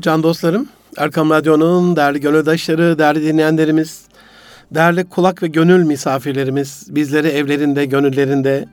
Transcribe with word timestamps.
Can 0.00 0.22
dostlarım, 0.22 0.68
Erkam 0.96 1.30
Radyo'nun 1.30 1.96
değerli 1.96 2.20
gönüldaşları, 2.20 2.98
değerli 2.98 3.22
dinleyenlerimiz, 3.22 4.02
değerli 4.74 5.04
kulak 5.04 5.42
ve 5.42 5.46
gönül 5.46 5.84
misafirlerimiz, 5.84 6.86
bizleri 6.88 7.28
evlerinde, 7.28 7.84
gönüllerinde, 7.84 8.68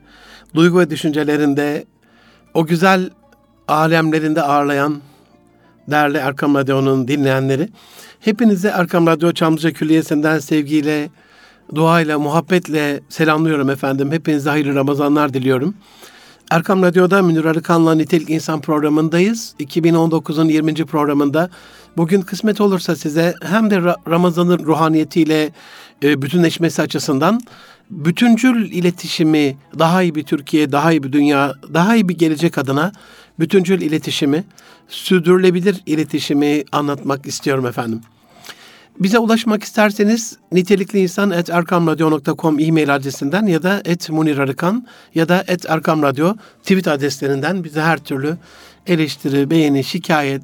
duygu 0.54 0.78
ve 0.78 0.90
düşüncelerinde, 0.90 1.84
o 2.54 2.66
güzel 2.66 3.10
alemlerinde 3.68 4.42
ağırlayan 4.42 5.00
değerli 5.90 6.18
Erkam 6.18 6.54
Radyo'nun 6.54 7.08
dinleyenleri, 7.08 7.68
hepinize 8.20 8.68
Erkam 8.68 9.06
Radyo 9.06 9.32
Çamlıca 9.32 9.72
Külliyesi'nden 9.72 10.38
sevgiyle, 10.38 11.10
duayla, 11.74 12.18
muhabbetle 12.18 13.00
selamlıyorum 13.08 13.70
efendim. 13.70 14.12
Hepinize 14.12 14.50
hayırlı 14.50 14.74
Ramazanlar 14.74 15.34
diliyorum. 15.34 15.74
Erkam 16.50 16.82
Radyo'da 16.82 17.22
Münir 17.22 17.44
Arıkan'la 17.44 17.94
Nitelik 17.94 18.30
İnsan 18.30 18.60
programındayız. 18.60 19.54
2019'un 19.60 20.48
20. 20.48 20.74
programında. 20.74 21.50
Bugün 21.96 22.20
kısmet 22.20 22.60
olursa 22.60 22.96
size 22.96 23.34
hem 23.42 23.70
de 23.70 23.82
Ramazan'ın 24.08 24.58
ruhaniyetiyle 24.58 25.50
e, 26.02 26.22
bütünleşmesi 26.22 26.82
açısından 26.82 27.40
bütüncül 27.90 28.72
iletişimi, 28.72 29.56
daha 29.78 30.02
iyi 30.02 30.14
bir 30.14 30.22
Türkiye, 30.22 30.72
daha 30.72 30.92
iyi 30.92 31.02
bir 31.02 31.12
dünya, 31.12 31.52
daha 31.74 31.94
iyi 31.94 32.08
bir 32.08 32.18
gelecek 32.18 32.58
adına 32.58 32.92
bütüncül 33.38 33.80
iletişimi, 33.80 34.44
sürdürülebilir 34.88 35.82
iletişimi 35.86 36.64
anlatmak 36.72 37.26
istiyorum 37.26 37.66
efendim. 37.66 38.00
Bize 39.00 39.18
ulaşmak 39.18 39.64
isterseniz 39.64 40.36
nitelikli 40.52 40.98
insan 40.98 41.30
et 41.30 41.50
erkamradyo.com 41.50 42.60
e-mail 42.60 42.94
adresinden 42.94 43.46
ya 43.46 43.62
da 43.62 43.82
et 43.84 44.10
Munir 44.10 44.38
Arıkan 44.38 44.86
ya 45.14 45.28
da 45.28 45.44
et 45.48 45.66
Erkam 45.70 46.02
tweet 46.62 46.88
adreslerinden 46.88 47.64
bize 47.64 47.80
her 47.80 47.98
türlü 47.98 48.36
eleştiri, 48.86 49.50
beğeni, 49.50 49.84
şikayet, 49.84 50.42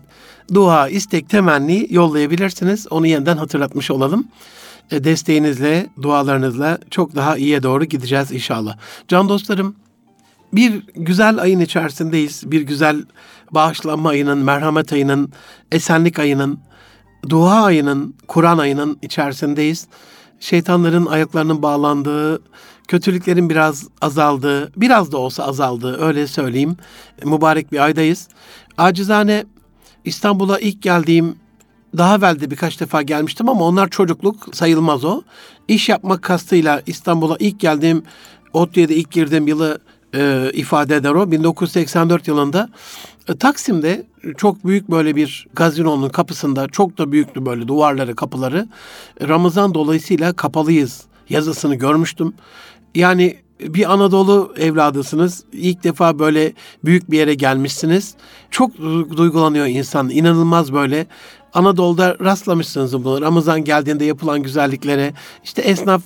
dua, 0.54 0.88
istek, 0.88 1.28
temenni 1.28 1.86
yollayabilirsiniz. 1.90 2.86
Onu 2.90 3.06
yeniden 3.06 3.36
hatırlatmış 3.36 3.90
olalım. 3.90 4.28
E, 4.90 5.04
desteğinizle, 5.04 5.86
dualarınızla 6.02 6.78
çok 6.90 7.14
daha 7.14 7.36
iyiye 7.36 7.62
doğru 7.62 7.84
gideceğiz 7.84 8.32
inşallah. 8.32 8.76
Can 9.08 9.28
dostlarım, 9.28 9.76
bir 10.52 10.82
güzel 10.94 11.38
ayın 11.38 11.60
içerisindeyiz. 11.60 12.42
Bir 12.50 12.60
güzel 12.60 13.04
bağışlanma 13.50 14.08
ayının, 14.08 14.38
merhamet 14.38 14.92
ayının, 14.92 15.32
esenlik 15.72 16.18
ayının, 16.18 16.58
dua 17.30 17.62
ayının, 17.62 18.14
Kur'an 18.28 18.58
ayının 18.58 18.98
içerisindeyiz. 19.02 19.86
Şeytanların 20.40 21.06
ayaklarının 21.06 21.62
bağlandığı, 21.62 22.42
kötülüklerin 22.88 23.50
biraz 23.50 23.88
azaldığı, 24.00 24.72
biraz 24.76 25.12
da 25.12 25.18
olsa 25.18 25.44
azaldığı 25.44 26.00
öyle 26.00 26.26
söyleyeyim. 26.26 26.76
Mübarek 27.24 27.72
bir 27.72 27.78
aydayız. 27.78 28.28
Acizane 28.78 29.44
İstanbul'a 30.04 30.58
ilk 30.58 30.82
geldiğim 30.82 31.36
daha 31.96 32.16
evvel 32.16 32.40
de 32.40 32.50
birkaç 32.50 32.80
defa 32.80 33.02
gelmiştim 33.02 33.48
ama 33.48 33.64
onlar 33.64 33.88
çocukluk 33.88 34.48
sayılmaz 34.52 35.04
o. 35.04 35.22
İş 35.68 35.88
yapmak 35.88 36.22
kastıyla 36.22 36.82
İstanbul'a 36.86 37.36
ilk 37.38 37.60
geldiğim, 37.60 38.02
ODTÜ'ye 38.52 38.86
ilk 38.86 39.10
girdiğim 39.10 39.48
yılı 39.48 39.78
e, 40.14 40.50
ifade 40.52 40.96
eder 40.96 41.10
o. 41.10 41.30
1984 41.30 42.28
yılında 42.28 42.68
Taksim'de 43.26 44.06
çok 44.36 44.66
büyük 44.66 44.90
böyle 44.90 45.16
bir 45.16 45.46
gazinonun 45.54 46.08
kapısında 46.08 46.68
çok 46.68 46.98
da 46.98 47.12
büyüktü 47.12 47.46
böyle 47.46 47.68
duvarları, 47.68 48.16
kapıları. 48.16 48.68
Ramazan 49.28 49.74
dolayısıyla 49.74 50.32
kapalıyız 50.32 51.02
yazısını 51.28 51.74
görmüştüm. 51.74 52.34
Yani 52.94 53.36
bir 53.60 53.92
Anadolu 53.92 54.54
evladısınız. 54.56 55.44
İlk 55.52 55.84
defa 55.84 56.18
böyle 56.18 56.52
büyük 56.84 57.10
bir 57.10 57.18
yere 57.18 57.34
gelmişsiniz. 57.34 58.14
Çok 58.50 58.78
duygulanıyor 59.16 59.66
insan. 59.66 60.10
İnanılmaz 60.10 60.72
böyle. 60.72 61.06
Anadolu'da 61.54 62.16
rastlamışsınız 62.20 63.04
bunu. 63.04 63.20
Ramazan 63.20 63.64
geldiğinde 63.64 64.04
yapılan 64.04 64.42
güzelliklere. 64.42 65.12
İşte 65.44 65.62
esnaf 65.62 66.02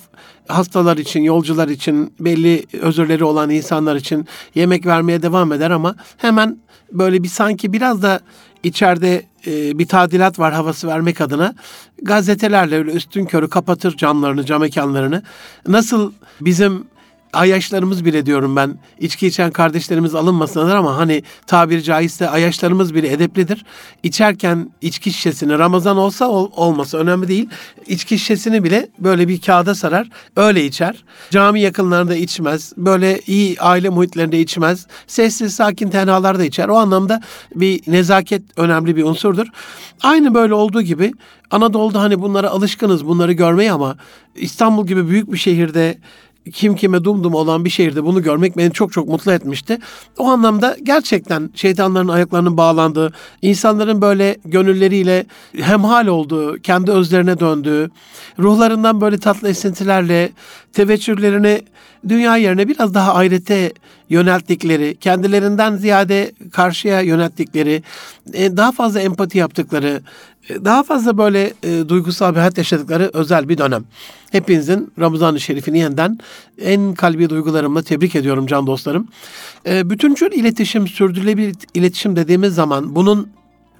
hastalar 0.49 0.97
için, 0.97 1.21
yolcular 1.21 1.67
için, 1.67 2.13
belli 2.19 2.65
özürleri 2.81 3.23
olan 3.23 3.49
insanlar 3.49 3.95
için 3.95 4.25
yemek 4.55 4.85
vermeye 4.85 5.21
devam 5.21 5.51
eder 5.51 5.71
ama 5.71 5.95
hemen 6.17 6.57
böyle 6.91 7.23
bir 7.23 7.27
sanki 7.27 7.73
biraz 7.73 8.01
da 8.01 8.19
içeride 8.63 9.23
e, 9.47 9.79
bir 9.79 9.87
tadilat 9.87 10.39
var 10.39 10.53
havası 10.53 10.87
vermek 10.87 11.21
adına 11.21 11.53
gazetelerle 12.01 12.77
öyle 12.77 12.91
üstün 12.91 13.25
körü 13.25 13.49
kapatır 13.49 13.97
camlarını, 13.97 14.45
cam 14.45 14.61
mekanlarını. 14.61 15.23
Nasıl 15.67 16.11
bizim 16.41 16.85
ayaşlarımız 17.33 18.05
bile 18.05 18.25
diyorum 18.25 18.55
ben 18.55 18.77
içki 18.99 19.27
içen 19.27 19.51
kardeşlerimiz 19.51 20.15
alınmasınlar 20.15 20.75
ama 20.75 20.97
hani 20.97 21.23
tabiri 21.47 21.83
caizse 21.83 22.29
ayaşlarımız 22.29 22.95
bile 22.95 23.11
edeplidir. 23.11 23.65
İçerken 24.03 24.71
içki 24.81 25.11
şişesini 25.11 25.59
Ramazan 25.59 25.97
olsa 25.97 26.27
ol, 26.27 26.51
olmasa 26.55 26.97
önemli 26.97 27.27
değil. 27.27 27.49
İçki 27.87 28.19
şişesini 28.19 28.63
bile 28.63 28.89
böyle 28.99 29.27
bir 29.27 29.41
kağıda 29.41 29.75
sarar 29.75 30.09
öyle 30.35 30.65
içer. 30.65 31.03
Cami 31.29 31.61
yakınlarında 31.61 32.15
içmez. 32.15 32.73
Böyle 32.77 33.21
iyi 33.27 33.59
aile 33.59 33.89
muhitlerinde 33.89 34.39
içmez. 34.39 34.87
Sessiz 35.07 35.55
sakin 35.55 35.89
tenhalarda 35.89 36.45
içer. 36.45 36.67
O 36.67 36.75
anlamda 36.75 37.21
bir 37.55 37.81
nezaket 37.87 38.41
önemli 38.57 38.95
bir 38.95 39.03
unsurdur. 39.03 39.47
Aynı 40.03 40.33
böyle 40.33 40.53
olduğu 40.53 40.81
gibi 40.81 41.11
Anadolu'da 41.51 42.01
hani 42.01 42.21
bunlara 42.21 42.49
alışkınız 42.49 43.05
bunları 43.05 43.33
görmeye 43.33 43.71
ama 43.71 43.97
İstanbul 44.35 44.87
gibi 44.87 45.09
büyük 45.09 45.31
bir 45.31 45.37
şehirde 45.37 45.97
kim 46.51 46.75
kime 46.75 47.03
dumdum 47.03 47.33
olan 47.33 47.65
bir 47.65 47.69
şehirde 47.69 48.03
bunu 48.03 48.23
görmek 48.23 48.57
beni 48.57 48.71
çok 48.71 48.93
çok 48.93 49.07
mutlu 49.07 49.31
etmişti. 49.31 49.77
O 50.17 50.27
anlamda 50.27 50.77
gerçekten 50.83 51.49
şeytanların 51.55 52.07
ayaklarının 52.07 52.57
bağlandığı, 52.57 53.13
insanların 53.41 54.01
böyle 54.01 54.37
gönülleriyle 54.45 55.25
hemhal 55.55 56.07
olduğu, 56.07 56.57
kendi 56.57 56.91
özlerine 56.91 57.39
döndüğü, 57.39 57.89
ruhlarından 58.39 59.01
böyle 59.01 59.17
tatlı 59.17 59.49
esintilerle 59.49 60.31
teveccühlerini 60.73 61.61
dünya 62.07 62.37
yerine 62.37 62.67
biraz 62.67 62.93
daha 62.93 63.15
ahirete 63.15 63.73
yönelttikleri, 64.09 64.95
kendilerinden 64.95 65.75
ziyade 65.75 66.31
karşıya 66.51 67.01
yönelttikleri, 67.01 67.83
e, 68.33 68.57
daha 68.57 68.71
fazla 68.71 68.99
empati 68.99 69.37
yaptıkları, 69.37 70.01
daha 70.49 70.83
fazla 70.83 71.17
böyle 71.17 71.53
e, 71.63 71.89
duygusal 71.89 72.31
bir 72.31 72.39
hayat 72.39 72.57
yaşadıkları 72.57 73.09
özel 73.13 73.49
bir 73.49 73.57
dönem. 73.57 73.83
Hepinizin 74.31 74.91
Ramazan-ı 74.99 75.39
Şerif'ini 75.39 75.79
yeniden 75.79 76.19
en 76.61 76.93
kalbi 76.93 77.29
duygularımla 77.29 77.81
tebrik 77.81 78.15
ediyorum 78.15 78.47
can 78.47 78.67
dostlarım. 78.67 79.07
E, 79.65 79.89
bütüncül 79.89 80.31
iletişim, 80.31 80.87
sürdürülebilir 80.87 81.55
iletişim 81.73 82.15
dediğimiz 82.15 82.55
zaman 82.55 82.95
bunun 82.95 83.29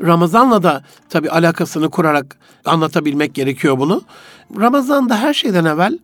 Ramazan'la 0.02 0.64
da 0.64 0.84
tabii 1.10 1.30
alakasını 1.30 1.90
kurarak 1.90 2.38
anlatabilmek 2.66 3.34
gerekiyor 3.34 3.80
bunu. 3.80 4.02
Ramazan'da 4.60 5.18
her 5.18 5.34
şeyden 5.34 5.66
evvel 5.66 6.00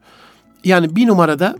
yani 0.63 0.95
bir 0.95 1.07
numarada 1.07 1.55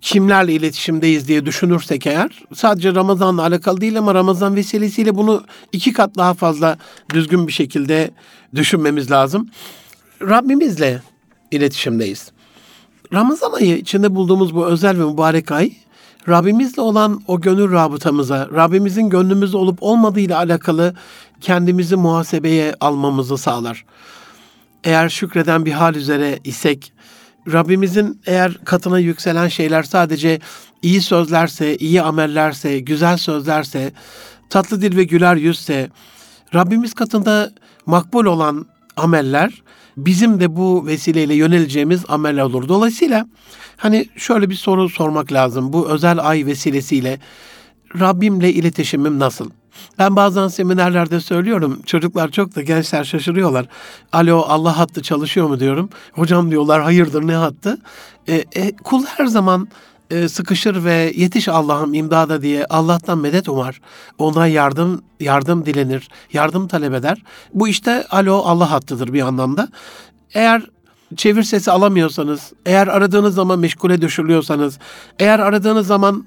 kimlerle 0.00 0.52
iletişimdeyiz 0.52 1.28
diye 1.28 1.46
düşünürsek 1.46 2.06
eğer 2.06 2.42
sadece 2.54 2.94
Ramazan'la 2.94 3.42
alakalı 3.42 3.80
değil 3.80 3.98
ama 3.98 4.14
Ramazan 4.14 4.56
vesilesiyle 4.56 5.14
bunu 5.14 5.44
iki 5.72 5.92
kat 5.92 6.16
daha 6.16 6.34
fazla 6.34 6.78
düzgün 7.14 7.46
bir 7.46 7.52
şekilde 7.52 8.10
düşünmemiz 8.54 9.10
lazım. 9.10 9.50
Rabbimizle 10.22 11.02
iletişimdeyiz. 11.50 12.32
Ramazan 13.12 13.52
ayı 13.52 13.76
içinde 13.76 14.14
bulduğumuz 14.14 14.54
bu 14.54 14.66
özel 14.66 14.98
ve 14.98 15.04
mübarek 15.04 15.52
ay 15.52 15.72
Rabbimizle 16.28 16.82
olan 16.82 17.22
o 17.26 17.40
gönül 17.40 17.72
rabıtamıza, 17.72 18.48
Rabbimizin 18.54 19.10
gönlümüzde 19.10 19.56
olup 19.56 19.82
olmadığı 19.82 20.20
ile 20.20 20.36
alakalı 20.36 20.94
kendimizi 21.40 21.96
muhasebeye 21.96 22.74
almamızı 22.80 23.38
sağlar. 23.38 23.84
Eğer 24.84 25.08
şükreden 25.08 25.64
bir 25.66 25.72
hal 25.72 25.94
üzere 25.94 26.38
isek, 26.44 26.92
Rabbimizin 27.52 28.20
eğer 28.26 28.54
katına 28.64 28.98
yükselen 28.98 29.48
şeyler 29.48 29.82
sadece 29.82 30.38
iyi 30.82 31.00
sözlerse, 31.00 31.76
iyi 31.76 32.02
amellerse, 32.02 32.80
güzel 32.80 33.16
sözlerse, 33.16 33.92
tatlı 34.50 34.82
dil 34.82 34.96
ve 34.96 35.04
güler 35.04 35.36
yüzse, 35.36 35.90
Rabbimiz 36.54 36.94
katında 36.94 37.52
makbul 37.86 38.24
olan 38.24 38.66
ameller 38.96 39.62
bizim 39.96 40.40
de 40.40 40.56
bu 40.56 40.86
vesileyle 40.86 41.34
yöneleceğimiz 41.34 42.04
ameller 42.08 42.42
olur. 42.42 42.68
Dolayısıyla 42.68 43.26
hani 43.76 44.06
şöyle 44.16 44.50
bir 44.50 44.54
soru 44.54 44.88
sormak 44.88 45.32
lazım. 45.32 45.72
Bu 45.72 45.88
özel 45.88 46.28
ay 46.28 46.46
vesilesiyle 46.46 47.18
Rabbimle 48.00 48.52
iletişimim 48.52 49.18
nasıl? 49.18 49.50
Ben 49.98 50.16
bazen 50.16 50.48
seminerlerde 50.48 51.20
söylüyorum. 51.20 51.82
Çocuklar 51.86 52.30
çok 52.30 52.56
da 52.56 52.62
gençler 52.62 53.04
şaşırıyorlar. 53.04 53.66
Alo 54.12 54.44
Allah 54.48 54.78
hattı 54.78 55.02
çalışıyor 55.02 55.48
mu 55.48 55.60
diyorum. 55.60 55.90
Hocam 56.12 56.50
diyorlar 56.50 56.82
hayırdır 56.82 57.26
ne 57.26 57.34
hattı? 57.34 57.78
E, 58.28 58.44
e, 58.54 58.76
kul 58.76 59.04
her 59.04 59.26
zaman 59.26 59.68
e, 60.10 60.28
sıkışır 60.28 60.84
ve 60.84 61.12
yetiş 61.16 61.48
Allah'ım 61.48 61.94
imdada 61.94 62.42
diye 62.42 62.66
Allah'tan 62.66 63.18
medet 63.18 63.48
umar. 63.48 63.80
Ondan 64.18 64.46
yardım 64.46 65.02
yardım 65.20 65.66
dilenir, 65.66 66.08
yardım 66.32 66.68
talep 66.68 66.94
eder. 66.94 67.22
Bu 67.54 67.68
işte 67.68 68.06
alo 68.10 68.42
Allah 68.44 68.70
hattıdır 68.70 69.12
bir 69.12 69.20
anlamda. 69.22 69.68
Eğer 70.34 70.62
çevir 71.16 71.42
sesi 71.42 71.70
alamıyorsanız, 71.70 72.52
eğer 72.66 72.86
aradığınız 72.86 73.34
zaman 73.34 73.58
meşgule 73.58 74.02
düşürülüyorsanız, 74.02 74.78
eğer 75.18 75.38
aradığınız 75.38 75.86
zaman 75.86 76.26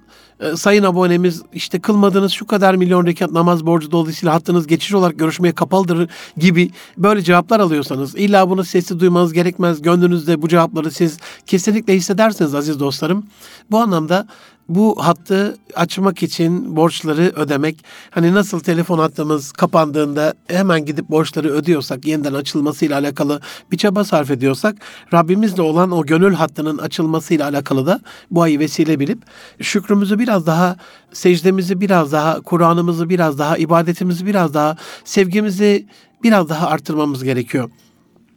sayın 0.55 0.83
abonemiz 0.83 1.41
işte 1.53 1.79
kılmadığınız 1.79 2.31
şu 2.31 2.47
kadar 2.47 2.75
milyon 2.75 3.05
rekat 3.05 3.31
namaz 3.31 3.65
borcu 3.65 3.91
dolayısıyla 3.91 4.35
hattınız 4.35 4.67
geçici 4.67 4.97
olarak 4.97 5.19
görüşmeye 5.19 5.51
kapalıdır 5.51 6.09
gibi 6.37 6.69
böyle 6.97 7.21
cevaplar 7.21 7.59
alıyorsanız 7.59 8.15
illa 8.15 8.49
bunu 8.49 8.63
sesi 8.63 8.99
duymanız 8.99 9.33
gerekmez. 9.33 9.81
Gönlünüzde 9.81 10.41
bu 10.41 10.47
cevapları 10.47 10.91
siz 10.91 11.17
kesinlikle 11.45 11.95
hissedersiniz 11.95 12.55
aziz 12.55 12.79
dostlarım. 12.79 13.25
Bu 13.71 13.77
anlamda 13.79 14.27
bu 14.69 14.95
hattı 15.05 15.57
açmak 15.75 16.23
için 16.23 16.75
borçları 16.75 17.21
ödemek, 17.35 17.85
hani 18.09 18.33
nasıl 18.33 18.59
telefon 18.59 18.99
hattımız 18.99 19.51
kapandığında 19.51 20.33
hemen 20.47 20.85
gidip 20.85 21.09
borçları 21.09 21.49
ödüyorsak, 21.49 22.05
yeniden 22.05 22.33
açılmasıyla 22.33 22.99
alakalı 22.99 23.41
bir 23.71 23.77
çaba 23.77 24.03
sarf 24.03 24.31
ediyorsak, 24.31 24.75
Rabbimizle 25.13 25.61
olan 25.61 25.91
o 25.91 26.05
gönül 26.05 26.33
hattının 26.33 26.77
açılmasıyla 26.77 27.49
alakalı 27.49 27.85
da 27.85 27.99
bu 28.31 28.41
ayı 28.41 28.59
vesile 28.59 28.99
bilip 28.99 29.19
şükrümüzü 29.61 30.19
biraz 30.19 30.45
daha, 30.45 30.77
secdemizi 31.13 31.81
biraz 31.81 32.11
daha, 32.11 32.41
Kur'an'ımızı 32.41 33.09
biraz 33.09 33.39
daha, 33.39 33.57
ibadetimizi 33.57 34.25
biraz 34.25 34.53
daha, 34.53 34.77
sevgimizi 35.05 35.87
biraz 36.23 36.49
daha 36.49 36.67
arttırmamız 36.67 37.23
gerekiyor. 37.23 37.69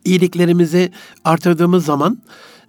İyiliklerimizi 0.05 0.93
artırdığımız 1.25 1.85
zaman 1.85 2.19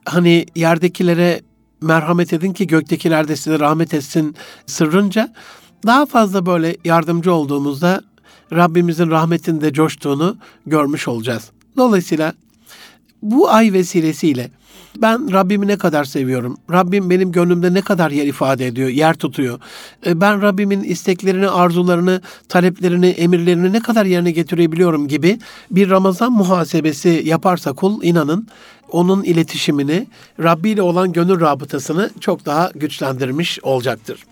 hani 0.05 0.45
yerdekilere 0.55 1.41
merhamet 1.81 2.33
edin 2.33 2.53
ki 2.53 2.67
göktekiler 2.67 3.27
de 3.27 3.35
size 3.35 3.59
rahmet 3.59 3.93
etsin 3.93 4.35
sırrınca 4.65 5.33
daha 5.85 6.05
fazla 6.05 6.45
böyle 6.45 6.77
yardımcı 6.85 7.33
olduğumuzda 7.33 8.01
Rabbimizin 8.53 9.11
rahmetinde 9.11 9.73
coştuğunu 9.73 10.37
görmüş 10.65 11.07
olacağız. 11.07 11.51
Dolayısıyla 11.77 12.33
bu 13.21 13.49
ay 13.49 13.73
vesilesiyle 13.73 14.51
ben 15.01 15.33
Rabbimi 15.33 15.67
ne 15.67 15.77
kadar 15.77 16.03
seviyorum? 16.03 16.57
Rabbim 16.71 17.09
benim 17.09 17.31
gönlümde 17.31 17.73
ne 17.73 17.81
kadar 17.81 18.11
yer 18.11 18.25
ifade 18.25 18.67
ediyor, 18.67 18.89
yer 18.89 19.13
tutuyor? 19.13 19.59
E, 20.05 20.21
ben 20.21 20.41
Rabbimin 20.41 20.83
isteklerini, 20.83 21.49
arzularını, 21.49 22.21
taleplerini, 22.49 23.07
emirlerini 23.07 23.73
ne 23.73 23.79
kadar 23.79 24.05
yerine 24.05 24.31
getirebiliyorum 24.31 25.07
gibi 25.07 25.39
bir 25.71 25.89
Ramazan 25.89 26.31
muhasebesi 26.31 27.21
yaparsa 27.25 27.73
kul 27.73 28.03
inanın 28.03 28.47
onun 28.91 29.23
iletişimini, 29.23 30.07
Rabbi 30.43 30.69
ile 30.69 30.81
olan 30.81 31.11
gönül 31.11 31.41
rabıtasını 31.41 32.09
çok 32.19 32.45
daha 32.45 32.71
güçlendirmiş 32.75 33.59
olacaktır. 33.63 34.25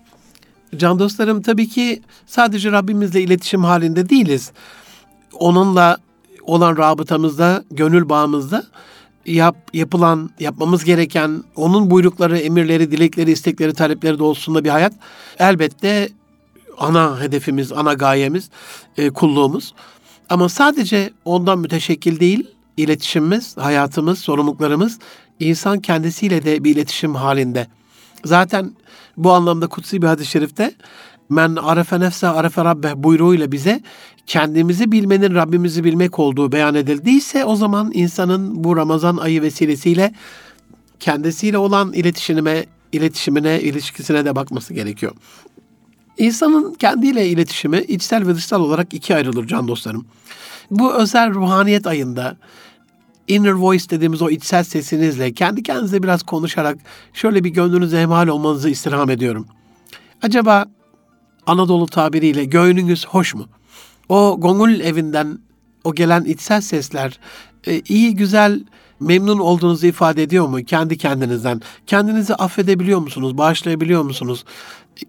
Can 0.76 0.98
dostlarım 0.98 1.42
tabii 1.42 1.68
ki 1.68 2.02
sadece 2.26 2.72
Rabbimizle 2.72 3.22
iletişim 3.22 3.64
halinde 3.64 4.08
değiliz. 4.08 4.52
Onunla 5.32 5.96
olan 6.42 6.76
rabıtamızda, 6.76 7.64
gönül 7.70 8.08
bağımızda 8.08 8.66
yap, 9.26 9.56
yapılan, 9.72 10.30
yapmamız 10.40 10.84
gereken, 10.84 11.44
onun 11.56 11.90
buyrukları, 11.90 12.38
emirleri, 12.38 12.90
dilekleri, 12.90 13.30
istekleri, 13.30 13.74
talepleri 13.74 14.18
doğrultusunda 14.18 14.64
bir 14.64 14.70
hayat 14.70 14.92
elbette 15.38 16.08
ana 16.78 17.20
hedefimiz, 17.20 17.72
ana 17.72 17.94
gayemiz, 17.94 18.50
e, 18.96 19.10
kulluğumuz. 19.10 19.74
Ama 20.28 20.48
sadece 20.48 21.10
ondan 21.24 21.58
müteşekkil 21.58 22.20
değil, 22.20 22.46
iletişimimiz, 22.76 23.56
hayatımız, 23.56 24.18
sorumluluklarımız 24.18 24.98
insan 25.40 25.80
kendisiyle 25.80 26.44
de 26.44 26.64
bir 26.64 26.74
iletişim 26.74 27.14
halinde. 27.14 27.66
Zaten 28.24 28.72
bu 29.16 29.32
anlamda 29.32 29.66
kutsi 29.66 30.02
bir 30.02 30.06
hadis-i 30.06 30.30
şerifte 30.30 30.74
men 31.28 31.56
arefe 31.56 32.00
nefse 32.00 32.28
arefe 32.28 32.64
rabbe 32.64 33.02
buyruğuyla 33.02 33.52
bize 33.52 33.80
kendimizi 34.26 34.92
bilmenin 34.92 35.34
Rabbimizi 35.34 35.84
bilmek 35.84 36.18
olduğu 36.18 36.52
beyan 36.52 36.74
edildiyse 36.74 37.44
o 37.44 37.56
zaman 37.56 37.90
insanın 37.94 38.64
bu 38.64 38.76
Ramazan 38.76 39.16
ayı 39.16 39.42
vesilesiyle 39.42 40.14
kendisiyle 41.00 41.58
olan 41.58 41.92
iletişimine, 41.92 42.66
iletişimine, 42.92 43.60
ilişkisine 43.60 44.24
de 44.24 44.36
bakması 44.36 44.74
gerekiyor. 44.74 45.12
İnsanın 46.18 46.74
kendiyle 46.74 47.28
iletişimi 47.28 47.78
içsel 47.78 48.26
ve 48.26 48.34
dışsal 48.34 48.60
olarak 48.60 48.94
ikiye 48.94 49.16
ayrılır 49.16 49.46
can 49.46 49.68
dostlarım. 49.68 50.06
Bu 50.70 50.94
özel 50.94 51.34
ruhaniyet 51.34 51.86
ayında 51.86 52.36
inner 53.28 53.52
voice 53.52 53.90
dediğimiz 53.90 54.22
o 54.22 54.30
içsel 54.30 54.64
sesinizle 54.64 55.32
kendi 55.32 55.62
kendinize 55.62 56.02
biraz 56.02 56.22
konuşarak 56.22 56.78
şöyle 57.12 57.44
bir 57.44 57.50
gönlünüze 57.50 58.00
emal 58.00 58.28
olmanızı 58.28 58.70
istirham 58.70 59.10
ediyorum. 59.10 59.46
Acaba 60.22 60.66
Anadolu 61.46 61.86
tabiriyle 61.86 62.44
göğününüz 62.44 63.06
hoş 63.06 63.34
mu? 63.34 63.48
O 64.08 64.36
gongul 64.40 64.80
evinden 64.80 65.38
o 65.84 65.94
gelen 65.94 66.24
içsel 66.24 66.60
sesler 66.60 67.18
e, 67.66 67.80
iyi 67.88 68.14
güzel 68.14 68.64
memnun 69.00 69.38
olduğunuzu 69.38 69.86
ifade 69.86 70.22
ediyor 70.22 70.48
mu 70.48 70.64
kendi 70.64 70.98
kendinizden? 70.98 71.62
Kendinizi 71.86 72.34
affedebiliyor 72.34 73.00
musunuz? 73.00 73.38
Bağışlayabiliyor 73.38 74.02
musunuz? 74.02 74.44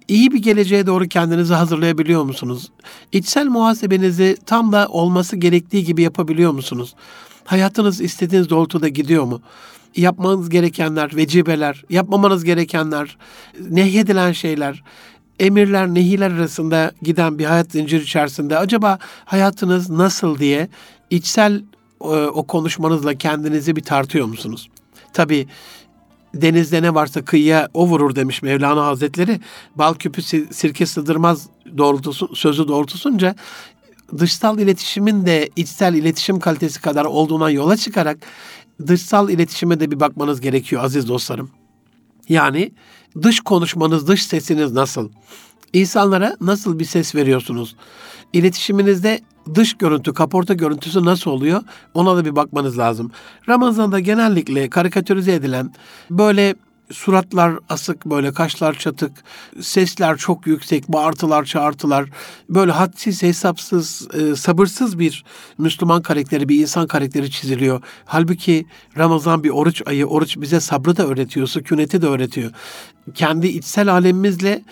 İyi 0.07 0.31
bir 0.31 0.43
geleceğe 0.43 0.87
doğru 0.87 1.07
kendinizi 1.07 1.53
hazırlayabiliyor 1.53 2.23
musunuz? 2.23 2.71
İçsel 3.11 3.47
muhasebenizi 3.47 4.37
tam 4.45 4.71
da 4.71 4.87
olması 4.87 5.35
gerektiği 5.35 5.83
gibi 5.83 6.01
yapabiliyor 6.01 6.51
musunuz? 6.51 6.95
Hayatınız 7.47 8.01
istediğiniz 8.01 8.49
doğrultuda 8.49 8.87
gidiyor 8.87 9.23
mu? 9.23 9.41
Yapmanız 9.95 10.49
gerekenler, 10.49 11.15
vecibeler, 11.15 11.83
yapmamanız 11.89 12.43
gerekenler, 12.43 13.17
nehyedilen 13.69 14.31
şeyler, 14.31 14.83
emirler, 15.39 15.87
nehiler 15.87 16.31
arasında 16.31 16.91
giden 17.01 17.39
bir 17.39 17.45
hayat 17.45 17.71
zinciri 17.71 18.03
içerisinde 18.03 18.57
acaba 18.57 18.99
hayatınız 19.25 19.89
nasıl 19.89 20.39
diye 20.39 20.69
içsel 21.09 21.63
e, 22.01 22.05
o 22.07 22.47
konuşmanızla 22.47 23.15
kendinizi 23.15 23.75
bir 23.75 23.83
tartıyor 23.83 24.25
musunuz? 24.25 24.69
Tabii 25.13 25.47
denizde 26.33 26.81
ne 26.81 26.93
varsa 26.95 27.25
kıyıya 27.25 27.69
o 27.73 27.87
vurur 27.87 28.15
demiş 28.15 28.41
Mevlana 28.41 28.85
Hazretleri. 28.85 29.39
Bal 29.75 29.93
küpü 29.93 30.21
sirke 30.51 30.85
sığdırmaz 30.85 31.49
doğrultusu, 31.77 32.35
sözü 32.35 32.67
doğrultusunca 32.67 33.35
dışsal 34.17 34.59
iletişimin 34.59 35.25
de 35.25 35.49
içsel 35.55 35.93
iletişim 35.93 36.39
kalitesi 36.39 36.81
kadar 36.81 37.05
olduğuna 37.05 37.49
yola 37.49 37.77
çıkarak 37.77 38.17
dışsal 38.87 39.29
iletişime 39.29 39.79
de 39.79 39.91
bir 39.91 39.99
bakmanız 39.99 40.41
gerekiyor 40.41 40.83
aziz 40.83 41.07
dostlarım. 41.07 41.49
Yani 42.29 42.71
dış 43.21 43.39
konuşmanız, 43.39 44.07
dış 44.07 44.25
sesiniz 44.25 44.71
nasıl? 44.71 45.09
İnsanlara 45.73 46.37
nasıl 46.41 46.79
bir 46.79 46.85
ses 46.85 47.15
veriyorsunuz? 47.15 47.75
İletişiminizde 48.33 49.19
dış 49.55 49.73
görüntü, 49.73 50.13
kaporta 50.13 50.53
görüntüsü 50.53 51.05
nasıl 51.05 51.31
oluyor? 51.31 51.61
Ona 51.93 52.17
da 52.17 52.25
bir 52.25 52.35
bakmanız 52.35 52.77
lazım. 52.77 53.11
Ramazan'da 53.49 53.99
genellikle 53.99 54.69
karikatürize 54.69 55.33
edilen 55.33 55.73
böyle 56.09 56.55
suratlar 56.91 57.59
asık 57.69 58.05
böyle 58.05 58.33
kaşlar 58.33 58.73
çatık, 58.73 59.11
sesler 59.61 60.17
çok 60.17 60.47
yüksek, 60.47 60.87
bağırtılar, 60.87 61.45
çağırtılar, 61.45 62.09
böyle 62.49 62.71
hadsiz, 62.71 63.23
hesapsız, 63.23 64.07
e, 64.13 64.35
sabırsız 64.35 64.99
bir 64.99 65.23
Müslüman 65.57 66.01
karakteri, 66.01 66.49
bir 66.49 66.59
insan 66.59 66.87
karakteri 66.87 67.31
çiziliyor. 67.31 67.81
Halbuki 68.05 68.65
Ramazan 68.97 69.43
bir 69.43 69.49
oruç 69.49 69.81
ayı, 69.85 70.05
oruç 70.05 70.37
bize 70.37 70.59
sabrı 70.59 70.97
da 70.97 71.07
öğretiyor, 71.07 71.47
sükuneti 71.47 72.01
de 72.01 72.07
öğretiyor. 72.07 72.51
Kendi 73.13 73.47
içsel 73.47 73.91
alemimizle 73.91 74.63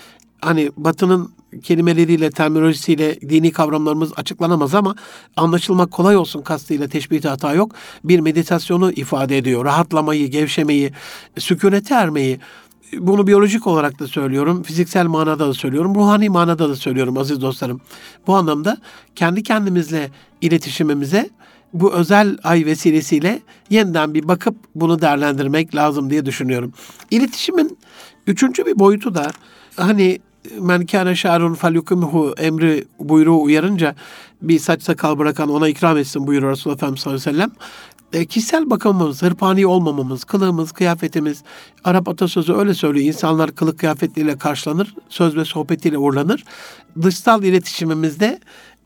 hani 0.42 0.72
Batı'nın 0.78 1.35
kelimeleriyle, 1.64 2.32
terminolojisiyle 2.32 3.22
dini 3.22 3.52
kavramlarımız 3.52 4.12
açıklanamaz 4.16 4.76
ama 4.76 4.96
anlaşılmak 5.36 5.92
kolay 5.92 6.18
olsun 6.18 6.42
kastıyla 6.42 6.88
teşbihte 6.88 7.30
hata 7.30 7.54
yok. 7.54 7.76
Bir 8.04 8.20
meditasyonu 8.20 8.92
ifade 8.92 9.38
ediyor. 9.38 9.66
Rahatlamayı, 9.66 10.28
gevşemeyi, 10.28 10.92
sükunete 11.38 11.96
ermeyi, 11.96 12.40
bunu 12.94 13.28
biyolojik 13.28 13.68
olarak 13.68 14.00
da 14.00 14.08
söylüyorum, 14.08 14.64
fiziksel 14.64 15.06
manada 15.06 15.48
da 15.48 15.54
söylüyorum, 15.54 15.96
ruhani 15.96 16.30
manada 16.30 16.70
da 16.70 16.76
söylüyorum 16.76 17.18
aziz 17.18 17.42
dostlarım. 17.42 17.82
Bu 18.28 18.36
anlamda 18.36 18.78
kendi 19.16 19.44
kendimizle 19.44 20.10
iletişimimize 20.42 21.30
bu 21.74 21.94
özel 21.94 22.38
ay 22.44 22.66
vesilesiyle 22.66 23.42
yeniden 23.70 24.14
bir 24.14 24.28
bakıp 24.28 24.56
bunu 24.76 25.02
değerlendirmek 25.02 25.76
lazım 25.76 26.10
diye 26.10 26.26
düşünüyorum. 26.26 26.74
İletişimin 27.12 27.78
üçüncü 28.28 28.66
bir 28.66 28.80
boyutu 28.80 29.16
da 29.16 29.32
hani 29.76 30.20
men 30.60 30.86
kâne 30.86 31.16
şârun 31.16 31.54
falyukimhu 31.54 32.34
emri 32.38 32.86
buyruğu 33.00 33.42
uyarınca 33.42 33.96
bir 34.42 34.60
saç 34.60 34.84
sakal 34.84 35.18
bırakan 35.18 35.50
ona 35.50 35.68
ikram 35.68 35.98
etsin 35.98 36.28
buyuruyor 36.28 36.52
Resulullah 36.52 36.78
Efendimiz 36.78 37.02
sallallahu 37.02 37.30
aleyhi 37.30 37.38
ve 37.38 37.44
sellem. 37.44 37.52
E, 38.14 38.26
kişisel 38.26 38.70
bakımımız, 38.70 39.22
hırpani 39.22 39.68
olmamamız, 39.68 40.24
kılığımız, 40.24 40.72
kıyafetimiz, 40.72 41.44
Arap 41.84 42.10
atasözü 42.10 42.54
öyle 42.54 42.74
söylüyor. 42.74 43.06
İnsanlar 43.06 43.56
kılık 43.56 43.80
kıyafetiyle 43.80 44.38
karşılanır, 44.38 44.96
söz 45.10 45.36
ve 45.36 45.46
sohbetiyle 45.46 45.98
uğurlanır. 45.98 46.44
Dışsal 47.02 47.44
iletişimimizde 47.44 48.40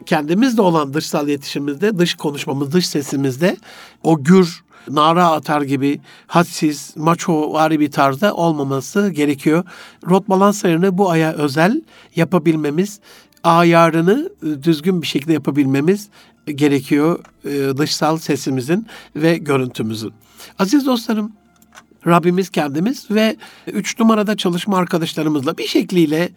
kendimizle 0.06 0.62
olan 0.62 0.94
dışsal 0.94 1.28
iletişimimizde, 1.28 1.98
dış 1.98 2.14
konuşmamız, 2.14 2.72
dış 2.72 2.88
sesimizde 2.88 3.58
o 4.04 4.24
gür, 4.24 4.64
nara 4.90 5.32
atar 5.32 5.62
gibi 5.62 6.02
hadsiz, 6.28 6.94
maço 6.96 7.54
vari 7.54 7.80
bir 7.80 7.92
tarzda 7.92 8.34
olmaması 8.34 9.10
gerekiyor. 9.10 9.64
Rot 10.10 10.30
balans 10.30 10.66
ayarını 10.66 10.98
bu 10.98 11.10
aya 11.10 11.34
özel 11.34 11.82
yapabilmemiz, 12.16 13.00
ayarını 13.44 14.30
e, 14.44 14.64
düzgün 14.64 15.02
bir 15.02 15.08
şekilde 15.08 15.34
yapabilmemiz 15.34 16.10
gerekiyor 16.56 17.20
e, 17.46 17.78
dışsal 17.78 18.18
sesimizin 18.18 18.88
ve 19.16 19.38
görüntümüzün. 19.38 20.14
Aziz 20.60 20.86
dostlarım, 20.86 21.32
Rabbimiz 22.08 22.50
kendimiz 22.50 23.12
ve 23.12 23.36
üç 23.68 24.00
numarada 24.00 24.38
çalışma 24.38 24.78
arkadaşlarımızla 24.78 25.58
bir 25.58 25.68
şekliyle 25.68 26.30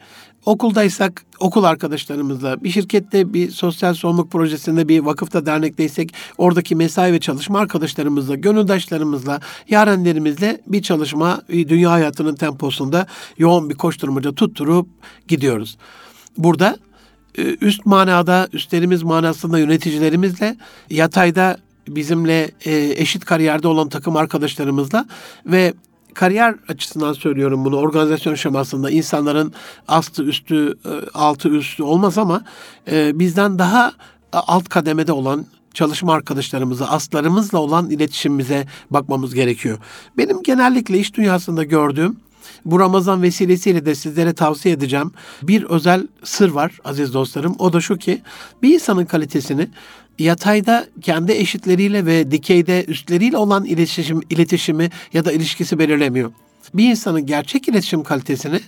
okuldaysak 0.46 1.24
okul 1.40 1.64
arkadaşlarımızla, 1.64 2.64
bir 2.64 2.70
şirkette 2.70 3.34
bir 3.34 3.50
sosyal 3.50 3.94
sorumluluk 3.94 4.30
projesinde 4.30 4.88
bir 4.88 5.00
vakıfta 5.00 5.46
dernekteysek 5.46 6.14
oradaki 6.38 6.76
mesai 6.76 7.12
ve 7.12 7.20
çalışma 7.20 7.58
arkadaşlarımızla, 7.58 8.34
gönüldaşlarımızla, 8.34 9.40
yarenlerimizle 9.68 10.60
bir 10.66 10.82
çalışma 10.82 11.42
dünya 11.48 11.90
hayatının 11.90 12.34
temposunda 12.34 13.06
yoğun 13.38 13.70
bir 13.70 13.74
koşturmaca 13.74 14.32
tutturup 14.32 14.88
gidiyoruz. 15.28 15.78
Burada 16.38 16.76
e, 17.38 17.56
üst 17.60 17.86
manada, 17.86 18.48
üstlerimiz 18.52 19.02
manasında 19.02 19.58
yöneticilerimizle, 19.58 20.56
yatayda 20.90 21.58
bizimle 21.96 22.50
e, 22.64 22.94
eşit 22.96 23.24
kariyerde 23.24 23.68
olan 23.68 23.88
takım 23.88 24.16
arkadaşlarımızla 24.16 25.06
ve 25.46 25.74
kariyer 26.14 26.54
açısından 26.68 27.12
söylüyorum 27.12 27.64
bunu 27.64 27.76
organizasyon 27.76 28.34
şemasında 28.34 28.90
insanların 28.90 29.52
astı 29.88 30.22
üstü 30.22 30.78
e, 30.84 31.10
altı 31.14 31.48
üstü 31.48 31.82
olmaz 31.82 32.18
ama 32.18 32.44
e, 32.90 33.18
bizden 33.18 33.58
daha 33.58 33.92
alt 34.32 34.68
kademede 34.68 35.12
olan 35.12 35.46
çalışma 35.74 36.12
arkadaşlarımıza, 36.12 36.86
astlarımızla 36.86 37.58
olan 37.58 37.90
iletişimimize 37.90 38.66
bakmamız 38.90 39.34
gerekiyor. 39.34 39.78
Benim 40.18 40.42
genellikle 40.42 40.98
iş 40.98 41.14
dünyasında 41.14 41.64
gördüğüm 41.64 42.16
bu 42.64 42.80
Ramazan 42.80 43.22
vesilesiyle 43.22 43.86
de 43.86 43.94
sizlere 43.94 44.32
tavsiye 44.34 44.74
edeceğim. 44.74 45.12
Bir 45.42 45.62
özel 45.62 46.06
sır 46.24 46.50
var 46.50 46.78
aziz 46.84 47.14
dostlarım. 47.14 47.56
O 47.58 47.72
da 47.72 47.80
şu 47.80 47.98
ki 47.98 48.22
bir 48.62 48.74
insanın 48.74 49.04
kalitesini 49.04 49.68
yatayda 50.18 50.86
kendi 51.00 51.32
eşitleriyle 51.32 52.06
ve 52.06 52.30
dikeyde 52.30 52.84
üstleriyle 52.84 53.36
olan 53.36 53.64
iletişim, 53.64 54.20
iletişimi 54.30 54.90
ya 55.12 55.24
da 55.24 55.32
ilişkisi 55.32 55.78
belirlemiyor. 55.78 56.32
Bir 56.74 56.90
insanın 56.90 57.26
gerçek 57.26 57.68
iletişim 57.68 58.02
kalitesini 58.02 58.60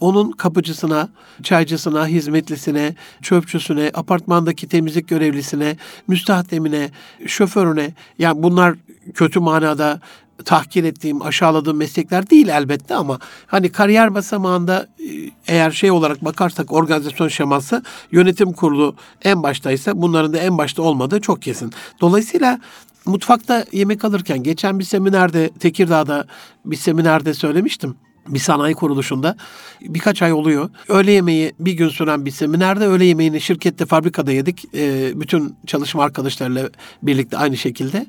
onun 0.00 0.30
kapıcısına, 0.30 1.08
çaycısına, 1.42 2.06
hizmetlisine, 2.06 2.94
çöpçüsüne, 3.22 3.90
apartmandaki 3.94 4.68
temizlik 4.68 5.08
görevlisine, 5.08 5.76
müstahdemine, 6.08 6.90
şoförüne 7.26 7.94
yani 8.18 8.42
bunlar 8.42 8.74
kötü 9.14 9.40
manada 9.40 10.00
tahkir 10.44 10.84
ettiğim, 10.84 11.22
aşağıladığım 11.22 11.76
meslekler 11.76 12.30
değil 12.30 12.48
elbette 12.48 12.94
ama 12.94 13.18
hani 13.46 13.68
kariyer 13.68 14.14
basamağında 14.14 14.88
e, 14.98 15.30
eğer 15.46 15.70
şey 15.70 15.90
olarak 15.90 16.24
bakarsak 16.24 16.72
organizasyon 16.72 17.28
şeması 17.28 17.82
yönetim 18.12 18.52
kurulu 18.52 18.94
en 19.24 19.42
baştaysa 19.42 20.02
bunların 20.02 20.32
da 20.32 20.38
en 20.38 20.58
başta 20.58 20.82
olmadığı 20.82 21.20
çok 21.20 21.42
kesin. 21.42 21.72
Dolayısıyla 22.00 22.60
mutfakta 23.06 23.64
yemek 23.72 24.04
alırken 24.04 24.42
geçen 24.42 24.78
bir 24.78 24.84
seminerde 24.84 25.50
Tekirdağ'da 25.60 26.26
bir 26.64 26.76
seminerde 26.76 27.34
söylemiştim 27.34 27.96
bir 28.28 28.38
sanayi 28.38 28.74
kuruluşunda 28.74 29.36
birkaç 29.80 30.22
ay 30.22 30.32
oluyor. 30.32 30.70
Öğle 30.88 31.12
yemeği 31.12 31.52
bir 31.60 31.72
gün 31.72 31.88
süren 31.88 32.24
bir 32.26 32.30
seminerde 32.30 32.86
öğle 32.86 33.04
yemeğini 33.04 33.40
şirkette 33.40 33.86
fabrikada 33.86 34.32
yedik. 34.32 34.74
E, 34.74 35.12
bütün 35.20 35.56
çalışma 35.66 36.04
arkadaşlarıyla 36.04 36.70
birlikte 37.02 37.36
aynı 37.36 37.56
şekilde. 37.56 38.06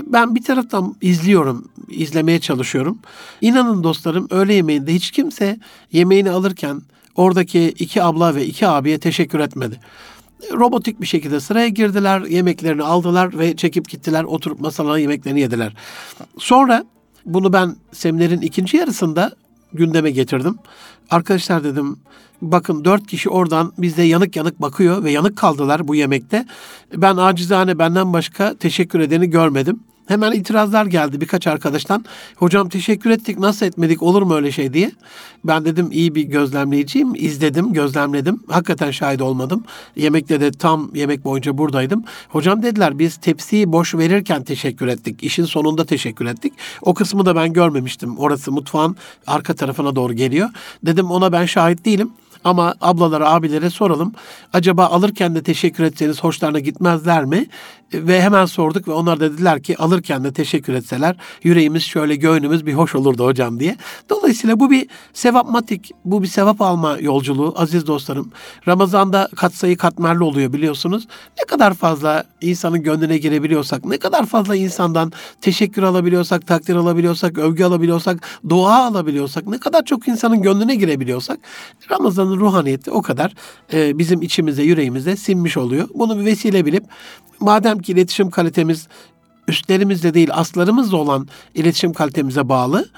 Ben 0.00 0.34
bir 0.34 0.42
taraftan 0.42 0.94
izliyorum, 1.00 1.70
izlemeye 1.88 2.40
çalışıyorum. 2.40 2.98
İnanın 3.40 3.84
dostlarım 3.84 4.26
öğle 4.30 4.54
yemeğinde 4.54 4.94
hiç 4.94 5.10
kimse 5.10 5.58
yemeğini 5.92 6.30
alırken 6.30 6.82
oradaki 7.14 7.68
iki 7.68 8.02
abla 8.02 8.34
ve 8.34 8.46
iki 8.46 8.66
abiye 8.66 8.98
teşekkür 8.98 9.40
etmedi 9.40 9.80
robotik 10.52 11.00
bir 11.00 11.06
şekilde 11.06 11.40
sıraya 11.40 11.68
girdiler, 11.68 12.20
yemeklerini 12.20 12.82
aldılar 12.82 13.38
ve 13.38 13.56
çekip 13.56 13.88
gittiler, 13.88 14.24
oturup 14.24 14.60
masalarına 14.60 14.98
yemeklerini 14.98 15.40
yediler. 15.40 15.72
Sonra 16.38 16.84
bunu 17.26 17.52
ben 17.52 17.76
seminerin 17.92 18.40
ikinci 18.40 18.76
yarısında 18.76 19.32
gündeme 19.72 20.10
getirdim. 20.10 20.58
Arkadaşlar 21.10 21.64
dedim 21.64 21.96
bakın 22.42 22.84
dört 22.84 23.06
kişi 23.06 23.30
oradan 23.30 23.72
bizde 23.78 24.02
yanık 24.02 24.36
yanık 24.36 24.62
bakıyor 24.62 25.04
ve 25.04 25.10
yanık 25.10 25.36
kaldılar 25.36 25.88
bu 25.88 25.94
yemekte. 25.94 26.46
Ben 26.96 27.16
acizane 27.16 27.78
benden 27.78 28.12
başka 28.12 28.54
teşekkür 28.54 29.00
edeni 29.00 29.30
görmedim. 29.30 29.80
Hemen 30.10 30.32
itirazlar 30.32 30.86
geldi 30.86 31.20
birkaç 31.20 31.46
arkadaştan. 31.46 32.04
Hocam 32.36 32.68
teşekkür 32.68 33.10
ettik 33.10 33.38
nasıl 33.38 33.66
etmedik 33.66 34.02
olur 34.02 34.22
mu 34.22 34.34
öyle 34.34 34.52
şey 34.52 34.72
diye. 34.72 34.92
Ben 35.44 35.64
dedim 35.64 35.88
iyi 35.92 36.14
bir 36.14 36.22
gözlemleyiciyim. 36.22 37.14
izledim, 37.14 37.72
gözlemledim. 37.72 38.42
Hakikaten 38.48 38.90
şahit 38.90 39.22
olmadım. 39.22 39.64
Yemekte 39.96 40.40
de 40.40 40.50
tam 40.50 40.94
yemek 40.94 41.24
boyunca 41.24 41.58
buradaydım. 41.58 42.04
Hocam 42.28 42.62
dediler 42.62 42.98
biz 42.98 43.16
tepsiyi 43.16 43.72
boş 43.72 43.94
verirken 43.94 44.44
teşekkür 44.44 44.88
ettik. 44.88 45.22
İşin 45.22 45.44
sonunda 45.44 45.84
teşekkür 45.84 46.26
ettik. 46.26 46.52
O 46.82 46.94
kısmı 46.94 47.26
da 47.26 47.36
ben 47.36 47.52
görmemiştim. 47.52 48.18
Orası 48.18 48.52
mutfağın 48.52 48.96
arka 49.26 49.54
tarafına 49.54 49.96
doğru 49.96 50.12
geliyor. 50.12 50.48
Dedim 50.86 51.10
ona 51.10 51.32
ben 51.32 51.46
şahit 51.46 51.84
değilim. 51.84 52.10
Ama 52.44 52.74
ablalara, 52.80 53.30
abilere 53.30 53.70
soralım. 53.70 54.12
Acaba 54.52 54.86
alırken 54.86 55.34
de 55.34 55.42
teşekkür 55.42 55.84
etseniz 55.84 56.24
hoşlarına 56.24 56.60
gitmezler 56.60 57.24
mi? 57.24 57.46
Ve 57.94 58.22
hemen 58.22 58.46
sorduk 58.46 58.88
ve 58.88 58.92
onlar 58.92 59.20
dediler 59.20 59.62
ki 59.62 59.78
alırken 59.78 60.24
de 60.24 60.32
teşekkür 60.32 60.74
etseler 60.74 61.16
yüreğimiz 61.42 61.82
şöyle 61.82 62.16
göğnümüz 62.16 62.66
bir 62.66 62.74
hoş 62.74 62.94
olurdu 62.94 63.24
hocam 63.24 63.60
diye. 63.60 63.76
Dolayısıyla 64.10 64.60
bu 64.60 64.70
bir 64.70 64.86
sevapmatik, 65.12 65.90
bu 66.04 66.22
bir 66.22 66.26
sevap 66.26 66.62
alma 66.62 66.98
yolculuğu 67.00 67.54
aziz 67.56 67.86
dostlarım. 67.86 68.32
Ramazan'da 68.68 69.28
katsayı 69.36 69.76
katmerli 69.76 70.24
oluyor 70.24 70.52
biliyorsunuz. 70.52 71.06
Ne 71.38 71.44
kadar 71.44 71.74
fazla 71.74 72.24
insanın 72.40 72.82
gönlüne 72.82 73.18
girebiliyorsak, 73.18 73.84
ne 73.84 73.98
kadar 73.98 74.26
fazla 74.26 74.56
insandan 74.56 75.12
teşekkür 75.40 75.82
alabiliyorsak, 75.82 76.46
takdir 76.46 76.74
alabiliyorsak, 76.74 77.38
övgü 77.38 77.64
alabiliyorsak, 77.64 78.28
dua 78.48 78.86
alabiliyorsak, 78.86 79.46
ne 79.46 79.58
kadar 79.58 79.84
çok 79.84 80.08
insanın 80.08 80.42
gönlüne 80.42 80.74
girebiliyorsak 80.74 81.38
Ramazan'ın 82.30 82.40
ruhaniyeti 82.40 82.90
o 82.90 83.02
kadar 83.02 83.34
e, 83.72 83.98
bizim 83.98 84.22
içimize, 84.22 84.62
yüreğimize 84.62 85.16
sinmiş 85.16 85.56
oluyor. 85.56 85.88
Bunu 85.94 86.18
bir 86.20 86.24
vesile 86.24 86.66
bilip 86.66 86.84
madem 87.40 87.78
ki 87.78 87.92
iletişim 87.92 88.30
kalitemiz 88.30 88.88
üstlerimizle 89.48 90.14
değil 90.14 90.28
aslarımızla 90.32 90.96
olan 90.96 91.28
iletişim 91.54 91.92
kalitemize 91.92 92.48
bağlı 92.48 92.88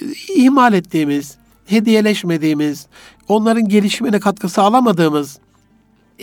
e, 0.00 0.34
ihmal 0.34 0.72
ettiğimiz, 0.72 1.36
hediyeleşmediğimiz, 1.66 2.86
onların 3.28 3.68
gelişimine 3.68 4.20
katkı 4.20 4.48
sağlamadığımız, 4.48 5.38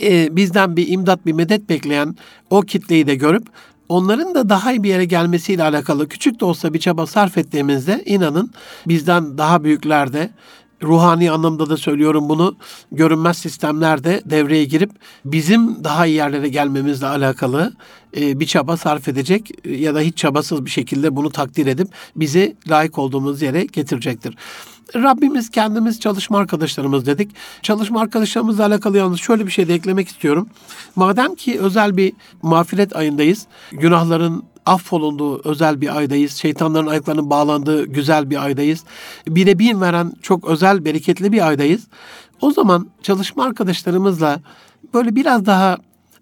e, 0.02 0.36
bizden 0.36 0.76
bir 0.76 0.88
imdat, 0.88 1.26
bir 1.26 1.32
medet 1.32 1.68
bekleyen 1.68 2.16
o 2.50 2.62
kitleyi 2.62 3.06
de 3.06 3.14
görüp 3.14 3.46
onların 3.88 4.34
da 4.34 4.48
daha 4.48 4.72
iyi 4.72 4.82
bir 4.82 4.88
yere 4.88 5.04
gelmesiyle 5.04 5.62
alakalı 5.62 6.08
küçük 6.08 6.40
de 6.40 6.44
olsa 6.44 6.74
bir 6.74 6.78
çaba 6.78 7.06
sarf 7.06 7.38
ettiğimizde 7.38 8.02
inanın 8.06 8.50
bizden 8.88 9.38
daha 9.38 9.64
büyüklerde 9.64 10.30
ruhani 10.82 11.30
anlamda 11.30 11.70
da 11.70 11.76
söylüyorum 11.76 12.28
bunu 12.28 12.56
görünmez 12.92 13.38
sistemler 13.38 14.04
de 14.04 14.22
devreye 14.24 14.64
girip 14.64 14.90
bizim 15.24 15.84
daha 15.84 16.06
iyi 16.06 16.16
yerlere 16.16 16.48
gelmemizle 16.48 17.06
alakalı 17.06 17.72
e, 18.16 18.40
bir 18.40 18.46
çaba 18.46 18.76
sarf 18.76 19.08
edecek 19.08 19.50
e, 19.64 19.76
ya 19.76 19.94
da 19.94 20.00
hiç 20.00 20.16
çabasız 20.16 20.64
bir 20.64 20.70
şekilde 20.70 21.16
bunu 21.16 21.30
takdir 21.30 21.66
edip 21.66 21.88
bizi 22.16 22.56
layık 22.68 22.98
olduğumuz 22.98 23.42
yere 23.42 23.64
getirecektir. 23.64 24.36
Rabbimiz 24.94 25.50
kendimiz 25.50 26.00
çalışma 26.00 26.38
arkadaşlarımız 26.38 27.06
dedik. 27.06 27.30
Çalışma 27.62 28.00
arkadaşlarımızla 28.00 28.66
alakalı 28.66 28.98
yalnız 28.98 29.20
şöyle 29.20 29.46
bir 29.46 29.50
şey 29.50 29.68
de 29.68 29.74
eklemek 29.74 30.08
istiyorum. 30.08 30.48
Madem 30.96 31.34
ki 31.34 31.60
özel 31.60 31.96
bir 31.96 32.12
mağfiret 32.42 32.96
ayındayız, 32.96 33.46
günahların 33.72 34.44
affolunduğu 34.66 35.48
özel 35.48 35.80
bir 35.80 35.96
aydayız. 35.96 36.34
Şeytanların 36.34 36.86
ayaklarının 36.86 37.30
bağlandığı 37.30 37.86
güzel 37.86 38.30
bir 38.30 38.44
aydayız. 38.44 38.84
Bire 39.28 39.58
bin 39.58 39.80
veren 39.80 40.12
çok 40.22 40.44
özel, 40.44 40.84
bereketli 40.84 41.32
bir 41.32 41.48
aydayız. 41.48 41.86
O 42.40 42.50
zaman 42.50 42.90
çalışma 43.02 43.44
arkadaşlarımızla 43.44 44.40
böyle 44.94 45.16
biraz 45.16 45.46
daha 45.46 45.78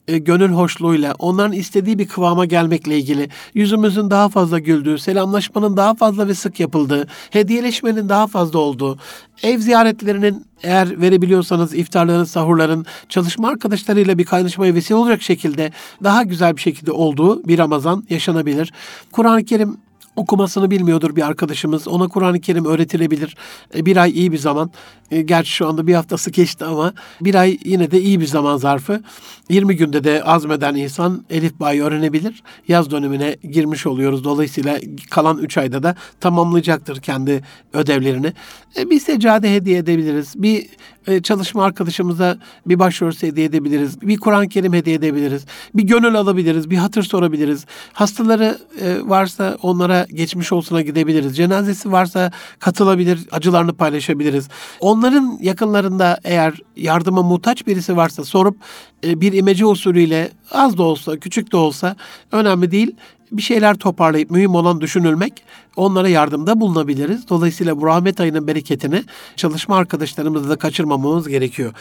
e, 0.09 0.19
gönül 0.19 0.49
hoşluğuyla, 0.49 1.15
onların 1.19 1.53
istediği 1.53 1.99
bir 1.99 2.09
kıvama 2.09 2.45
gelmekle 2.45 2.99
ilgili, 2.99 3.29
yüzümüzün 3.55 4.11
daha 4.11 4.29
fazla 4.29 4.59
güldüğü, 4.59 4.99
selamlaşmanın 4.99 5.77
daha 5.77 5.95
fazla 5.95 6.29
ve 6.29 6.35
sık 6.35 6.61
yapıldığı, 6.61 7.07
hediyeleşmenin 7.31 8.09
daha 8.09 8.27
fazla 8.27 8.59
olduğu, 8.59 8.99
ev 9.43 9.59
ziyaretlerinin 9.59 10.47
eğer 10.63 11.01
verebiliyorsanız 11.01 11.75
iftarların, 11.75 12.25
sahurların 12.25 12.87
çalışma 13.09 13.49
arkadaşlarıyla 13.49 14.19
bir 14.19 14.25
kaynaşmaya 14.25 14.75
vesile 14.75 14.97
olacak 14.97 15.23
şekilde 15.23 15.73
daha 16.05 16.23
güzel 16.23 16.57
bir 16.57 16.61
şekilde 16.61 16.93
olduğu 16.93 17.49
bir 17.49 17.59
Ramazan 17.59 18.05
yaşanabilir. 18.11 18.73
Kur'an-ı 19.13 19.45
Kerim 19.45 19.77
okumasını 20.19 20.71
bilmiyordur 20.71 21.17
bir 21.17 21.23
arkadaşımız. 21.23 21.89
Ona 21.89 22.09
Kur'an-ı 22.09 22.41
Kerim 22.41 22.65
öğretilebilir. 22.65 23.37
E, 23.75 23.87
bir 23.87 23.97
ay 23.97 24.11
iyi 24.11 24.33
bir 24.33 24.39
zaman. 24.39 24.71
E, 25.11 25.23
gerçi 25.23 25.51
şu 25.51 25.69
anda 25.69 25.87
bir 25.87 25.95
haftası 25.95 26.31
geçti 26.31 26.65
ama 26.65 26.93
bir 27.21 27.35
ay 27.35 27.59
yine 27.65 27.91
de 27.91 28.01
iyi 28.01 28.21
bir 28.21 28.27
zaman 28.27 28.57
zarfı. 28.57 29.03
20 29.49 29.77
günde 29.77 30.05
de 30.05 30.23
azmeden 30.25 30.75
insan 30.75 31.25
Elif 31.31 31.61
Bay'ı 31.61 31.83
öğrenebilir. 31.83 32.43
Yaz 32.69 32.91
dönemine 32.91 33.37
girmiş 33.51 33.87
oluyoruz. 33.87 34.25
Dolayısıyla 34.25 34.79
kalan 35.11 35.39
3 35.39 35.59
ayda 35.59 35.83
da 35.83 35.97
tamamlayacaktır 36.21 37.01
kendi 37.01 37.43
ödevlerini. 37.73 38.33
E, 38.77 38.91
bir 38.91 39.01
seccade 39.01 39.55
hediye 39.55 39.79
edebiliriz. 39.79 40.33
Bir 40.37 40.67
e, 41.09 41.23
çalışma 41.23 41.65
arkadaşımıza 41.65 42.39
bir 42.67 42.79
başörtüsü 42.79 43.27
hediye 43.27 43.47
edebiliriz. 43.47 44.01
Bir 44.01 44.17
Kur'an-ı 44.17 44.49
Kerim 44.49 44.73
hediye 44.73 44.97
edebiliriz. 44.97 45.47
Bir 45.75 45.83
gönül 45.83 46.15
alabiliriz. 46.15 46.71
Bir 46.71 46.77
hatır 46.77 47.03
sorabiliriz. 47.03 47.67
Hastaları 47.93 48.59
e, 48.81 48.97
varsa 49.05 49.59
onlara 49.63 50.07
geçmiş 50.15 50.53
olsuna 50.53 50.83
gidebiliriz. 50.83 51.37
Cenazesi 51.37 51.93
varsa 51.93 52.33
katılabilir, 52.59 53.21
acılarını 53.31 53.75
paylaşabiliriz. 53.75 54.49
Onların 54.81 55.39
yakınlarında 55.41 56.19
eğer 56.25 56.55
yardıma 56.77 57.23
muhtaç 57.23 57.67
birisi 57.67 57.97
varsa 57.97 58.25
sorup 58.25 58.57
e, 59.05 59.21
bir 59.21 59.33
imece 59.33 59.67
usulüyle 59.67 60.31
az 60.51 60.79
da 60.79 60.83
olsa, 60.83 61.17
küçük 61.17 61.53
de 61.53 61.57
olsa 61.57 61.97
önemli 62.33 62.71
değil 62.71 62.97
bir 63.33 63.43
şeyler 63.43 63.75
toparlayıp 63.75 64.31
mühim 64.31 64.55
olan 64.55 64.81
düşünülmek, 64.81 65.33
onlara 65.77 66.09
yardımda 66.09 66.61
bulunabiliriz. 66.61 67.29
Dolayısıyla 67.29 67.81
bu 67.81 67.87
rahmet 67.87 68.21
ayının 68.21 68.47
bereketini 68.47 69.05
çalışma 69.37 69.77
arkadaşlarımızla 69.77 70.51
da 70.51 70.57
kaçırmamamız 70.57 71.29
gerekiyor. 71.29 71.73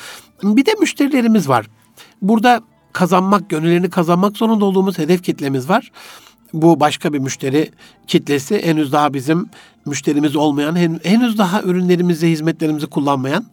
Bir 0.43 0.65
de 0.65 0.73
müşterilerimiz 0.79 1.49
var. 1.49 1.67
Burada 2.21 2.61
kazanmak, 2.93 3.49
gönüllerini 3.49 3.89
kazanmak 3.89 4.37
zorunda 4.37 4.65
olduğumuz 4.65 4.97
hedef 4.97 5.23
kitlemiz 5.23 5.69
var. 5.69 5.91
Bu 6.53 6.79
başka 6.79 7.13
bir 7.13 7.19
müşteri 7.19 7.71
kitlesi. 8.07 8.65
Henüz 8.65 8.91
daha 8.91 9.13
bizim 9.13 9.49
müşterimiz 9.85 10.35
olmayan, 10.35 10.99
henüz 11.03 11.37
daha 11.37 11.61
ürünlerimizi, 11.61 12.27
hizmetlerimizi 12.27 12.87
kullanmayan 12.87 13.45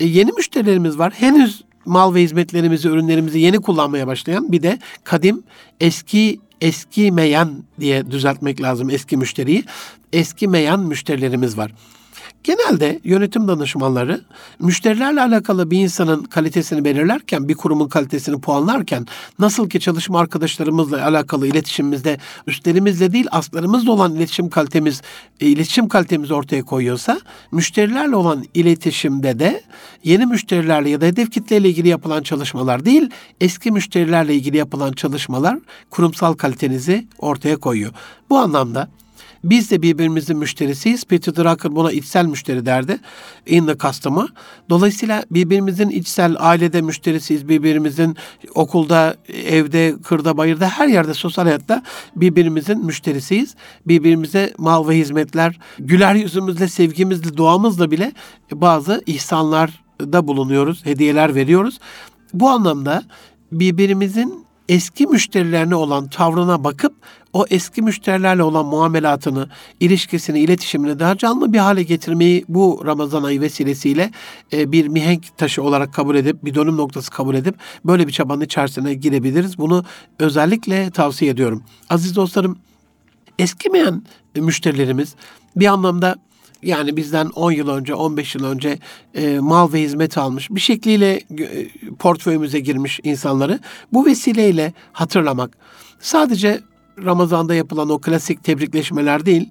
e, 0.00 0.06
yeni 0.06 0.32
müşterilerimiz 0.32 0.98
var. 0.98 1.12
Henüz 1.16 1.62
mal 1.88 2.14
ve 2.14 2.22
hizmetlerimizi, 2.22 2.88
ürünlerimizi 2.88 3.38
yeni 3.38 3.60
kullanmaya 3.60 4.06
başlayan 4.06 4.52
bir 4.52 4.62
de 4.62 4.78
kadim, 5.04 5.42
eski 5.80 6.40
eskimeyen 6.60 7.48
diye 7.80 8.10
düzeltmek 8.10 8.62
lazım 8.62 8.90
eski 8.90 9.16
müşteriyi. 9.16 9.64
Eskimeyen 10.12 10.80
müşterilerimiz 10.80 11.58
var. 11.58 11.72
Genelde 12.44 13.00
yönetim 13.04 13.48
danışmanları 13.48 14.20
müşterilerle 14.58 15.22
alakalı 15.22 15.70
bir 15.70 15.78
insanın 15.78 16.22
kalitesini 16.24 16.84
belirlerken, 16.84 17.48
bir 17.48 17.54
kurumun 17.54 17.88
kalitesini 17.88 18.40
puanlarken 18.40 19.06
nasıl 19.38 19.68
ki 19.68 19.80
çalışma 19.80 20.20
arkadaşlarımızla 20.20 21.04
alakalı 21.06 21.46
iletişimimizde 21.46 22.18
üstlerimizle 22.46 23.12
değil 23.12 23.26
aslarımızla 23.30 23.92
olan 23.92 24.14
iletişim 24.14 24.50
kalitemiz 24.50 25.02
e, 25.40 25.46
iletişim 25.46 25.88
kalitemizi 25.88 26.34
ortaya 26.34 26.62
koyuyorsa 26.62 27.20
müşterilerle 27.52 28.16
olan 28.16 28.44
iletişimde 28.54 29.38
de 29.38 29.62
yeni 30.04 30.26
müşterilerle 30.26 30.90
ya 30.90 31.00
da 31.00 31.06
hedef 31.06 31.30
kitleyle 31.30 31.68
ilgili 31.68 31.88
yapılan 31.88 32.22
çalışmalar 32.22 32.84
değil, 32.84 33.10
eski 33.40 33.70
müşterilerle 33.70 34.34
ilgili 34.34 34.56
yapılan 34.56 34.92
çalışmalar 34.92 35.58
kurumsal 35.90 36.34
kalitenizi 36.34 37.06
ortaya 37.18 37.56
koyuyor. 37.56 37.92
Bu 38.30 38.38
anlamda 38.38 38.88
biz 39.44 39.70
de 39.70 39.82
birbirimizin 39.82 40.38
müşterisiyiz. 40.38 41.04
Peter 41.04 41.36
Drucker 41.36 41.76
buna 41.76 41.92
içsel 41.92 42.26
müşteri 42.26 42.66
derdi. 42.66 42.98
In 43.46 43.66
the 43.66 43.78
customer. 43.78 44.26
Dolayısıyla 44.70 45.24
birbirimizin 45.30 45.88
içsel 45.88 46.36
ailede 46.38 46.82
müşterisiyiz. 46.82 47.48
Birbirimizin 47.48 48.16
okulda, 48.54 49.16
evde, 49.28 49.94
kırda, 50.04 50.36
bayırda 50.36 50.68
her 50.68 50.88
yerde 50.88 51.14
sosyal 51.14 51.44
hayatta 51.44 51.82
birbirimizin 52.16 52.86
müşterisiyiz. 52.86 53.54
Birbirimize 53.86 54.54
mal 54.58 54.88
ve 54.88 54.98
hizmetler, 54.98 55.58
güler 55.78 56.14
yüzümüzle, 56.14 56.68
sevgimizle, 56.68 57.36
duamızla 57.36 57.90
bile 57.90 58.12
bazı 58.52 59.02
ihsanlar 59.06 59.84
da 60.00 60.26
bulunuyoruz. 60.26 60.86
Hediyeler 60.86 61.34
veriyoruz. 61.34 61.78
Bu 62.34 62.48
anlamda 62.48 63.02
birbirimizin 63.52 64.47
eski 64.68 65.06
müşterilerine 65.06 65.74
olan 65.74 66.08
tavrına 66.08 66.64
bakıp 66.64 66.94
o 67.32 67.44
eski 67.50 67.82
müşterilerle 67.82 68.42
olan 68.42 68.66
muamelatını, 68.66 69.48
ilişkisini, 69.80 70.40
iletişimini 70.40 70.98
daha 70.98 71.18
canlı 71.18 71.52
bir 71.52 71.58
hale 71.58 71.82
getirmeyi 71.82 72.44
bu 72.48 72.82
Ramazan 72.86 73.22
ayı 73.22 73.40
vesilesiyle 73.40 74.10
e, 74.52 74.72
bir 74.72 74.88
mihenk 74.88 75.38
taşı 75.38 75.62
olarak 75.62 75.94
kabul 75.94 76.16
edip, 76.16 76.44
bir 76.44 76.54
dönüm 76.54 76.76
noktası 76.76 77.10
kabul 77.10 77.34
edip 77.34 77.54
böyle 77.84 78.06
bir 78.06 78.12
çabanın 78.12 78.40
içerisine 78.40 78.94
girebiliriz. 78.94 79.58
Bunu 79.58 79.84
özellikle 80.18 80.90
tavsiye 80.90 81.30
ediyorum. 81.30 81.62
Aziz 81.90 82.16
dostlarım, 82.16 82.58
eskimeyen 83.38 84.02
müşterilerimiz 84.36 85.14
bir 85.56 85.66
anlamda 85.66 86.16
yani 86.62 86.96
bizden 86.96 87.26
10 87.26 87.52
yıl 87.52 87.68
önce, 87.68 87.94
15 87.94 88.34
yıl 88.34 88.44
önce 88.44 88.78
e, 89.14 89.38
mal 89.38 89.72
ve 89.72 89.80
hizmet 89.80 90.18
almış, 90.18 90.50
bir 90.50 90.60
şekliyle 90.60 91.14
e, 91.14 91.68
portföyümüze 91.98 92.60
girmiş 92.60 93.00
insanları 93.02 93.60
bu 93.92 94.06
vesileyle 94.06 94.72
hatırlamak. 94.92 95.56
Sadece 96.00 96.60
Ramazan'da 97.04 97.54
yapılan 97.54 97.90
o 97.90 97.98
klasik 97.98 98.44
tebrikleşmeler 98.44 99.26
değil, 99.26 99.48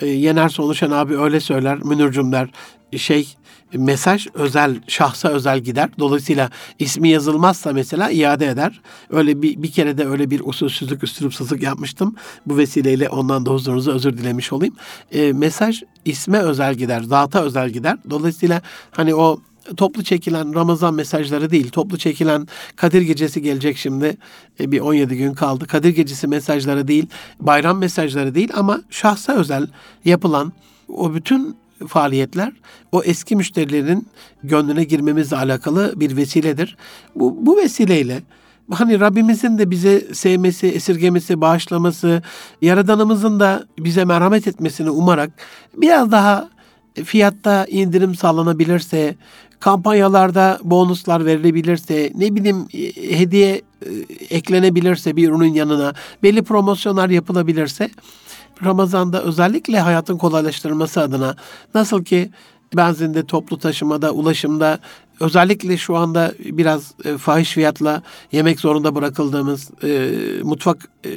e, 0.00 0.06
Yener 0.06 0.48
Sonuçan 0.48 0.90
abi 0.90 1.18
öyle 1.18 1.40
söyler, 1.40 1.78
Münircüm 1.78 2.32
der, 2.32 2.50
şey 2.96 3.34
mesaj 3.72 4.26
özel, 4.34 4.80
şahsa 4.88 5.28
özel 5.28 5.58
gider. 5.58 5.90
Dolayısıyla 5.98 6.50
ismi 6.78 7.08
yazılmazsa 7.08 7.72
mesela 7.72 8.10
iade 8.10 8.46
eder. 8.46 8.80
Öyle 9.10 9.42
bir, 9.42 9.62
bir 9.62 9.72
kere 9.72 9.98
de 9.98 10.06
öyle 10.06 10.30
bir 10.30 10.40
usulsüzlük, 10.44 11.04
üstürupsuzluk 11.04 11.62
yapmıştım. 11.62 12.14
Bu 12.46 12.56
vesileyle 12.56 13.08
ondan 13.08 13.46
da 13.46 13.50
huzurunuza 13.50 13.92
özür 13.92 14.18
dilemiş 14.18 14.52
olayım. 14.52 14.74
E, 15.12 15.32
mesaj 15.32 15.82
isme 16.04 16.38
özel 16.38 16.74
gider, 16.74 17.02
zata 17.02 17.42
özel 17.42 17.70
gider. 17.70 17.98
Dolayısıyla 18.10 18.62
hani 18.90 19.14
o 19.14 19.40
toplu 19.76 20.04
çekilen 20.04 20.54
Ramazan 20.54 20.94
mesajları 20.94 21.50
değil, 21.50 21.70
toplu 21.70 21.98
çekilen 21.98 22.48
Kadir 22.76 23.02
Gecesi 23.02 23.42
gelecek 23.42 23.76
şimdi. 23.76 24.16
E, 24.60 24.72
bir 24.72 24.80
17 24.80 25.16
gün 25.16 25.34
kaldı. 25.34 25.66
Kadir 25.66 25.90
Gecesi 25.90 26.26
mesajları 26.26 26.88
değil, 26.88 27.06
bayram 27.40 27.78
mesajları 27.78 28.34
değil 28.34 28.50
ama 28.54 28.82
şahsa 28.90 29.32
özel 29.32 29.66
yapılan 30.04 30.52
o 30.88 31.14
bütün 31.14 31.56
faaliyetler 31.88 32.52
o 32.92 33.02
eski 33.02 33.36
müşterilerin 33.36 34.08
gönlüne 34.42 34.84
girmemizle 34.84 35.36
alakalı 35.36 35.92
bir 35.96 36.16
vesiledir. 36.16 36.76
Bu, 37.14 37.46
bu 37.46 37.56
vesileyle 37.56 38.22
hani 38.70 39.00
Rabbimizin 39.00 39.58
de 39.58 39.70
bize 39.70 40.14
sevmesi, 40.14 40.66
esirgemesi, 40.66 41.40
bağışlaması, 41.40 42.22
Yaradanımızın 42.62 43.40
da 43.40 43.64
bize 43.78 44.04
merhamet 44.04 44.46
etmesini 44.46 44.90
umarak 44.90 45.30
biraz 45.76 46.10
daha 46.12 46.48
fiyatta 47.04 47.66
indirim 47.66 48.14
sağlanabilirse, 48.14 49.14
kampanyalarda 49.64 50.58
bonuslar 50.64 51.24
verilebilirse, 51.26 52.12
ne 52.14 52.34
bileyim 52.34 52.68
e, 52.74 53.18
hediye 53.18 53.62
e, 53.82 53.90
eklenebilirse 54.30 55.16
bir 55.16 55.28
ürünün 55.28 55.54
yanına, 55.54 55.94
belli 56.22 56.42
promosyonlar 56.42 57.10
yapılabilirse 57.10 57.90
Ramazan'da 58.64 59.22
özellikle 59.22 59.80
hayatın 59.80 60.16
kolaylaştırılması 60.16 61.00
adına 61.00 61.36
nasıl 61.74 62.04
ki 62.04 62.30
benzinde, 62.74 63.26
toplu 63.26 63.58
taşımada, 63.58 64.12
ulaşımda 64.12 64.78
özellikle 65.20 65.76
şu 65.76 65.96
anda 65.96 66.34
biraz 66.44 66.94
e, 67.04 67.18
fahiş 67.18 67.52
fiyatla 67.52 68.02
yemek 68.32 68.60
zorunda 68.60 68.94
bırakıldığımız 68.94 69.70
e, 69.84 70.10
mutfak 70.42 70.88
e, 71.04 71.14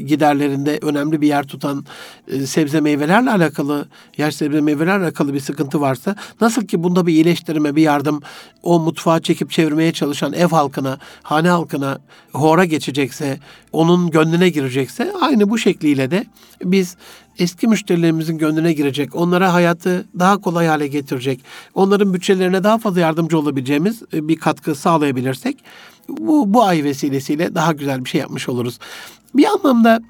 giderlerinde 0.00 0.78
önemli 0.82 1.20
bir 1.20 1.28
yer 1.28 1.46
tutan 1.46 1.84
e, 2.28 2.46
sebze 2.46 2.80
meyvelerle 2.80 3.30
alakalı, 3.30 3.88
yaş 4.18 4.34
sebze 4.34 4.60
meyvelerle 4.60 5.04
alakalı 5.04 5.34
bir 5.34 5.40
sıkıntı 5.40 5.80
varsa 5.80 6.16
nasıl 6.40 6.66
ki 6.66 6.82
bunda 6.82 7.06
bir 7.06 7.12
iyileştirme, 7.12 7.76
bir 7.76 7.82
yardım 7.82 8.20
o 8.62 8.80
mutfağa 8.80 9.20
çekip 9.20 9.50
çevirmeye 9.50 9.92
çalışan 9.92 10.32
ev 10.32 10.48
halkına, 10.48 10.98
hane 11.22 11.48
halkına 11.48 11.98
hora 12.32 12.64
geçecekse, 12.64 13.38
onun 13.72 14.10
gönlüne 14.10 14.48
girecekse 14.48 15.12
aynı 15.20 15.50
bu 15.50 15.58
şekliyle 15.58 16.10
de 16.10 16.24
biz 16.64 16.96
eski 17.38 17.68
müşterilerimizin 17.68 18.38
gönlüne 18.38 18.72
girecek, 18.72 19.16
onlara 19.16 19.52
hayatı 19.52 20.06
daha 20.18 20.38
kolay 20.38 20.66
hale 20.66 20.86
getirecek, 20.86 21.40
onların 21.74 22.14
bütçelerine 22.14 22.64
daha 22.64 22.78
fazla 22.78 23.00
yardımcı 23.30 23.38
olabileceğimiz 23.38 24.02
e, 24.12 24.28
bir 24.28 24.36
katkı 24.36 24.74
sağlayabilirsek 24.74 25.64
bu, 26.08 26.54
bu 26.54 26.64
ay 26.64 26.84
vesilesiyle 26.84 27.54
daha 27.54 27.72
güzel 27.72 28.04
bir 28.04 28.08
şey 28.08 28.20
yapmış 28.20 28.48
oluruz. 28.48 28.78
Bir 29.34 29.46
anlamda 29.46 30.00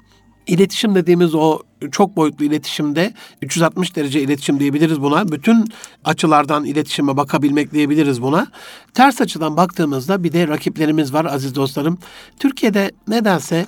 iletişim 0.47 0.95
dediğimiz 0.95 1.35
o 1.35 1.59
çok 1.91 2.15
boyutlu 2.15 2.45
iletişimde 2.45 3.13
360 3.41 3.95
derece 3.95 4.21
iletişim 4.21 4.59
diyebiliriz 4.59 5.01
buna. 5.01 5.31
Bütün 5.31 5.65
açılardan 6.03 6.65
iletişime 6.65 7.17
bakabilmek 7.17 7.71
diyebiliriz 7.73 8.21
buna. 8.21 8.47
Ters 8.93 9.21
açıdan 9.21 9.57
baktığımızda 9.57 10.23
bir 10.23 10.31
de 10.31 10.47
rakiplerimiz 10.47 11.13
var 11.13 11.25
aziz 11.25 11.55
dostlarım. 11.55 11.97
Türkiye'de 12.39 12.91
nedense 13.07 13.65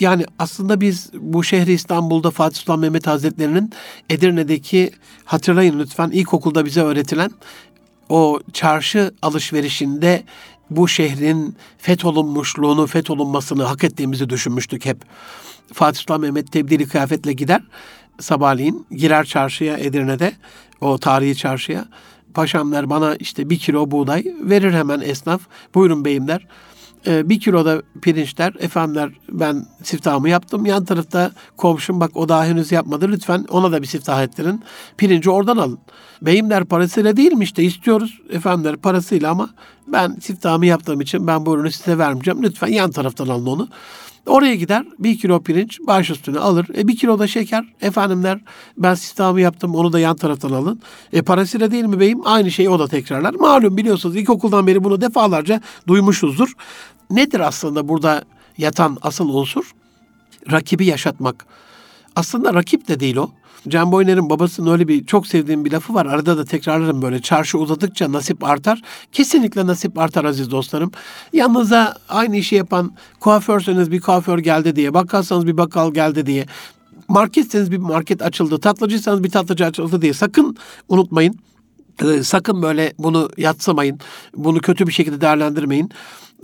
yani 0.00 0.24
aslında 0.38 0.80
biz 0.80 1.10
bu 1.14 1.44
şehri 1.44 1.72
İstanbul'da 1.72 2.30
Fatih 2.30 2.56
Sultan 2.56 2.78
Mehmet 2.78 3.06
Hazretleri'nin 3.06 3.72
Edirne'deki 4.10 4.90
hatırlayın 5.24 5.78
lütfen 5.78 6.10
ilkokulda 6.10 6.64
bize 6.64 6.80
öğretilen 6.80 7.30
o 8.12 8.40
çarşı 8.52 9.14
alışverişinde 9.22 10.22
bu 10.70 10.88
şehrin 10.88 11.56
fetholunmuşluğunu, 11.78 12.86
fetholunmasını 12.86 13.62
hak 13.62 13.84
ettiğimizi 13.84 14.28
düşünmüştük 14.30 14.86
hep. 14.86 14.98
Fatih 15.72 15.98
Sultan 15.98 16.20
Mehmet 16.20 16.52
tebdili 16.52 16.88
kıyafetle 16.88 17.32
gider. 17.32 17.62
Sabahleyin 18.20 18.86
girer 18.90 19.24
çarşıya 19.24 19.78
Edirne'de, 19.78 20.32
o 20.80 20.98
tarihi 20.98 21.36
çarşıya. 21.36 21.84
Paşam 22.34 22.72
der 22.72 22.90
bana 22.90 23.16
işte 23.16 23.50
bir 23.50 23.58
kilo 23.58 23.90
buğday 23.90 24.34
verir 24.40 24.72
hemen 24.72 25.00
esnaf. 25.00 25.40
Buyurun 25.74 26.04
beyim 26.04 26.28
der. 26.28 26.46
Ee, 27.06 27.28
bir 27.28 27.40
kilo 27.40 27.64
da 27.64 27.82
pirinçler, 28.02 28.54
efendiler 28.58 29.10
ben 29.28 29.66
siftahımı 29.82 30.28
yaptım. 30.28 30.66
Yan 30.66 30.84
tarafta 30.84 31.30
komşum 31.56 32.00
bak 32.00 32.10
o 32.16 32.28
daha 32.28 32.44
henüz 32.44 32.72
yapmadı. 32.72 33.08
Lütfen 33.08 33.46
ona 33.50 33.72
da 33.72 33.82
bir 33.82 33.86
siftah 33.86 34.22
ettirin. 34.22 34.62
Pirinci 34.96 35.30
oradan 35.30 35.56
alın. 35.56 35.78
Beyim 36.22 36.50
der 36.50 36.64
parasıyla 36.64 37.16
değil 37.16 37.32
mi 37.32 37.44
işte 37.44 37.62
istiyoruz. 37.62 38.20
Efendiler 38.30 38.76
parasıyla 38.76 39.30
ama 39.30 39.50
ben 39.86 40.16
siftahımı 40.20 40.66
yaptığım 40.66 41.00
için 41.00 41.26
ben 41.26 41.46
bu 41.46 41.54
ürünü 41.54 41.72
size 41.72 41.98
vermeyeceğim. 41.98 42.42
Lütfen 42.42 42.68
yan 42.68 42.90
taraftan 42.90 43.28
alın 43.28 43.46
onu. 43.46 43.68
Oraya 44.26 44.54
gider 44.54 44.84
bir 44.98 45.18
kilo 45.18 45.42
pirinç 45.42 45.80
baş 45.80 46.10
üstüne 46.10 46.38
alır. 46.38 46.66
E, 46.76 46.88
bir 46.88 46.96
kilo 46.96 47.18
da 47.18 47.26
şeker. 47.26 47.64
Efendimler 47.80 48.40
ben 48.78 48.94
sistemimi 48.94 49.42
yaptım 49.42 49.74
onu 49.74 49.92
da 49.92 50.00
yan 50.00 50.16
taraftan 50.16 50.50
alın. 50.50 50.80
E 51.12 51.22
parasıyla 51.22 51.70
değil 51.70 51.84
mi 51.84 52.00
beyim? 52.00 52.20
Aynı 52.24 52.50
şeyi 52.50 52.70
o 52.70 52.78
da 52.78 52.88
tekrarlar. 52.88 53.34
Malum 53.34 53.76
biliyorsunuz 53.76 54.16
ilkokuldan 54.16 54.66
beri 54.66 54.84
bunu 54.84 55.00
defalarca 55.00 55.60
duymuşuzdur. 55.88 56.52
Nedir 57.10 57.40
aslında 57.40 57.88
burada 57.88 58.24
yatan 58.58 58.98
asıl 59.02 59.28
unsur? 59.28 59.72
Rakibi 60.50 60.86
yaşatmak. 60.86 61.46
Aslında 62.16 62.54
rakip 62.54 62.88
de 62.88 63.00
değil 63.00 63.16
o. 63.16 63.30
Can 63.68 63.92
Boyner'in 63.92 64.30
babasının 64.30 64.72
öyle 64.72 64.88
bir 64.88 65.06
çok 65.06 65.26
sevdiğim 65.26 65.64
bir 65.64 65.72
lafı 65.72 65.94
var. 65.94 66.06
Arada 66.06 66.38
da 66.38 66.44
tekrarlarım 66.44 67.02
böyle. 67.02 67.22
Çarşı 67.22 67.58
uzadıkça 67.58 68.12
nasip 68.12 68.44
artar. 68.44 68.82
Kesinlikle 69.12 69.66
nasip 69.66 69.98
artar 69.98 70.24
aziz 70.24 70.50
dostlarım. 70.50 70.90
Yanınıza 71.32 71.96
aynı 72.08 72.36
işi 72.36 72.54
yapan 72.54 72.92
kuaförseniz 73.20 73.90
bir 73.90 74.00
kuaför 74.00 74.38
geldi 74.38 74.76
diye, 74.76 74.94
bakkalsanız 74.94 75.46
bir 75.46 75.56
bakkal 75.56 75.94
geldi 75.94 76.26
diye, 76.26 76.46
marketseniz 77.08 77.70
bir 77.70 77.76
market 77.76 78.22
açıldı, 78.22 78.60
tatlıcıysanız 78.60 79.24
bir 79.24 79.30
tatlıcı 79.30 79.66
açıldı 79.66 80.02
diye 80.02 80.12
sakın 80.12 80.56
unutmayın. 80.88 81.38
Ee, 82.04 82.22
sakın 82.22 82.62
böyle 82.62 82.92
bunu 82.98 83.30
yatsamayın. 83.36 84.00
Bunu 84.36 84.60
kötü 84.60 84.86
bir 84.86 84.92
şekilde 84.92 85.20
değerlendirmeyin. 85.20 85.90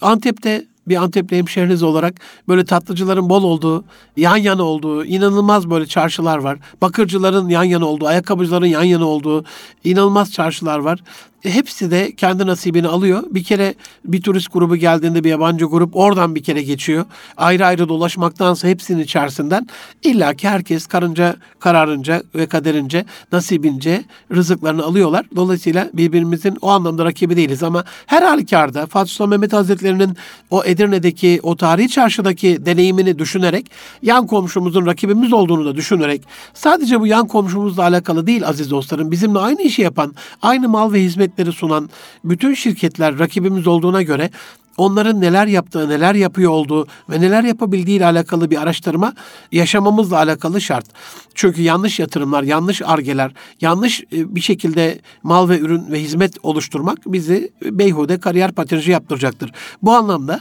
Antep'te 0.01 0.67
bir 0.89 0.97
Antepli 0.97 1.37
hemşehriniz 1.37 1.83
olarak 1.83 2.15
böyle 2.49 2.65
tatlıcıların 2.65 3.31
bol 3.31 3.43
olduğu, 3.43 3.85
yan 4.17 4.37
yana 4.37 4.63
olduğu, 4.63 5.05
inanılmaz 5.05 5.71
böyle 5.71 5.87
çarşılar 5.87 6.39
var. 6.39 6.59
Bakırcıların 6.83 7.49
yan 7.49 7.65
yana 7.65 7.87
olduğu, 7.87 8.07
ayakkabıcıların 8.07 8.67
yan 8.67 8.83
yana 8.83 9.07
olduğu 9.07 9.45
inanılmaz 9.85 10.33
çarşılar 10.33 10.79
var. 10.79 11.01
Hepsi 11.43 11.91
de 11.91 12.13
kendi 12.17 12.47
nasibini 12.47 12.89
alıyor. 12.89 13.23
Bir 13.31 13.45
kere 13.45 13.75
bir 14.05 14.23
turist 14.23 14.53
grubu 14.53 14.77
geldiğinde 14.77 15.25
bir 15.25 15.31
yabancı 15.31 15.65
grup 15.65 15.97
oradan 15.97 16.35
bir 16.35 16.43
kere 16.43 16.63
geçiyor. 16.63 17.05
Ayrı 17.37 17.67
ayrı 17.67 17.89
dolaşmaktansa 17.89 18.69
hepsinin 18.69 19.03
içerisinden 19.03 19.67
illa 20.03 20.35
ki 20.35 20.49
herkes 20.49 20.87
karınca 20.87 21.37
kararınca 21.61 22.23
ve 22.35 22.47
kaderince 22.47 23.05
nasibince 23.33 24.05
rızıklarını 24.35 24.85
alıyorlar. 24.85 25.27
Dolayısıyla 25.37 25.91
birbirimizin 25.95 26.59
o 26.63 26.69
anlamda 26.69 27.05
rakibi 27.05 27.37
değiliz 27.37 27.63
ama 27.63 27.85
her 28.07 28.23
halükarda 28.23 28.87
Fatih 28.87 29.11
Sultan 29.11 29.29
Mehmet 29.29 29.53
Hazretleri'nin 29.53 30.17
o 30.51 30.65
Edirne'deki 30.65 31.41
o 31.43 31.57
tarihi 31.57 31.89
çarşıdaki 31.89 32.67
deneyimini 32.67 33.19
düşünerek 33.19 33.71
yan 34.03 34.27
komşumuzun 34.27 34.87
rakibimiz 34.87 35.33
olduğunu 35.33 35.65
da 35.65 35.75
düşünerek 35.75 36.23
sadece 36.55 37.01
bu 37.01 37.07
yan 37.07 37.27
komşumuzla 37.27 37.83
alakalı 37.83 38.27
değil 38.27 38.47
aziz 38.47 38.71
dostlarım 38.71 39.11
bizimle 39.11 39.39
aynı 39.39 39.63
işi 39.63 39.83
yapan 39.83 40.15
aynı 40.43 40.69
mal 40.69 40.93
ve 40.93 41.03
hizmet 41.03 41.28
hizmetleri 41.29 41.53
sunan 41.53 41.91
bütün 42.25 42.55
şirketler 42.55 43.19
rakibimiz 43.19 43.67
olduğuna 43.67 44.03
göre 44.03 44.31
onların 44.77 45.21
neler 45.21 45.47
yaptığı, 45.47 45.89
neler 45.89 46.15
yapıyor 46.15 46.53
olduğu 46.53 46.87
ve 47.11 47.21
neler 47.21 47.45
yapabildiği 47.45 47.97
ile 47.97 48.07
alakalı 48.07 48.51
bir 48.51 48.63
araştırma 48.63 49.15
yaşamamızla 49.53 50.17
alakalı 50.17 50.61
şart. 50.61 50.87
Çünkü 51.35 51.63
yanlış 51.63 51.99
yatırımlar, 51.99 52.43
yanlış 52.43 52.83
argeler, 52.83 53.33
yanlış 53.61 54.01
e, 54.01 54.35
bir 54.35 54.41
şekilde 54.41 55.01
mal 55.23 55.49
ve 55.49 55.59
ürün 55.59 55.93
ve 55.93 56.01
hizmet 56.01 56.37
oluşturmak 56.43 56.99
bizi 57.07 57.51
beyhude 57.63 58.21
kariyer 58.21 58.53
patinajı 58.53 58.91
yaptıracaktır. 58.91 59.53
Bu 59.83 59.93
anlamda 59.93 60.41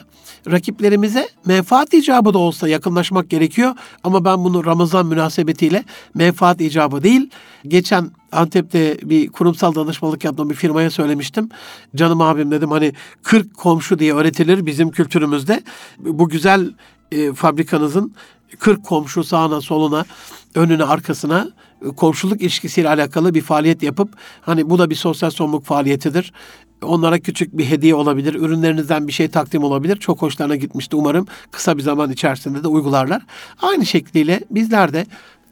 rakiplerimize 0.52 1.30
menfaat 1.45 1.93
icabı 1.93 2.34
da 2.34 2.38
olsa 2.38 2.67
yakınlaşmak 2.67 3.30
gerekiyor 3.30 3.76
ama 4.04 4.26
ben 4.26 4.43
bunu 4.43 4.65
Ramazan 4.65 5.06
münasebetiyle 5.06 5.84
menfaat 6.13 6.62
icabı 6.62 7.04
değil, 7.04 7.30
geçen 7.68 8.12
Antep'te 8.32 8.98
bir 9.04 9.28
kurumsal 9.28 9.76
danışmanlık 9.76 10.24
yaptığım 10.24 10.50
bir 10.50 10.56
firmaya 10.56 10.90
söylemiştim. 10.90 11.50
Canım 11.96 12.22
abim 12.22 12.52
dedim 12.52 12.72
hani 12.72 12.94
40 13.24 13.54
komşu 13.54 14.00
diye 14.00 14.14
öğretilir 14.14 14.66
bizim 14.66 14.92
kültürümüzde. 14.92 15.64
Bu 16.00 16.30
güzel 16.30 16.72
e, 17.12 17.34
fabrikanızın 17.34 18.14
40 18.60 18.86
komşu 18.86 19.24
sağına 19.24 19.62
soluna 19.62 20.06
önüne 20.56 20.84
arkasına 20.84 21.50
e, 21.86 21.88
komşuluk 21.88 22.42
ilişkisiyle 22.42 22.90
alakalı 22.90 23.34
bir 23.34 23.42
faaliyet 23.42 23.84
yapıp 23.84 24.10
hani 24.42 24.70
bu 24.70 24.80
da 24.80 24.90
bir 24.90 24.96
sosyal 24.96 25.30
sorumluluk 25.30 25.66
faaliyetidir. 25.66 26.34
Onlara 26.82 27.20
küçük 27.20 27.58
bir 27.58 27.66
hediye 27.66 27.96
olabilir. 27.96 28.34
Ürünlerinizden 28.34 29.08
bir 29.08 29.14
şey 29.14 29.28
takdim 29.28 29.64
olabilir. 29.64 29.96
Çok 29.96 30.22
hoşlarına 30.22 30.56
gitmişti. 30.56 30.96
Umarım 30.96 31.28
kısa 31.52 31.78
bir 31.78 31.82
zaman 31.82 32.12
içerisinde 32.12 32.64
de 32.64 32.68
uygularlar. 32.68 33.26
Aynı 33.62 33.86
şekliyle 33.86 34.42
bizler 34.52 34.94
de 34.94 35.06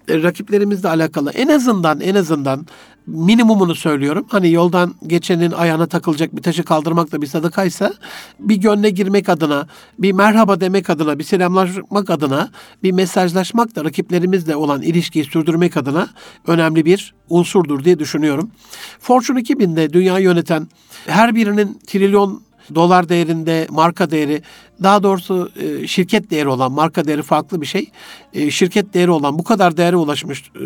e, 0.10 0.24
rakiplerimizle 0.24 0.90
alakalı 0.90 1.32
en 1.32 1.48
azından 1.48 2.02
en 2.02 2.16
azından 2.16 2.68
minimumunu 3.08 3.76
söylüyorum. 3.76 4.26
Hani 4.30 4.52
yoldan 4.52 4.96
geçenin 5.08 5.52
ayağına 5.52 5.88
takılacak 5.88 6.36
bir 6.36 6.42
taşı 6.42 6.64
kaldırmak 6.64 7.12
da 7.12 7.22
bir 7.22 7.28
sadakaysa 7.28 7.94
bir 8.40 8.56
gönle 8.56 8.90
girmek 8.90 9.30
adına, 9.30 9.68
bir 10.00 10.12
merhaba 10.12 10.60
demek 10.60 10.90
adına, 10.90 11.20
bir 11.20 11.24
selamlaşmak 11.24 12.10
adına, 12.10 12.50
bir 12.84 12.92
mesajlaşmak 12.92 13.76
da 13.76 13.86
rakiplerimizle 13.86 14.56
olan 14.56 14.82
ilişkiyi 14.82 15.26
sürdürmek 15.26 15.78
adına 15.78 16.08
önemli 16.48 16.86
bir 16.86 17.14
unsurdur 17.30 17.84
diye 17.84 18.00
düşünüyorum. 18.00 18.52
Fortune 19.00 19.40
2000'de 19.40 19.94
dünyayı 19.94 20.24
yöneten 20.24 20.68
her 21.08 21.36
birinin 21.36 21.80
trilyon 21.88 22.42
dolar 22.76 23.10
değerinde 23.10 23.68
marka 23.70 24.12
değeri 24.12 24.42
daha 24.84 25.04
doğrusu 25.04 25.52
e, 25.56 25.88
şirket 25.88 26.32
değeri 26.32 26.48
olan 26.50 26.72
marka 26.72 27.06
değeri 27.06 27.22
farklı 27.22 27.62
bir 27.62 27.66
şey. 27.66 27.92
E, 28.34 28.52
şirket 28.52 28.94
değeri 28.94 29.12
olan 29.12 29.40
bu 29.40 29.44
kadar 29.44 29.78
değere 29.78 29.96
ulaşmış 29.96 30.42
e, 30.42 30.64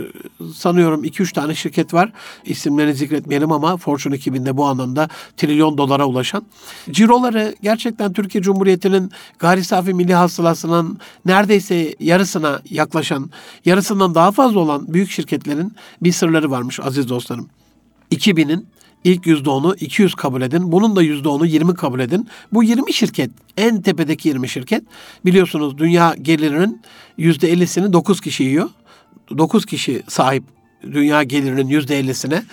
sanıyorum 0.53 1.03
2-3 1.03 1.33
tane 1.33 1.55
şirket 1.55 1.93
var. 1.93 2.11
İsimlerini 2.45 2.93
zikretmeyelim 2.93 3.51
ama 3.51 3.77
Fortune 3.77 4.15
2000'de 4.15 4.57
bu 4.57 4.65
anlamda 4.65 5.09
trilyon 5.37 5.77
dolara 5.77 6.05
ulaşan. 6.05 6.45
Ciroları 6.91 7.55
gerçekten 7.61 8.13
Türkiye 8.13 8.41
Cumhuriyeti'nin 8.41 9.11
gayri 9.39 9.63
safi 9.63 9.93
milli 9.93 10.13
hasılasının 10.13 10.99
neredeyse 11.25 11.95
yarısına 11.99 12.61
yaklaşan, 12.69 13.29
yarısından 13.65 14.15
daha 14.15 14.31
fazla 14.31 14.59
olan 14.59 14.93
büyük 14.93 15.11
şirketlerin 15.11 15.73
bir 16.01 16.11
sırları 16.11 16.51
varmış 16.51 16.79
aziz 16.79 17.09
dostlarım. 17.09 17.49
2000'in 18.11 18.67
İlk 19.03 19.25
%10'u 19.25 19.75
200 19.75 20.15
kabul 20.15 20.41
edin. 20.41 20.71
Bunun 20.71 20.95
da 20.95 21.03
%10'u 21.03 21.45
20 21.45 21.73
kabul 21.73 21.99
edin. 21.99 22.27
Bu 22.53 22.63
20 22.63 22.93
şirket, 22.93 23.31
en 23.57 23.81
tepedeki 23.81 24.27
20 24.27 24.49
şirket 24.49 24.83
biliyorsunuz 25.25 25.77
dünya 25.77 26.15
gelirinin 26.21 26.81
%50'sini 27.19 27.93
9 27.93 28.21
kişi 28.21 28.43
yiyor. 28.43 28.69
9 29.37 29.65
kişi 29.65 30.03
sahip 30.07 30.43
dünya 30.83 31.23
gelirinin 31.23 31.69
%50'sine. 31.69 32.43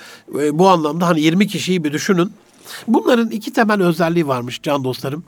Bu 0.53 0.69
anlamda 0.69 1.07
hani 1.07 1.21
20 1.21 1.47
kişiyi 1.47 1.85
bir 1.85 1.93
düşünün. 1.93 2.33
Bunların 2.89 3.31
iki 3.31 3.53
temel 3.53 3.83
özelliği 3.83 4.27
varmış 4.27 4.63
can 4.63 4.85
dostlarım. 4.85 5.25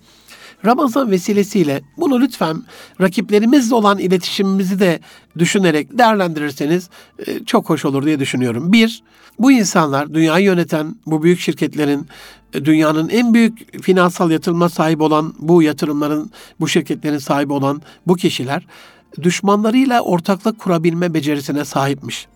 Ramazan 0.65 1.11
vesilesiyle 1.11 1.83
bunu 1.97 2.21
lütfen 2.21 2.63
rakiplerimizle 3.01 3.75
olan 3.75 3.99
iletişimimizi 3.99 4.81
de 4.81 5.01
düşünerek 5.39 5.99
değerlendirirseniz 5.99 6.91
e, 7.27 7.45
çok 7.45 7.71
hoş 7.71 7.85
olur 7.85 8.07
diye 8.07 8.21
düşünüyorum. 8.21 8.73
Bir, 8.73 9.03
bu 9.39 9.53
insanlar 9.53 10.15
dünyayı 10.15 10.45
yöneten 10.45 10.97
bu 11.07 11.23
büyük 11.23 11.41
şirketlerin 11.41 12.07
e, 12.55 12.65
dünyanın 12.65 13.09
en 13.09 13.35
büyük 13.35 13.83
finansal 13.83 14.31
yatırıma 14.31 14.69
sahip 14.69 15.01
olan 15.01 15.35
bu 15.39 15.63
yatırımların, 15.63 16.31
bu 16.61 16.69
şirketlerin 16.69 17.19
sahibi 17.19 17.53
olan 17.53 17.83
bu 18.07 18.15
kişiler 18.15 18.67
düşmanlarıyla 19.23 20.01
ortaklık 20.01 20.59
kurabilme 20.59 21.15
becerisine 21.15 21.65
sahipmiş. 21.65 22.27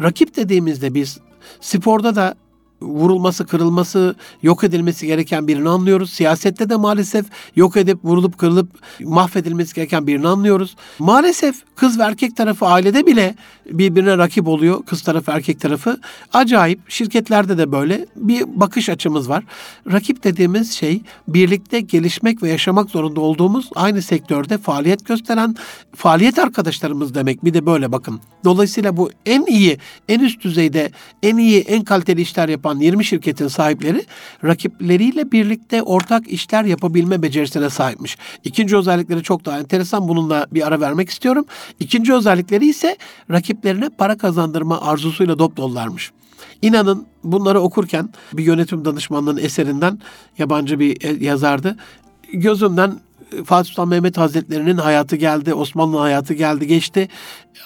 Rakip 0.00 0.36
dediğimizde 0.36 0.94
biz 0.94 1.18
sporda 1.60 2.14
da 2.14 2.34
vurulması, 2.82 3.46
kırılması, 3.46 4.14
yok 4.42 4.64
edilmesi 4.64 5.06
gereken 5.06 5.48
birini 5.48 5.68
anlıyoruz. 5.68 6.10
Siyasette 6.12 6.68
de 6.68 6.76
maalesef 6.76 7.26
yok 7.56 7.76
edip 7.76 7.98
vurulup 8.04 8.38
kırılıp 8.38 8.70
mahvedilmesi 9.00 9.74
gereken 9.74 10.06
birini 10.06 10.28
anlıyoruz. 10.28 10.76
Maalesef 10.98 11.56
kız 11.76 11.98
ve 11.98 12.02
erkek 12.02 12.36
tarafı 12.36 12.66
ailede 12.66 13.06
bile 13.06 13.34
birbirine 13.66 14.18
rakip 14.18 14.48
oluyor. 14.48 14.82
Kız 14.86 15.02
tarafı, 15.02 15.30
erkek 15.30 15.60
tarafı. 15.60 16.00
Acayip. 16.32 16.90
Şirketlerde 16.90 17.58
de 17.58 17.72
böyle 17.72 18.06
bir 18.16 18.60
bakış 18.60 18.88
açımız 18.88 19.28
var. 19.28 19.44
Rakip 19.92 20.24
dediğimiz 20.24 20.72
şey 20.72 21.02
birlikte 21.28 21.80
gelişmek 21.80 22.42
ve 22.42 22.48
yaşamak 22.48 22.90
zorunda 22.90 23.20
olduğumuz 23.20 23.70
aynı 23.74 24.02
sektörde 24.02 24.58
faaliyet 24.58 25.06
gösteren 25.06 25.56
faaliyet 25.96 26.38
arkadaşlarımız 26.38 27.14
demek. 27.14 27.44
Bir 27.44 27.54
de 27.54 27.66
böyle 27.66 27.92
bakın. 27.92 28.20
Dolayısıyla 28.44 28.96
bu 28.96 29.10
en 29.26 29.46
iyi, 29.46 29.78
en 30.08 30.20
üst 30.20 30.44
düzeyde, 30.44 30.90
en 31.22 31.36
iyi, 31.36 31.60
en 31.60 31.84
kaliteli 31.84 32.20
işler 32.20 32.48
yapan 32.48 32.62
yapan 32.62 32.80
20 32.80 33.04
şirketin 33.04 33.48
sahipleri 33.48 34.04
rakipleriyle 34.44 35.32
birlikte 35.32 35.82
ortak 35.82 36.28
işler 36.28 36.64
yapabilme 36.64 37.22
becerisine 37.22 37.70
sahipmiş. 37.70 38.18
İkinci 38.44 38.76
özellikleri 38.76 39.22
çok 39.22 39.44
daha 39.44 39.58
enteresan. 39.58 40.08
Bununla 40.08 40.46
bir 40.52 40.66
ara 40.66 40.80
vermek 40.80 41.10
istiyorum. 41.10 41.44
İkinci 41.80 42.14
özellikleri 42.14 42.68
ise 42.68 42.96
rakiplerine 43.30 43.88
para 43.98 44.18
kazandırma 44.18 44.80
arzusuyla 44.80 45.38
dop 45.38 45.56
dollarmış. 45.56 46.12
İnanın 46.62 47.06
bunları 47.24 47.60
okurken 47.60 48.08
bir 48.32 48.44
yönetim 48.44 48.84
danışmanlığının 48.84 49.40
eserinden 49.40 49.98
yabancı 50.38 50.78
bir 50.78 51.04
e, 51.04 51.24
yazardı. 51.24 51.76
Gözümden 52.32 53.00
Fatih 53.44 53.68
Sultan 53.68 53.88
Mehmet 53.88 54.18
Hazretleri'nin 54.18 54.76
hayatı 54.76 55.16
geldi, 55.16 55.54
Osmanlı 55.54 55.98
hayatı 55.98 56.34
geldi, 56.34 56.66
geçti. 56.66 57.08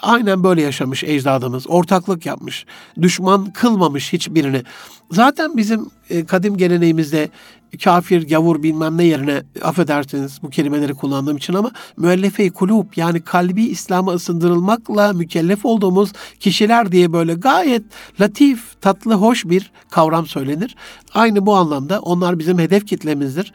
Aynen 0.02 0.44
böyle 0.44 0.62
yaşamış 0.62 1.04
ecdadımız. 1.04 1.66
Ortaklık 1.68 2.26
yapmış. 2.26 2.66
Düşman 3.02 3.52
kılmamış 3.52 4.12
hiçbirini. 4.12 4.62
Zaten 5.10 5.56
bizim 5.56 5.90
e, 6.10 6.24
kadim 6.26 6.56
geleneğimizde 6.56 7.28
kafir, 7.78 8.28
gavur 8.28 8.62
bilmem 8.62 8.98
ne 8.98 9.04
yerine 9.04 9.42
affedersiniz 9.62 10.38
bu 10.42 10.50
kelimeleri 10.50 10.94
kullandığım 10.94 11.36
için 11.36 11.54
ama 11.54 11.70
müellefe-i 11.96 12.50
kulub 12.50 12.86
yani 12.96 13.20
kalbi 13.20 13.64
İslam'a 13.64 14.12
ısındırılmakla 14.12 15.12
mükellef 15.12 15.64
olduğumuz 15.64 16.12
kişiler 16.40 16.92
diye 16.92 17.12
böyle 17.12 17.34
gayet 17.34 17.82
latif, 18.20 18.80
tatlı, 18.80 19.14
hoş 19.14 19.44
bir 19.44 19.70
kavram 19.90 20.26
söylenir. 20.26 20.76
Aynı 21.14 21.46
bu 21.46 21.54
anlamda 21.54 22.00
onlar 22.00 22.38
bizim 22.38 22.58
hedef 22.58 22.86
kitlemizdir 22.86 23.52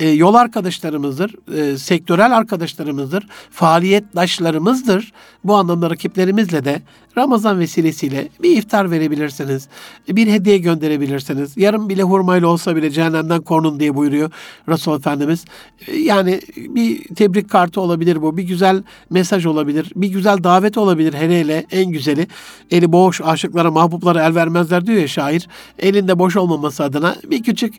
e, 0.00 0.08
yol 0.08 0.34
arkadaşlarımızdır, 0.34 1.34
e, 1.54 1.78
sektörel 1.78 2.36
arkadaşlarımızdır, 2.36 3.26
faaliyetdaşlarımızdır. 3.50 5.12
Bu 5.44 5.54
anlamda 5.54 5.90
rakiplerimizle 5.90 6.64
de 6.64 6.82
Ramazan 7.18 7.58
vesilesiyle 7.58 8.28
bir 8.42 8.56
iftar 8.56 8.90
verebilirsiniz, 8.90 9.68
bir 10.08 10.26
hediye 10.26 10.58
gönderebilirsiniz. 10.58 11.56
Yarım 11.56 11.88
bile 11.88 12.02
hurmayla 12.02 12.48
olsa 12.48 12.76
bile 12.76 12.90
cehennemden 12.90 13.40
korunun 13.64 13.80
diye 13.80 13.94
buyuruyor 13.94 14.30
Resul 14.68 14.98
Efendimiz. 14.98 15.44
E, 15.86 15.96
yani 15.96 16.40
bir 16.56 17.14
tebrik 17.14 17.50
kartı 17.50 17.80
olabilir 17.80 18.22
bu, 18.22 18.36
bir 18.36 18.42
güzel 18.42 18.82
mesaj 19.10 19.46
olabilir, 19.46 19.92
bir 19.96 20.08
güzel 20.08 20.44
davet 20.44 20.78
olabilir 20.78 21.14
hele 21.14 21.40
hele 21.40 21.66
en 21.70 21.90
güzeli. 21.92 22.26
Eli 22.70 22.92
boş 22.92 23.20
aşıklara, 23.20 23.70
mahbuplara 23.70 24.26
el 24.26 24.34
vermezler 24.34 24.86
diyor 24.86 24.98
ya 24.98 25.08
şair. 25.08 25.48
Elinde 25.78 26.18
boş 26.18 26.36
olmaması 26.36 26.84
adına 26.84 27.16
bir 27.30 27.42
küçük 27.42 27.74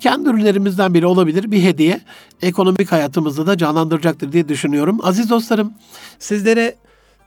kendi 0.00 0.28
ürünlerimizden 0.28 0.94
biri 0.94 1.06
olabilir. 1.06 1.50
Bir 1.50 1.62
hediye 1.62 2.00
ekonomik 2.42 2.92
hayatımızda 2.92 3.46
da 3.46 3.58
canlandıracaktır 3.58 4.32
diye 4.32 4.48
düşünüyorum. 4.48 4.98
Aziz 5.02 5.30
dostlarım 5.30 5.72
sizlere 6.18 6.74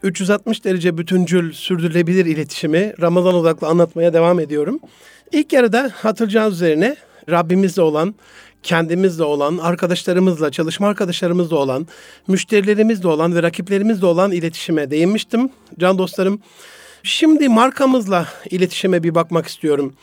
360 0.03 0.65
derece 0.65 0.97
bütüncül 0.97 1.53
sürdürülebilir 1.53 2.25
iletişimi 2.25 2.93
Ramazan 3.01 3.35
odaklı 3.35 3.67
anlatmaya 3.67 4.13
devam 4.13 4.39
ediyorum. 4.39 4.79
İlk 5.31 5.53
yarıda 5.53 5.91
hatırlayacağınız 5.93 6.53
üzerine 6.53 6.95
Rabbimizle 7.29 7.81
olan, 7.81 8.15
kendimizle 8.63 9.23
olan, 9.23 9.57
arkadaşlarımızla, 9.57 10.51
çalışma 10.51 10.87
arkadaşlarımızla 10.87 11.55
olan, 11.55 11.87
müşterilerimizle 12.27 13.07
olan 13.07 13.35
ve 13.35 13.43
rakiplerimizle 13.43 14.05
olan 14.05 14.31
iletişime 14.31 14.91
değinmiştim. 14.91 15.49
Can 15.79 15.97
dostlarım, 15.97 16.39
şimdi 17.03 17.49
markamızla 17.49 18.27
iletişime 18.49 19.03
bir 19.03 19.15
bakmak 19.15 19.47
istiyorum. 19.47 19.93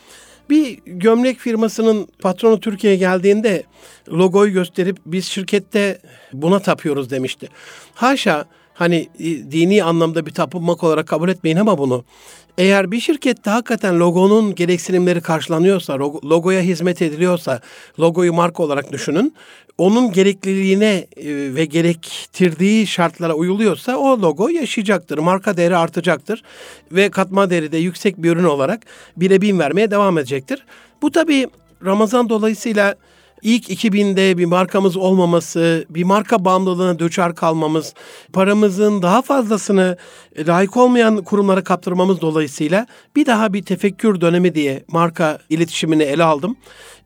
Bir 0.49 0.79
gömlek 0.85 1.39
firmasının 1.39 2.07
patronu 2.19 2.59
Türkiye'ye 2.59 2.99
geldiğinde 2.99 3.63
logoyu 4.09 4.53
gösterip 4.53 4.97
biz 5.05 5.25
şirkette 5.25 6.01
buna 6.33 6.59
tapıyoruz 6.59 7.09
demişti. 7.09 7.49
Haşa 7.95 8.45
hani 8.73 9.09
dini 9.51 9.83
anlamda 9.83 10.25
bir 10.25 10.31
tapınmak 10.31 10.83
olarak 10.83 11.07
kabul 11.07 11.29
etmeyin 11.29 11.57
ama 11.57 11.77
bunu 11.77 12.03
eğer 12.61 12.91
bir 12.91 12.99
şirkette 12.99 13.49
hakikaten 13.49 13.99
logonun 13.99 14.55
gereksinimleri 14.55 15.21
karşılanıyorsa, 15.21 15.99
logoya 15.99 16.61
hizmet 16.61 17.01
ediliyorsa, 17.01 17.61
logoyu 17.99 18.33
marka 18.33 18.63
olarak 18.63 18.91
düşünün, 18.91 19.33
onun 19.77 20.11
gerekliliğine 20.11 21.07
e, 21.17 21.55
ve 21.55 21.65
gerektirdiği 21.65 22.87
şartlara 22.87 23.33
uyuluyorsa 23.33 23.97
o 23.97 24.21
logo 24.21 24.49
yaşayacaktır. 24.49 25.17
Marka 25.17 25.57
değeri 25.57 25.77
artacaktır 25.77 26.43
ve 26.91 27.09
katma 27.09 27.49
değeri 27.49 27.71
de 27.71 27.77
yüksek 27.77 28.17
bir 28.17 28.31
ürün 28.31 28.43
olarak 28.43 28.81
bire 29.17 29.41
bin 29.41 29.59
vermeye 29.59 29.91
devam 29.91 30.17
edecektir. 30.17 30.65
Bu 31.01 31.11
tabii 31.11 31.47
Ramazan 31.85 32.29
dolayısıyla 32.29 32.95
ilk 33.41 33.69
2000'de 33.69 34.37
bir 34.37 34.45
markamız 34.45 34.97
olmaması, 34.97 35.85
bir 35.89 36.03
marka 36.03 36.45
bağımlılığına 36.45 36.99
döçer 36.99 37.35
kalmamız, 37.35 37.93
paramızın 38.33 39.01
daha 39.01 39.21
fazlasını 39.21 39.97
layık 40.47 40.77
olmayan 40.77 41.23
kurumlara 41.23 41.63
kaptırmamız 41.63 42.21
dolayısıyla 42.21 42.87
bir 43.15 43.25
daha 43.25 43.53
bir 43.53 43.63
tefekkür 43.63 44.21
dönemi 44.21 44.55
diye 44.55 44.83
marka 44.87 45.39
iletişimini 45.49 46.03
ele 46.03 46.23
aldım 46.23 46.55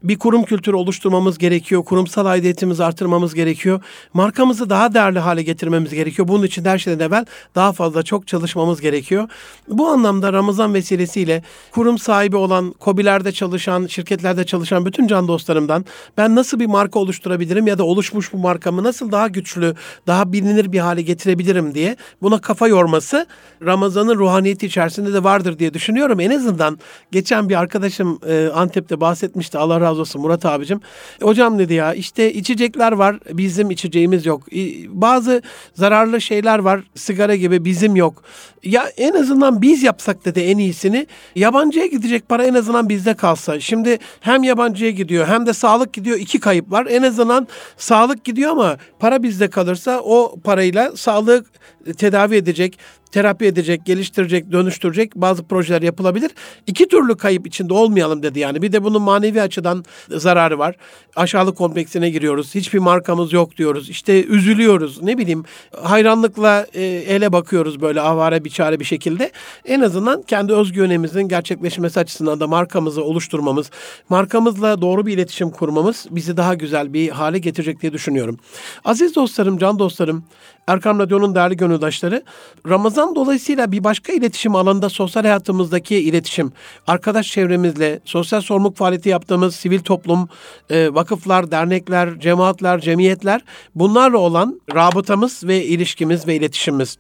bir 0.04 0.20
kurum 0.20 0.44
kültürü 0.44 0.76
oluşturmamız 0.76 1.38
gerekiyor. 1.38 1.84
Kurumsal 1.86 2.26
aidiyetimizi 2.26 2.84
artırmamız 2.84 3.34
gerekiyor. 3.34 3.82
Markamızı 4.14 4.70
daha 4.70 4.94
değerli 4.94 5.20
hale 5.20 5.44
getirmemiz 5.44 5.94
gerekiyor. 5.94 6.28
Bunun 6.28 6.46
için 6.46 6.66
her 6.66 6.78
şeyden 6.78 7.08
evvel 7.08 7.26
daha 7.56 7.74
fazla 7.74 8.04
çok 8.04 8.28
çalışmamız 8.28 8.82
gerekiyor. 8.82 9.30
Bu 9.68 9.88
anlamda 9.88 10.34
Ramazan 10.34 10.74
vesilesiyle 10.74 11.44
kurum 11.72 11.98
sahibi 11.98 12.36
olan, 12.36 12.72
kobilerde 12.72 13.32
çalışan, 13.32 13.88
şirketlerde 13.88 14.44
çalışan 14.44 14.86
bütün 14.86 15.08
can 15.08 15.28
dostlarımdan 15.28 15.86
ben 16.18 16.36
nasıl 16.36 16.60
bir 16.60 16.66
marka 16.66 17.00
oluşturabilirim 17.00 17.68
ya 17.68 17.78
da 17.78 17.84
oluşmuş 17.84 18.34
bu 18.34 18.38
markamı 18.38 18.84
nasıl 18.84 19.12
daha 19.12 19.28
güçlü, 19.28 19.76
daha 20.08 20.34
bilinir 20.34 20.72
bir 20.72 20.80
hale 20.80 21.02
getirebilirim 21.02 21.76
diye 21.76 21.96
buna 22.22 22.42
kafa 22.42 22.68
yorması 22.68 23.28
Ramazan'ın 23.66 24.16
ruhaniyeti 24.16 24.66
içerisinde 24.66 25.14
de 25.14 25.24
vardır 25.24 25.60
diye 25.60 25.74
düşünüyorum. 25.74 26.20
En 26.20 26.30
azından 26.30 26.80
geçen 27.12 27.50
bir 27.50 27.60
arkadaşım 27.60 28.20
e, 28.28 28.50
Antep'te 28.54 29.02
bahsetmişti. 29.02 29.58
Allah 29.58 29.82
razı 29.86 30.02
olsun 30.02 30.22
Murat 30.22 30.46
abicim. 30.46 30.80
Hocam 31.22 31.60
dedi 31.60 31.74
ya 31.74 31.94
işte 31.94 32.34
içecekler 32.34 32.92
var 32.92 33.20
bizim 33.32 33.72
içeceğimiz 33.72 34.26
yok. 34.26 34.44
Bazı 34.88 35.42
zararlı 35.74 36.22
şeyler 36.22 36.60
var 36.60 36.84
sigara 36.96 37.36
gibi 37.36 37.66
bizim 37.66 37.96
yok. 37.96 38.24
Ya 38.64 38.86
en 38.98 39.14
azından 39.14 39.62
biz 39.62 39.84
yapsak 39.84 40.26
dedi 40.26 40.40
en 40.40 40.58
iyisini. 40.58 41.08
Yabancıya 41.36 41.86
gidecek 41.86 42.30
para 42.30 42.44
en 42.46 42.54
azından 42.54 42.90
bizde 42.90 43.14
kalsa. 43.14 43.60
Şimdi 43.60 43.98
hem 44.20 44.44
yabancıya 44.44 44.92
gidiyor 44.92 45.28
hem 45.28 45.46
de 45.46 45.54
sağlık 45.54 45.94
gidiyor. 45.94 46.18
iki 46.20 46.40
kayıp 46.40 46.72
var. 46.72 46.88
En 46.90 47.04
azından 47.04 47.48
sağlık 47.78 48.24
gidiyor 48.24 48.52
ama 48.52 48.78
para 49.00 49.24
bizde 49.24 49.50
kalırsa 49.50 50.00
o 50.04 50.36
parayla 50.44 50.96
sağlık 50.96 51.46
tedavi 51.94 52.36
edecek 52.36 52.80
terapi 53.16 53.46
edecek, 53.46 53.86
geliştirecek, 53.86 54.52
dönüştürecek 54.52 55.16
bazı 55.16 55.44
projeler 55.44 55.82
yapılabilir. 55.82 56.32
İki 56.68 56.88
türlü 56.88 57.18
kayıp 57.18 57.48
içinde 57.48 57.74
olmayalım 57.74 58.24
dedi 58.24 58.40
yani. 58.40 58.62
Bir 58.62 58.72
de 58.72 58.84
bunun 58.84 59.02
manevi 59.02 59.42
açıdan 59.42 59.86
zararı 60.10 60.60
var. 60.60 60.76
Aşağılık 61.16 61.58
kompleksine 61.58 62.10
giriyoruz. 62.10 62.56
Hiçbir 62.56 62.80
markamız 62.80 63.34
yok 63.34 63.58
diyoruz. 63.58 63.90
İşte 63.90 64.24
üzülüyoruz. 64.24 65.02
Ne 65.02 65.18
bileyim 65.18 65.44
hayranlıkla 65.82 66.68
e, 66.74 66.84
ele 66.84 67.34
bakıyoruz 67.34 67.82
böyle 67.82 68.02
avare 68.02 68.44
bir 68.44 68.50
çare 68.50 68.80
bir 68.80 68.86
şekilde. 68.86 69.32
En 69.66 69.82
azından 69.82 70.22
kendi 70.22 70.54
özgüvenimizin 70.54 71.28
gerçekleşmesi 71.28 72.00
açısından 72.00 72.40
da 72.40 72.48
markamızı 72.48 73.04
oluşturmamız, 73.04 73.72
markamızla 74.10 74.82
doğru 74.82 75.06
bir 75.06 75.14
iletişim 75.14 75.50
kurmamız 75.50 76.06
bizi 76.12 76.38
daha 76.38 76.54
güzel 76.54 76.94
bir 76.94 77.10
hale 77.10 77.40
getirecek 77.40 77.82
diye 77.82 77.94
düşünüyorum. 77.94 78.40
Aziz 78.86 79.16
dostlarım, 79.16 79.58
can 79.58 79.80
dostlarım, 79.80 80.24
Erkam 80.68 81.00
Radyo'nun 81.00 81.36
değerli 81.36 81.58
gönüldaşları, 81.76 82.24
Ramazan 82.70 83.16
dolayısıyla 83.16 83.72
bir 83.72 83.84
başka 83.84 84.14
iletişim 84.14 84.56
alanında 84.56 84.90
sosyal 84.90 85.24
hayatımızdaki 85.24 85.96
iletişim, 85.96 86.52
arkadaş 86.88 87.28
çevremizle, 87.28 88.00
sosyal 88.06 88.42
sorumluluk 88.42 88.78
faaliyeti 88.78 89.10
yaptığımız 89.10 89.56
sivil 89.56 89.80
toplum, 89.80 90.30
e, 90.70 90.94
vakıflar, 90.94 91.52
dernekler, 91.52 92.20
cemaatler, 92.20 92.80
cemiyetler, 92.82 93.42
bunlarla 93.76 94.18
olan 94.18 94.62
rabıtamız 94.76 95.44
ve 95.44 95.66
ilişkimiz 95.66 96.28
ve 96.28 96.36
iletişimimiz. 96.36 96.98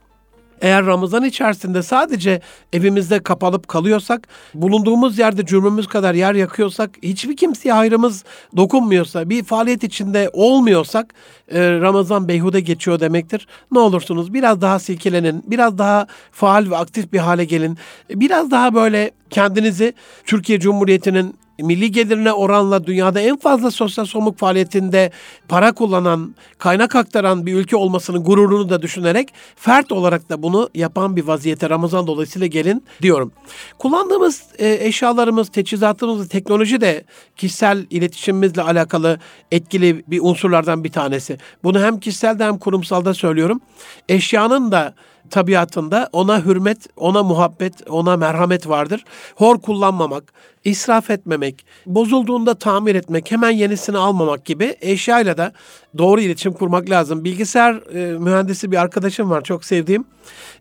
Eğer 0.62 0.86
Ramazan 0.86 1.24
içerisinde 1.24 1.84
sadece 1.84 2.42
evimizde 2.74 3.20
kapalıp 3.20 3.68
kalıyorsak, 3.68 4.28
bulunduğumuz 4.54 5.20
yerde 5.20 5.46
cürmümüz 5.46 5.88
kadar 5.88 6.14
yer 6.14 6.34
yakıyorsak, 6.34 6.90
hiçbir 7.04 7.38
kimseye 7.38 7.74
hayrımız 7.74 8.24
dokunmuyorsa, 8.58 9.30
bir 9.30 9.44
faaliyet 9.44 9.84
içinde 9.84 10.30
olmuyorsak 10.34 11.14
e, 11.52 11.72
Ramazan 11.72 12.28
beyhude 12.28 12.60
geçiyor 12.60 13.00
demektir. 13.00 13.48
Ne 13.72 13.80
olursunuz 13.80 14.34
biraz 14.34 14.62
daha 14.62 14.80
silkelenin, 14.80 15.44
biraz 15.48 15.78
daha 15.78 16.08
faal 16.32 16.70
ve 16.70 16.78
aktif 16.78 17.14
bir 17.14 17.20
hale 17.20 17.46
gelin. 17.46 17.78
Biraz 18.10 18.52
daha 18.52 18.74
böyle 18.74 19.12
kendinizi 19.30 19.94
Türkiye 20.26 20.60
Cumhuriyeti'nin 20.60 21.36
milli 21.60 21.92
gelirine 21.92 22.34
oranla 22.34 22.86
dünyada 22.86 23.20
en 23.20 23.38
fazla 23.38 23.72
sosyal 23.72 24.06
sorumluluk 24.06 24.40
faaliyetinde 24.40 25.12
para 25.48 25.72
kullanan, 25.72 26.36
kaynak 26.58 26.96
aktaran 26.96 27.46
bir 27.46 27.54
ülke 27.54 27.76
olmasının 27.76 28.24
gururunu 28.24 28.70
da 28.70 28.82
düşünerek 28.82 29.34
fert 29.56 29.92
olarak 29.92 30.30
da 30.30 30.44
bunu 30.44 30.70
yapan 30.76 31.16
bir 31.16 31.24
vaziyete 31.24 31.70
Ramazan 31.70 32.08
dolayısıyla 32.08 32.48
gelin 32.48 32.84
diyorum. 33.02 33.32
Kullandığımız 33.80 34.44
e, 34.58 34.78
eşyalarımız, 34.88 35.50
teçhizatımız, 35.50 36.30
teknoloji 36.30 36.82
de 36.82 37.04
kişisel 37.36 37.86
iletişimimizle 37.90 38.62
alakalı 38.62 39.20
etkili 39.52 40.04
bir 40.08 40.20
unsurlardan 40.22 40.84
bir 40.84 40.92
tanesi. 40.92 41.38
Bunu 41.64 41.80
hem 41.82 42.00
kişiselde 42.00 42.46
hem 42.46 42.58
kurumsalda 42.58 43.14
söylüyorum. 43.14 43.62
Eşyanın 44.10 44.72
da 44.72 44.94
tabiatında 45.30 46.10
ona 46.14 46.46
hürmet, 46.46 46.88
ona 46.96 47.24
muhabbet, 47.24 47.74
ona 47.90 48.18
merhamet 48.18 48.70
vardır. 48.70 49.04
Hor 49.36 49.62
kullanmamak, 49.62 50.34
israf 50.66 51.10
etmemek, 51.10 51.66
bozulduğunda 51.86 52.56
tamir 52.56 52.96
etmek, 52.96 53.32
hemen 53.32 53.52
yenisini 53.52 53.98
almamak 53.98 54.46
gibi 54.46 54.76
eşyayla 54.82 55.38
da 55.38 55.52
doğru 55.98 56.22
iletişim 56.22 56.54
kurmak 56.54 56.90
lazım. 56.90 57.24
Bilgisayar 57.24 57.96
e, 57.96 58.18
mühendisi 58.18 58.72
bir 58.72 58.78
arkadaşım 58.78 59.30
var 59.30 59.44
çok 59.44 59.66
sevdiğim. 59.66 60.06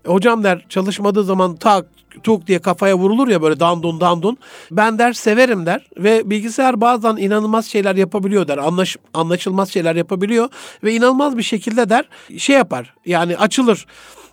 Hocam 0.06 0.44
der 0.44 0.66
çalışmadığı 0.68 1.24
zaman 1.24 1.56
tak 1.56 1.86
tuk 2.22 2.46
diye 2.46 2.58
kafaya 2.58 2.98
vurulur 2.98 3.28
ya 3.28 3.42
böyle 3.42 3.60
dandun 3.60 4.00
dandun. 4.00 4.36
Ben 4.70 4.98
der 4.98 5.12
severim 5.12 5.66
der 5.66 5.86
ve 5.96 6.30
bilgisayar 6.30 6.80
bazen 6.80 7.16
inanılmaz 7.16 7.66
şeyler 7.66 7.96
yapabiliyor 7.96 8.48
der. 8.48 8.58
Anlaş, 8.58 8.96
anlaşılmaz 9.14 9.70
şeyler 9.70 9.96
yapabiliyor 9.96 10.48
ve 10.84 10.94
inanılmaz 10.94 11.38
bir 11.38 11.42
şekilde 11.42 11.88
der 11.88 12.04
şey 12.38 12.56
yapar 12.56 12.94
yani 13.06 13.36
açılır. 13.36 13.86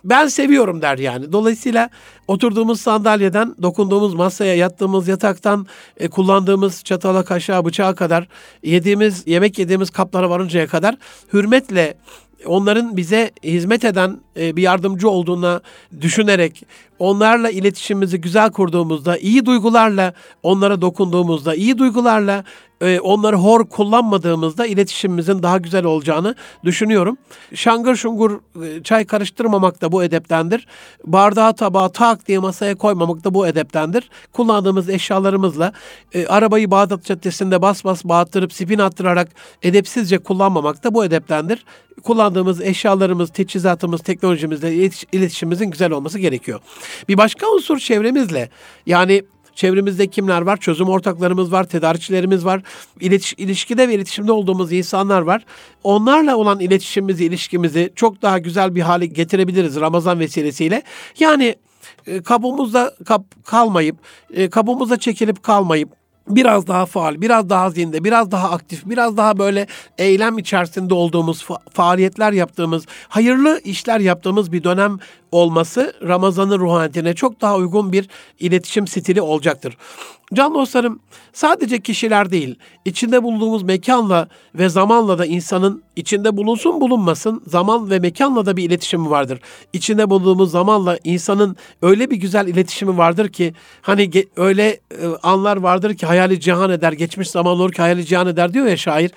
Ben 0.04 0.26
seviyorum 0.26 0.82
der 0.82 0.98
yani. 0.98 1.32
Dolayısıyla 1.32 1.90
oturduğumuz 2.28 2.80
sandalyeden, 2.80 3.54
dokunduğumuz 3.62 4.14
masaya, 4.14 4.54
yattığımız 4.54 5.08
yataktan, 5.08 5.66
e, 5.96 6.08
kullandığımız 6.08 6.84
çatala, 6.84 7.24
kaşığa, 7.24 7.64
bıçağa 7.64 7.94
kadar, 7.94 8.28
yediğimiz, 8.62 9.26
yemek 9.26 9.58
yediğimiz 9.58 9.90
kaplara 9.90 10.30
varıncaya 10.30 10.66
kadar 10.66 10.96
hürmetle 11.32 11.96
onların 12.46 12.96
bize 12.96 13.30
hizmet 13.42 13.84
eden 13.84 14.20
e, 14.36 14.56
bir 14.56 14.62
yardımcı 14.62 15.08
olduğuna 15.08 15.60
düşünerek 16.00 16.62
onlarla 16.98 17.50
iletişimimizi 17.50 18.20
güzel 18.20 18.50
kurduğumuzda, 18.50 19.18
iyi 19.18 19.46
duygularla 19.46 20.12
onlara 20.42 20.80
dokunduğumuzda, 20.80 21.54
iyi 21.54 21.78
duygularla 21.78 22.44
e, 22.82 23.00
onları 23.00 23.36
hor 23.36 23.64
kullanmadığımızda 23.68 24.66
iletişimimizin 24.66 25.42
daha 25.42 25.58
güzel 25.58 25.84
olacağını 25.84 26.34
düşünüyorum. 26.64 27.16
Şangır 27.54 27.96
şungur 27.96 28.40
e, 28.62 28.82
çay 28.82 29.04
karıştırmamak 29.04 29.80
da 29.80 29.92
bu 29.92 30.04
edeptendir. 30.04 30.66
Bardağı 31.04 31.54
tabağı 31.54 31.92
tak 31.92 32.28
diye 32.28 32.38
masaya 32.38 32.74
koymamak 32.74 33.24
da 33.24 33.34
bu 33.34 33.46
edeptendir. 33.46 34.10
Kullandığımız 34.32 34.88
eşyalarımızla 34.88 35.72
e, 36.14 36.26
arabayı 36.26 36.70
Bağdat 36.70 37.04
Caddesi'nde 37.04 37.62
bas 37.62 37.84
bas 37.84 38.04
bağıttırıp 38.04 38.52
spin 38.52 38.78
attırarak 38.78 39.28
edepsizce 39.62 40.18
kullanmamak 40.18 40.84
da 40.84 40.94
bu 40.94 41.04
edeptendir. 41.04 41.64
Kullandığımız 42.02 42.60
eşyalarımız, 42.60 43.30
teçhizatımız, 43.30 44.00
teknolojimizle 44.00 44.74
iletişimimizin 45.12 45.70
güzel 45.70 45.90
olması 45.90 46.18
gerekiyor. 46.18 46.60
Bir 47.08 47.16
başka 47.16 47.46
unsur 47.46 47.78
çevremizle 47.78 48.48
yani 48.86 49.22
Çevremizde 49.62 50.06
kimler 50.06 50.42
var? 50.42 50.56
Çözüm 50.56 50.88
ortaklarımız 50.88 51.52
var, 51.52 51.64
tedarikçilerimiz 51.64 52.44
var. 52.44 52.62
İletiş, 53.00 53.34
ilişkide 53.36 53.88
ve 53.88 53.94
iletişimde 53.94 54.32
olduğumuz 54.32 54.72
insanlar 54.72 55.22
var. 55.22 55.44
Onlarla 55.84 56.36
olan 56.36 56.60
iletişimimizi, 56.60 57.24
ilişkimizi 57.24 57.92
çok 57.96 58.22
daha 58.22 58.38
güzel 58.38 58.74
bir 58.74 58.80
hale 58.80 59.06
getirebiliriz 59.06 59.80
Ramazan 59.80 60.20
vesilesiyle. 60.20 60.82
Yani 61.18 61.56
e, 62.06 62.22
kabuğumuzda 62.22 62.94
kap, 63.06 63.24
kalmayıp, 63.44 63.96
e, 64.34 64.50
kabuğumuza 64.50 64.96
çekilip 64.96 65.42
kalmayıp, 65.42 65.88
biraz 66.28 66.66
daha 66.66 66.86
faal, 66.86 67.20
biraz 67.20 67.50
daha 67.50 67.70
zinde, 67.70 68.04
biraz 68.04 68.30
daha 68.30 68.50
aktif, 68.50 68.86
biraz 68.86 69.16
daha 69.16 69.38
böyle 69.38 69.66
eylem 69.98 70.38
içerisinde 70.38 70.94
olduğumuz, 70.94 71.42
fa- 71.42 71.70
faaliyetler 71.70 72.32
yaptığımız, 72.32 72.86
hayırlı 73.08 73.60
işler 73.64 74.00
yaptığımız 74.00 74.52
bir 74.52 74.64
dönem 74.64 74.98
olması 75.32 75.92
Ramazan'ın 76.02 76.58
ruhaniyetine 76.58 77.14
çok 77.14 77.40
daha 77.40 77.56
uygun 77.56 77.92
bir 77.92 78.08
iletişim 78.38 78.86
stili 78.86 79.20
olacaktır. 79.20 79.76
Can 80.34 80.54
dostlarım 80.54 81.00
sadece 81.32 81.80
kişiler 81.80 82.30
değil, 82.30 82.58
içinde 82.84 83.22
bulunduğumuz 83.22 83.62
mekanla 83.62 84.28
ve 84.54 84.68
zamanla 84.68 85.18
da 85.18 85.26
insanın 85.26 85.82
içinde 85.96 86.36
bulunsun 86.36 86.80
bulunmasın 86.80 87.42
zaman 87.46 87.90
ve 87.90 87.98
mekanla 87.98 88.46
da 88.46 88.56
bir 88.56 88.64
iletişimi 88.64 89.10
vardır. 89.10 89.40
İçinde 89.72 90.10
bulunduğumuz 90.10 90.50
zamanla 90.50 90.98
insanın 91.04 91.56
öyle 91.82 92.10
bir 92.10 92.16
güzel 92.16 92.46
iletişimi 92.46 92.98
vardır 92.98 93.28
ki 93.28 93.54
hani 93.82 94.02
ge- 94.02 94.28
öyle 94.36 94.68
e, 94.68 95.06
anlar 95.22 95.56
vardır 95.56 95.94
ki 95.94 96.06
hayali 96.06 96.40
cihan 96.40 96.70
eder, 96.70 96.92
geçmiş 96.92 97.30
zaman 97.30 97.52
olur 97.52 97.72
ki 97.72 97.82
hayali 97.82 98.06
cihan 98.06 98.26
eder 98.26 98.52
diyor 98.54 98.66
ya 98.66 98.76
şair. 98.76 99.10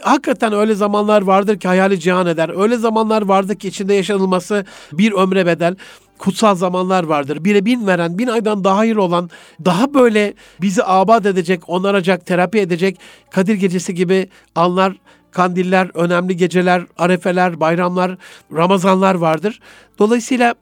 Hakikaten 0.00 0.52
öyle 0.52 0.74
zamanlar 0.74 1.22
vardır 1.22 1.60
ki 1.60 1.68
hayali 1.68 2.00
cihan 2.00 2.26
eder. 2.26 2.62
Öyle 2.62 2.76
zamanlar 2.76 3.22
vardır 3.22 3.54
ki 3.54 3.68
içinde 3.68 3.94
yaşanılması 3.94 4.64
bir 4.92 5.12
ömre 5.12 5.46
bedel 5.46 5.76
kutsal 6.18 6.54
zamanlar 6.54 7.04
vardır. 7.04 7.44
Bire 7.44 7.64
bin 7.64 7.86
veren, 7.86 8.18
bin 8.18 8.26
aydan 8.26 8.64
daha 8.64 8.76
hayır 8.76 8.96
olan, 8.96 9.30
daha 9.64 9.94
böyle 9.94 10.34
bizi 10.60 10.84
abad 10.84 11.24
edecek, 11.24 11.68
onaracak, 11.68 12.26
terapi 12.26 12.58
edecek 12.58 12.98
Kadir 13.30 13.54
Gecesi 13.54 13.94
gibi 13.94 14.28
anlar, 14.54 14.96
kandiller, 15.36 15.90
önemli 15.94 16.36
geceler, 16.36 16.82
arefeler, 16.98 17.60
bayramlar, 17.60 18.16
Ramazanlar 18.52 19.14
vardır. 19.14 19.60
Dolayısıyla 19.98 20.54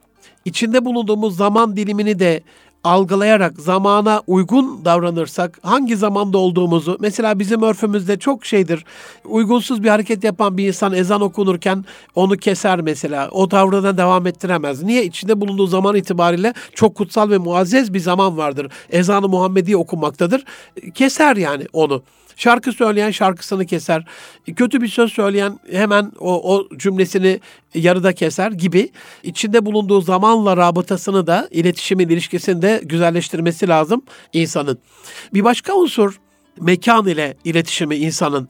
içinde 0.45 0.85
bulunduğumuz 0.85 1.37
zaman 1.37 1.77
dilimini 1.77 2.19
de 2.19 2.43
algılayarak 2.85 3.61
zamana 3.61 4.23
uygun 4.27 4.85
davranırsak 4.85 5.59
hangi 5.63 5.97
zamanda 5.97 6.39
olduğumuzu 6.39 6.97
mesela 7.01 7.39
bizim 7.39 7.63
örfümüzde 7.63 8.19
çok 8.19 8.47
şeydir. 8.47 8.85
Uygunsuz 9.25 9.83
bir 9.83 9.89
hareket 9.89 10.25
yapan 10.25 10.59
bir 10.59 10.67
insan 10.67 10.93
ezan 10.93 11.21
okunurken 11.21 11.85
onu 12.15 12.37
keser 12.37 12.81
mesela. 12.81 13.29
O 13.31 13.49
tavrına 13.49 13.97
devam 13.97 14.27
ettiremez. 14.27 14.83
Niye? 14.83 15.05
içinde 15.05 15.41
bulunduğu 15.41 15.67
zaman 15.67 15.97
itibariyle 15.97 16.55
çok 16.75 16.95
kutsal 16.95 17.31
ve 17.31 17.39
muazzez 17.39 17.95
bir 17.95 18.01
zaman 18.01 18.37
vardır. 18.37 18.73
Ezanı 18.91 19.29
Muhammedi 19.29 19.77
okunmaktadır. 19.77 20.45
Keser 20.95 21.37
yani 21.37 21.67
onu. 21.73 22.03
Şarkı 22.37 22.73
söyleyen 22.73 23.11
şarkısını 23.11 23.67
keser. 23.67 24.05
Kötü 24.57 24.81
bir 24.81 24.89
söz 24.89 25.13
söyleyen 25.13 25.59
hemen 25.71 26.13
o, 26.19 26.55
o 26.55 26.69
cümlesini 26.77 27.41
yarıda 27.75 28.13
keser 28.13 28.53
gibi. 28.53 28.91
içinde 29.23 29.67
bulunduğu 29.67 30.01
zamanla 30.01 30.57
rabıtasını 30.57 31.27
da 31.27 31.49
iletişimin 31.51 32.09
ilişkisini 32.09 32.63
de 32.63 32.81
güzelleştirmesi 32.85 33.69
lazım 33.69 34.03
insanın. 34.33 34.79
Bir 35.35 35.45
başka 35.45 35.75
unsur 35.75 36.21
mekan 36.61 37.07
ile 37.07 37.37
iletişimi 37.45 37.97
insanın. 37.97 38.49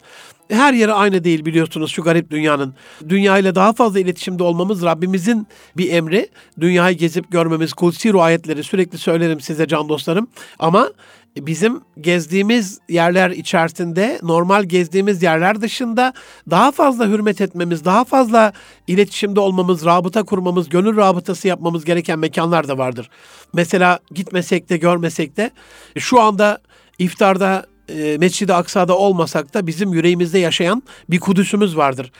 Her 0.51 0.73
yeri 0.75 0.93
aynı 0.93 1.25
değil 1.25 1.45
biliyorsunuz 1.45 1.91
şu 1.91 2.03
garip 2.03 2.31
dünyanın. 2.31 2.75
Dünya 3.09 3.39
ile 3.39 3.55
daha 3.55 3.73
fazla 3.73 4.01
iletişimde 4.01 4.43
olmamız 4.43 4.83
Rabbimizin 4.83 5.47
bir 5.77 5.93
emri. 5.93 6.29
Dünyayı 6.61 6.97
gezip 6.97 7.31
görmemiz, 7.31 7.73
kutsi 7.73 8.13
ayetleri 8.13 8.65
sürekli 8.65 8.99
söylerim 8.99 9.41
size 9.41 9.67
can 9.67 9.89
dostlarım. 9.89 10.29
Ama 10.59 10.91
bizim 11.37 11.81
gezdiğimiz 12.01 12.79
yerler 12.89 13.31
içerisinde 13.31 14.19
normal 14.23 14.65
gezdiğimiz 14.65 15.23
yerler 15.23 15.61
dışında 15.61 16.13
daha 16.51 16.73
fazla 16.73 17.09
hürmet 17.09 17.41
etmemiz, 17.41 17.85
daha 17.85 18.05
fazla 18.05 18.53
iletişimde 18.87 19.41
olmamız, 19.41 19.85
rabıta 19.85 20.23
kurmamız, 20.23 20.69
gönül 20.69 20.97
rabıtası 20.97 21.49
yapmamız 21.49 21.85
gereken 21.85 22.19
mekanlar 22.19 22.69
da 22.69 22.79
vardır. 22.79 23.11
Mesela 23.53 23.99
gitmesek 24.15 24.71
de 24.71 24.77
görmesek 24.77 25.37
de 25.37 25.51
şu 25.99 26.21
anda 26.21 26.59
iftarda 26.99 27.67
e, 27.89 28.17
Mescid-i 28.19 28.53
Aksa'da 28.53 28.99
olmasak 28.99 29.55
da 29.55 29.67
bizim 29.67 29.93
yüreğimizde 29.93 30.39
yaşayan 30.39 30.83
bir 31.11 31.21
Kudüs'ümüz 31.21 31.77
vardır. 31.77 32.13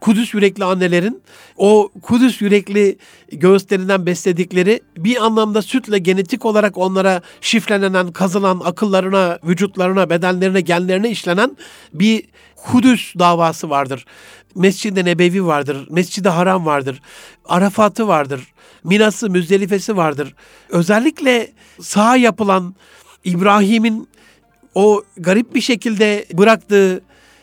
Kudüs 0.00 0.34
yürekli 0.34 0.64
annelerin 0.64 1.22
o 1.56 1.90
Kudüs 2.02 2.40
yürekli 2.40 2.98
göğüslerinden 3.32 4.06
besledikleri 4.06 4.80
bir 4.96 5.24
anlamda 5.24 5.62
sütle 5.62 5.98
genetik 5.98 6.46
olarak 6.46 6.78
onlara 6.78 7.22
şifrelenen, 7.40 8.12
kazılan 8.12 8.60
akıllarına, 8.64 9.38
vücutlarına, 9.44 10.10
bedenlerine, 10.10 10.60
genlerine 10.60 11.10
işlenen 11.10 11.56
bir 11.94 12.24
Kudüs 12.56 13.14
davası 13.18 13.70
vardır. 13.70 14.04
Mescid-i 14.54 15.04
Nebevi 15.04 15.46
vardır, 15.46 15.86
Mescid-i 15.90 16.28
Haram 16.28 16.66
vardır, 16.66 17.02
Arafat'ı 17.44 18.08
vardır, 18.08 18.40
Minası, 18.84 19.30
Müzdelifesi 19.30 19.96
vardır. 19.96 20.34
Özellikle 20.68 21.52
sağ 21.80 22.16
yapılan 22.16 22.74
İbrahim'in 23.24 24.08
o 24.74 25.02
garip 25.16 25.54
bir 25.54 25.60
şekilde 25.60 26.26
bıraktığı 26.32 27.02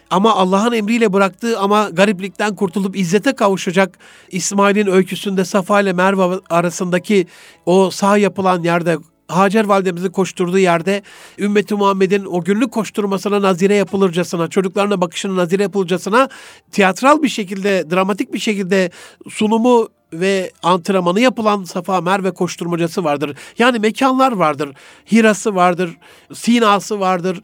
ama 0.10 0.36
Allah'ın 0.36 0.72
emriyle 0.72 1.13
bıraktığı 1.13 1.60
ama 1.60 1.89
gariplikten 1.89 2.56
kurtulup 2.56 2.98
izzete 2.98 3.36
kavuşacak 3.36 3.98
İsmail'in 4.32 4.88
öyküsünde 4.88 5.46
Safa 5.46 5.82
ile 5.82 5.93
Merve 5.93 6.39
arasındaki 6.50 7.28
o 7.65 7.91
sağ 7.91 8.17
yapılan 8.17 8.63
yerde 8.63 8.98
Hacer 9.28 9.65
validemizin 9.65 10.10
koşturduğu 10.10 10.58
yerde 10.60 11.02
ümmeti 11.39 11.76
Muhammed'in 11.76 12.26
o 12.26 12.43
günlük 12.43 12.72
koşturmasına 12.72 13.41
nazire 13.41 13.76
yapılırcasına, 13.76 14.48
çocuklarına 14.48 15.02
bakışına 15.02 15.36
nazire 15.36 15.63
yapılırcasına 15.63 16.30
tiyatral 16.72 17.24
bir 17.24 17.30
şekilde, 17.30 17.91
dramatik 17.91 18.34
bir 18.34 18.39
şekilde 18.39 18.91
sunumu 19.30 19.89
ve 20.13 20.52
antrenmanı 20.63 21.20
yapılan 21.20 21.63
Safa 21.63 22.02
Merve 22.02 22.32
koşturmacası 22.32 23.04
vardır. 23.04 23.38
Yani 23.60 23.80
mekanlar 23.80 24.32
vardır. 24.32 24.76
Hirası 25.12 25.56
vardır, 25.56 25.98
Sinası 26.34 27.00
vardır, 27.00 27.41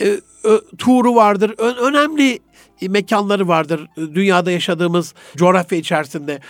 e, 0.00 0.20
Tuğru 0.78 1.14
vardır. 1.14 1.54
Ö, 1.58 1.72
önemli 1.72 2.38
mekanları 2.88 3.48
vardır 3.48 3.86
dünyada 3.96 4.50
yaşadığımız 4.50 5.14
coğrafya 5.36 5.78
içerisinde. 5.78 6.40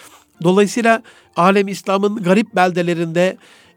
Dolayısıyla 0.43 1.03
alem 1.37 1.69
İslam'ın 1.69 2.23
garip 2.23 2.57
beldelerinde 2.57 3.37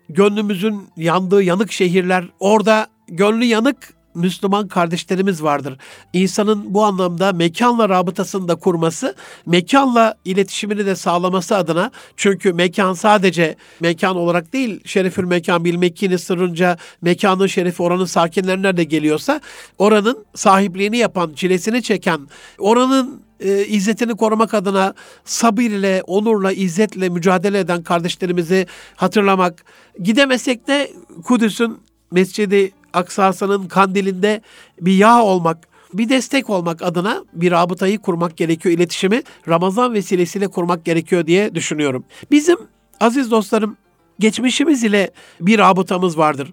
gönlümüzün 0.09 0.87
yandığı 0.97 1.43
yanık 1.43 1.71
şehirler 1.71 2.25
orada 2.39 2.87
gönlü 3.07 3.45
yanık 3.45 3.93
Müslüman 4.15 4.67
kardeşlerimiz 4.67 5.43
vardır. 5.43 5.77
İnsanın 6.13 6.73
bu 6.73 6.83
anlamda 6.83 7.33
mekanla 7.33 7.89
rabıtasını 7.89 8.47
da 8.47 8.55
kurması, 8.55 9.15
mekanla 9.45 10.15
iletişimini 10.25 10.85
de 10.85 10.95
sağlaması 10.95 11.55
adına 11.57 11.91
çünkü 12.17 12.53
mekan 12.53 12.93
sadece 12.93 13.55
mekan 13.79 14.15
olarak 14.15 14.53
değil, 14.53 14.81
şerefül 14.85 15.23
mekan 15.23 15.65
bil 15.65 15.75
mekkini 15.75 16.19
sırrınca 16.19 16.77
mekanın 17.01 17.47
şerefi 17.47 17.83
oranın 17.83 18.05
sakinlerine 18.05 18.77
de 18.77 18.83
geliyorsa 18.83 19.41
oranın 19.77 20.25
sahipliğini 20.35 20.97
yapan, 20.97 21.33
çilesini 21.35 21.83
çeken, 21.83 22.27
oranın 22.59 23.25
e, 23.39 23.65
izzetini 23.65 24.15
korumak 24.15 24.53
adına 24.53 24.93
sabır 25.25 25.61
ile, 25.61 26.03
onurla, 26.07 26.51
izzetle 26.51 27.09
mücadele 27.09 27.59
eden 27.59 27.83
kardeşlerimizi 27.83 28.67
hatırlamak. 28.95 29.65
Gidemesek 30.03 30.67
de 30.67 30.91
Kudüs'ün 31.23 31.77
Mescidi 32.11 32.71
Aksası'nın 32.95 33.67
kandilinde 33.67 34.41
bir 34.81 34.93
yağ 34.93 35.23
olmak, 35.23 35.67
bir 35.93 36.09
destek 36.09 36.49
olmak 36.49 36.81
adına 36.81 37.23
bir 37.33 37.51
rabıtayı 37.51 37.99
kurmak 37.99 38.37
gerekiyor. 38.37 38.75
İletişimi 38.75 39.23
Ramazan 39.47 39.93
vesilesiyle 39.93 40.47
kurmak 40.47 40.85
gerekiyor 40.85 41.27
diye 41.27 41.55
düşünüyorum. 41.55 42.03
Bizim 42.31 42.57
aziz 42.99 43.31
dostlarım 43.31 43.77
geçmişimiz 44.19 44.83
ile 44.83 45.11
bir 45.41 45.59
rabıtamız 45.59 46.17
vardır 46.17 46.51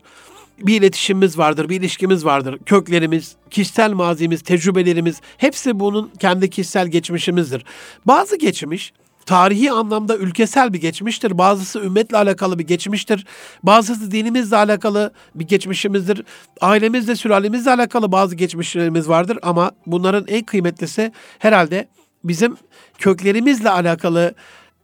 bir 0.63 0.81
iletişimimiz 0.81 1.39
vardır, 1.39 1.69
bir 1.69 1.81
ilişkimiz 1.81 2.25
vardır. 2.25 2.59
Köklerimiz, 2.67 3.37
kişisel 3.51 3.93
mazimiz, 3.93 4.43
tecrübelerimiz 4.43 5.21
hepsi 5.37 5.81
bunun 5.81 6.11
kendi 6.21 6.51
kişisel 6.51 6.89
geçmişimizdir. 6.89 7.65
Bazı 8.07 8.37
geçmiş 8.37 8.93
tarihi 9.27 9.73
anlamda 9.73 10.17
ülkesel 10.17 10.73
bir 10.73 10.81
geçmiştir. 10.81 11.39
Bazısı 11.39 11.81
ümmetle 11.81 12.17
alakalı 12.17 12.59
bir 12.59 12.67
geçmiştir. 12.67 13.27
Bazısı 13.63 14.11
dinimizle 14.11 14.57
alakalı 14.57 15.13
bir 15.35 15.45
geçmişimizdir. 15.45 16.25
Ailemizle, 16.61 17.17
sülalemizle 17.17 17.71
alakalı 17.71 18.13
bazı 18.13 18.35
geçmişlerimiz 18.35 19.09
vardır 19.09 19.39
ama 19.43 19.71
bunların 19.87 20.25
en 20.29 20.43
kıymetlisi 20.43 21.13
herhalde 21.39 21.89
bizim 22.25 22.57
köklerimizle 22.99 23.71
alakalı 23.71 24.35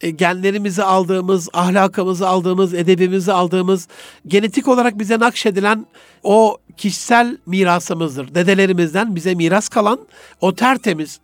e, 0.01 0.11
genlerimizi 0.11 0.83
aldığımız, 0.83 1.49
ahlakımızı 1.53 2.29
aldığımız, 2.29 2.75
edebimizi 2.75 3.33
aldığımız, 3.33 3.89
genetik 4.27 4.69
olarak 4.69 4.99
bize 4.99 5.19
nakşedilen 5.19 5.87
o 6.23 6.59
kişisel 6.77 7.39
mirasımızdır. 7.47 8.35
Dedelerimizden 8.35 9.17
bize 9.17 9.35
miras 9.35 9.69
kalan 9.69 9.99
o 10.41 10.55
tertemiz, 10.55 11.21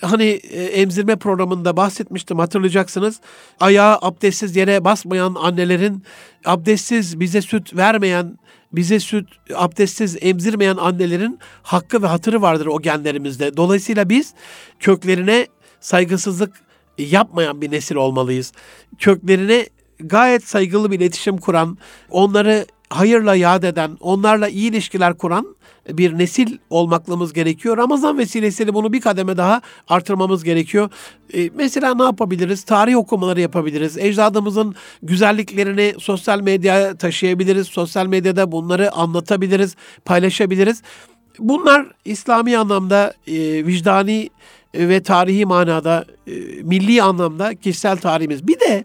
hani 0.00 0.24
e, 0.24 0.64
emzirme 0.64 1.16
programında 1.16 1.76
bahsetmiştim 1.76 2.38
hatırlayacaksınız. 2.38 3.20
Ayağı 3.60 3.98
abdestsiz 4.02 4.56
yere 4.56 4.84
basmayan 4.84 5.34
annelerin, 5.34 6.02
abdestsiz 6.44 7.20
bize 7.20 7.42
süt 7.42 7.76
vermeyen, 7.76 8.38
bize 8.72 9.00
süt 9.00 9.28
abdestsiz 9.54 10.16
emzirmeyen 10.20 10.76
annelerin 10.76 11.38
hakkı 11.62 12.02
ve 12.02 12.06
hatırı 12.06 12.42
vardır 12.42 12.66
o 12.66 12.82
genlerimizde. 12.82 13.56
Dolayısıyla 13.56 14.08
biz 14.08 14.34
köklerine 14.80 15.46
saygısızlık 15.80 16.52
yapmayan 16.98 17.60
bir 17.60 17.70
nesil 17.70 17.96
olmalıyız. 17.96 18.52
Köklerine 18.98 19.66
gayet 20.00 20.48
saygılı 20.48 20.90
bir 20.90 20.96
iletişim 20.96 21.38
kuran, 21.38 21.78
onları 22.10 22.66
hayırla 22.90 23.34
yad 23.34 23.62
eden, 23.62 23.96
onlarla 24.00 24.48
iyi 24.48 24.70
ilişkiler 24.70 25.14
kuran 25.14 25.56
bir 25.88 26.18
nesil 26.18 26.58
olmaklığımız 26.70 27.32
gerekiyor. 27.32 27.76
Ramazan 27.76 28.18
vesilesiyle 28.18 28.74
bunu 28.74 28.92
bir 28.92 29.00
kademe 29.00 29.36
daha 29.36 29.60
artırmamız 29.88 30.44
gerekiyor. 30.44 30.90
Ee, 31.34 31.50
mesela 31.54 31.94
ne 31.94 32.02
yapabiliriz? 32.02 32.62
Tarih 32.62 32.96
okumaları 32.96 33.40
yapabiliriz. 33.40 33.98
Ecdadımızın 33.98 34.74
güzelliklerini 35.02 35.94
sosyal 35.98 36.40
medyaya 36.40 36.96
taşıyabiliriz. 36.96 37.66
Sosyal 37.66 38.06
medyada 38.06 38.52
bunları 38.52 38.92
anlatabiliriz, 38.92 39.76
paylaşabiliriz. 40.04 40.82
Bunlar 41.38 41.86
İslami 42.04 42.58
anlamda 42.58 43.14
e, 43.26 43.66
vicdani 43.66 44.30
ve 44.74 45.02
tarihi 45.02 45.46
manada, 45.46 46.04
e, 46.26 46.32
milli 46.62 47.02
anlamda 47.02 47.54
kişisel 47.54 47.96
tarihimiz. 47.96 48.46
Bir 48.46 48.60
de 48.60 48.84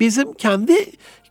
bizim 0.00 0.32
kendi 0.32 0.74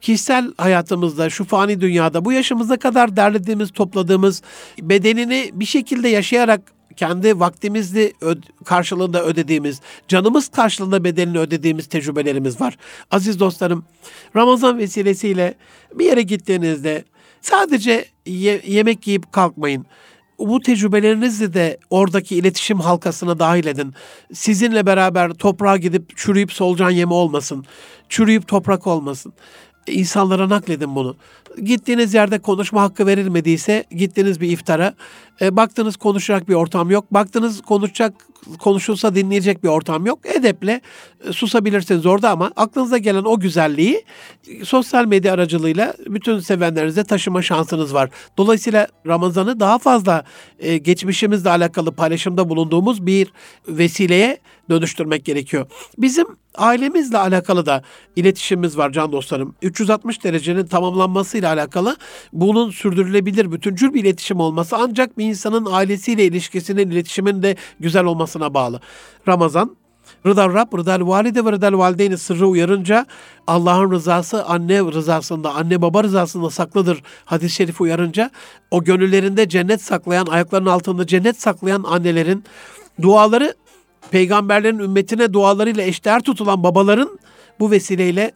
kişisel 0.04 0.52
hayatımızda, 0.58 1.30
şu 1.30 1.46
fani 1.46 1.82
dünyada 1.82 2.26
bu 2.26 2.32
yaşımıza 2.32 2.78
kadar 2.78 3.16
derlediğimiz, 3.16 3.72
topladığımız 3.72 4.42
bedenini 4.82 5.52
bir 5.54 5.66
şekilde 5.66 6.10
yaşayarak 6.10 6.62
kendi 6.96 7.40
vaktimizli 7.40 8.14
karşılığında 8.66 9.24
ödediğimiz, 9.24 9.82
canımız 10.08 10.48
karşılığında 10.48 11.04
bedelini 11.04 11.40
ödediğimiz 11.40 11.88
tecrübelerimiz 11.88 12.62
var. 12.62 12.78
Aziz 13.12 13.40
dostlarım, 13.40 13.86
Ramazan 14.36 14.78
vesilesiyle 14.78 15.54
bir 15.96 16.06
yere 16.06 16.22
gittiğinizde 16.22 17.04
sadece 17.42 18.06
ye- 18.26 18.62
yemek 18.66 19.08
yiyip 19.08 19.32
kalkmayın 19.32 19.86
bu 20.40 20.60
tecrübelerinizi 20.60 21.54
de 21.54 21.78
oradaki 21.90 22.36
iletişim 22.36 22.80
halkasına 22.80 23.40
dahil 23.40 23.66
edin. 23.66 23.94
Sizinle 24.34 24.86
beraber 24.86 25.34
toprağa 25.34 25.78
gidip 25.78 26.18
çürüyüp 26.18 26.54
solucan 26.54 26.90
yeme 26.90 27.14
olmasın. 27.14 27.66
Çürüyüp 28.10 28.48
toprak 28.48 28.88
olmasın. 28.88 29.34
İnsanlara 29.88 30.50
nakledin 30.50 30.96
bunu. 30.96 31.16
Gittiğiniz 31.64 32.14
yerde 32.14 32.40
konuşma 32.40 32.82
hakkı 32.82 33.08
verilmediyse 33.08 33.84
gittiniz 33.92 34.42
bir 34.42 34.52
iftara. 34.52 34.94
E, 35.42 35.56
baktınız 35.56 35.98
konuşacak 35.98 36.50
bir 36.50 36.54
ortam 36.54 36.92
yok. 36.92 37.14
Baktınız 37.14 37.62
konuşacak 37.62 38.14
konuşulsa 38.60 39.16
dinleyecek 39.16 39.64
bir 39.64 39.70
ortam 39.70 40.06
yok. 40.06 40.20
Edeple 40.26 40.82
e, 41.28 41.34
susabilirsiniz 41.34 42.06
orada 42.06 42.30
ama 42.30 42.52
aklınıza 42.56 42.98
gelen 42.98 43.24
o 43.24 43.40
güzelliği 43.40 44.06
e, 44.48 44.66
sosyal 44.66 45.06
medya 45.06 45.34
aracılığıyla 45.34 45.94
bütün 46.06 46.40
sevenlerinize 46.40 47.04
taşıma 47.04 47.42
şansınız 47.42 47.94
var. 47.94 48.10
Dolayısıyla 48.38 48.88
Ramazan'ı 49.08 49.60
daha 49.60 49.80
fazla 49.80 50.24
e, 50.60 50.78
geçmişimizle 50.78 51.50
alakalı 51.50 51.92
paylaşımda 51.92 52.50
bulunduğumuz 52.50 53.06
bir 53.06 53.34
vesileye 53.68 54.40
dönüştürmek 54.70 55.26
gerekiyor. 55.26 55.68
Bizim 55.98 56.28
ailemizle 56.56 57.18
alakalı 57.18 57.66
da 57.66 57.84
iletişimimiz 58.16 58.78
var 58.78 58.92
can 58.92 59.12
dostlarım. 59.12 59.56
360 59.62 60.24
derecenin 60.24 60.66
tamamlanmasıyla 60.66 61.54
alakalı 61.54 61.96
bunun 62.34 62.72
sürdürülebilir 62.72 63.52
bütüncül 63.52 63.94
bir 63.94 64.02
iletişim 64.02 64.40
olması 64.40 64.78
ancak 64.78 65.18
insanın 65.24 65.68
ailesiyle 65.72 66.26
ilişkisinin 66.26 66.92
iletişimin 66.92 67.44
de 67.44 67.56
güzel 67.80 68.06
olmasına 68.06 68.54
bağlı. 68.54 68.80
Ramazan 69.28 69.78
Rıdal 70.26 70.54
Rab, 70.54 70.78
Rıdal 70.78 71.08
Valide 71.08 71.46
ve 71.46 71.52
Rıdal 71.52 71.78
Valideyni 71.78 72.18
sırrı 72.18 72.48
uyarınca 72.48 73.06
Allah'ın 73.48 73.92
rızası 73.92 74.46
anne 74.46 74.80
rızasında, 74.80 75.54
anne 75.54 75.82
baba 75.82 76.04
rızasında 76.04 76.50
saklıdır 76.50 77.04
hadis-i 77.26 77.56
şerif 77.56 77.82
uyarınca 77.82 78.32
o 78.72 78.84
gönüllerinde 78.84 79.50
cennet 79.50 79.82
saklayan, 79.82 80.26
ayaklarının 80.26 80.70
altında 80.70 81.08
cennet 81.08 81.42
saklayan 81.42 81.84
annelerin 81.84 82.44
duaları 83.02 83.56
peygamberlerin 84.12 84.80
ümmetine 84.80 85.34
dualarıyla 85.34 85.84
eşdeğer 85.84 86.22
tutulan 86.22 86.64
babaların 86.64 87.20
bu 87.60 87.72
vesileyle 87.72 88.32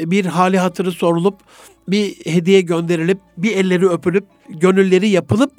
e, 0.00 0.10
bir 0.10 0.24
hali 0.24 0.58
hatırı 0.58 0.92
sorulup 0.92 1.40
bir 1.88 2.14
hediye 2.26 2.60
gönderilip 2.60 3.18
bir 3.36 3.56
elleri 3.56 3.88
öpülüp 3.88 4.24
gönülleri 4.48 5.08
yapılıp 5.08 5.52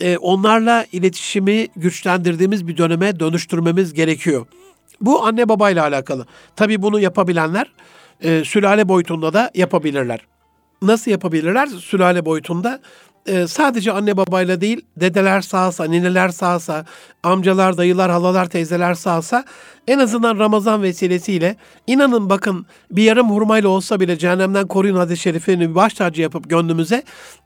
e, 0.00 0.16
onlarla 0.18 0.86
iletişimi 0.92 1.68
güçlendirdiğimiz 1.76 2.66
bir 2.68 2.76
döneme 2.76 3.20
dönüştürmemiz 3.20 3.92
gerekiyor. 3.92 4.46
Bu 5.00 5.24
anne 5.24 5.48
babayla 5.48 5.82
alakalı. 5.84 6.26
Tabii 6.56 6.82
bunu 6.82 7.00
yapabilenler 7.00 7.72
e, 8.20 8.44
sülale 8.44 8.88
boyutunda 8.88 9.32
da 9.32 9.50
yapabilirler. 9.54 10.20
Nasıl 10.82 11.10
yapabilirler? 11.10 11.66
Sülale 11.66 12.24
boyutunda 12.24 12.80
e, 13.26 13.46
sadece 13.46 13.92
anne 13.92 14.16
babayla 14.16 14.60
değil, 14.60 14.80
dedeler 14.96 15.40
sağsa, 15.40 15.84
nineler 15.84 16.28
sağsa, 16.28 16.84
amcalar, 17.22 17.76
dayılar, 17.76 18.10
halalar, 18.10 18.46
teyzeler 18.46 18.94
sağsa 18.94 19.44
en 19.90 19.98
azından 19.98 20.38
Ramazan 20.38 20.82
vesilesiyle 20.82 21.56
inanın 21.86 22.30
bakın 22.30 22.66
bir 22.90 23.02
yarım 23.02 23.30
hurmayla 23.30 23.68
olsa 23.68 24.00
bile 24.00 24.18
cehennemden 24.18 24.66
koruyun 24.66 24.96
hadis-i 24.96 25.22
şerifini 25.22 25.74
baş 25.74 25.94
tacı 25.94 26.22
yapıp 26.22 26.50
gönlümüze 26.50 27.02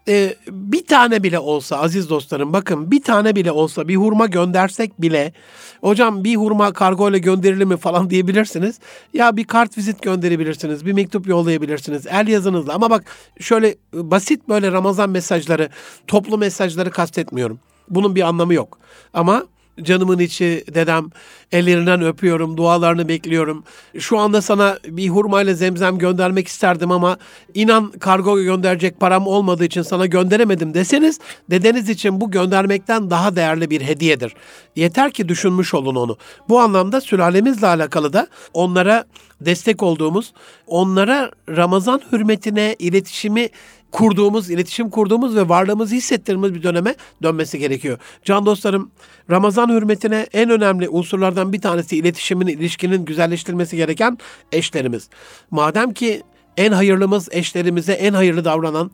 e, 0.09 0.35
bir 0.49 0.87
tane 0.87 1.23
bile 1.23 1.39
olsa 1.39 1.81
aziz 1.81 2.11
dostlarım 2.11 2.53
bakın 2.53 2.91
bir 2.91 3.03
tane 3.03 3.37
bile 3.37 3.53
olsa 3.53 3.89
bir 3.89 3.97
hurma 3.97 4.27
göndersek 4.27 5.03
bile 5.03 5.33
hocam 5.81 6.25
bir 6.25 6.37
hurma 6.37 6.73
kargo 6.73 7.11
ile 7.11 7.19
gönderilir 7.19 7.65
mi 7.65 7.77
falan 7.77 8.11
diyebilirsiniz. 8.11 8.79
Ya 9.15 9.37
bir 9.37 9.45
kart 9.45 9.79
vizit 9.79 10.03
gönderebilirsiniz, 10.03 10.87
bir 10.87 10.93
mektup 10.93 11.27
yollayabilirsiniz 11.27 12.07
el 12.07 12.29
yazınızla 12.29 12.75
ama 12.75 12.91
bak 12.91 13.05
şöyle 13.41 13.75
basit 13.93 14.49
böyle 14.49 14.73
Ramazan 14.73 15.11
mesajları, 15.11 15.69
toplu 16.07 16.39
mesajları 16.39 16.91
kastetmiyorum. 16.91 17.59
Bunun 17.89 18.15
bir 18.15 18.23
anlamı 18.23 18.55
yok. 18.55 18.79
Ama 19.15 19.47
canımın 19.83 20.19
içi 20.19 20.65
dedem 20.75 21.11
ellerinden 21.53 22.03
öpüyorum, 22.03 22.57
dualarını 22.57 23.09
bekliyorum. 23.09 23.65
Şu 23.99 24.19
anda 24.19 24.43
sana 24.43 24.79
bir 24.89 25.09
hurmayla 25.09 25.55
zemzem 25.55 25.99
göndermek 25.99 26.49
isterdim 26.49 26.91
ama 26.91 27.17
inan 27.55 27.91
kargo 27.91 28.43
gönderecek 28.43 29.01
param 29.01 29.27
olmadığı 29.27 29.65
için 29.65 29.83
sana 29.83 30.07
gönderemedim 30.07 30.75
deseniz 30.75 31.19
dedeniz 31.51 31.89
için 31.89 32.21
bu 32.21 32.31
göndermekten 32.31 33.11
daha 33.11 33.37
değerli 33.37 33.71
bir 33.71 33.81
hediyedir. 33.81 34.35
Yeter 34.77 35.11
ki 35.11 35.29
düşünmüş 35.29 35.75
olun 35.75 35.95
onu. 35.95 36.17
Bu 36.49 36.61
anlamda 36.61 37.01
sülalemizle 37.01 37.67
alakalı 37.67 38.13
da 38.13 38.27
onlara 38.53 39.05
destek 39.41 39.83
olduğumuz, 39.83 40.33
onlara 40.67 41.31
Ramazan 41.49 42.01
hürmetine 42.13 42.77
iletişimi 42.79 43.49
kurduğumuz, 43.95 44.51
iletişim 44.51 44.91
kurduğumuz 44.91 45.37
ve 45.37 45.49
varlığımızı 45.49 45.95
hissettirdiğimiz 45.95 46.55
bir 46.55 46.63
döneme 46.63 46.95
dönmesi 47.23 47.59
gerekiyor. 47.59 47.99
Can 48.25 48.47
dostlarım, 48.47 48.91
Ramazan 49.31 49.69
hürmetine 49.69 50.27
en 50.33 50.51
önemli 50.51 50.89
unsurlardan 50.89 51.53
bir 51.53 51.61
tanesi 51.61 51.97
iletişimin, 51.97 52.47
ilişkinin 52.47 53.05
güzelleştirilmesi 53.05 53.77
gereken 53.77 54.19
eşlerimiz. 54.53 55.09
Madem 55.51 55.93
ki 55.93 56.23
en 56.57 56.73
hayırlımız 56.73 57.29
eşlerimize 57.31 57.93
en 57.93 58.13
hayırlı 58.13 58.45
davranan, 58.45 58.91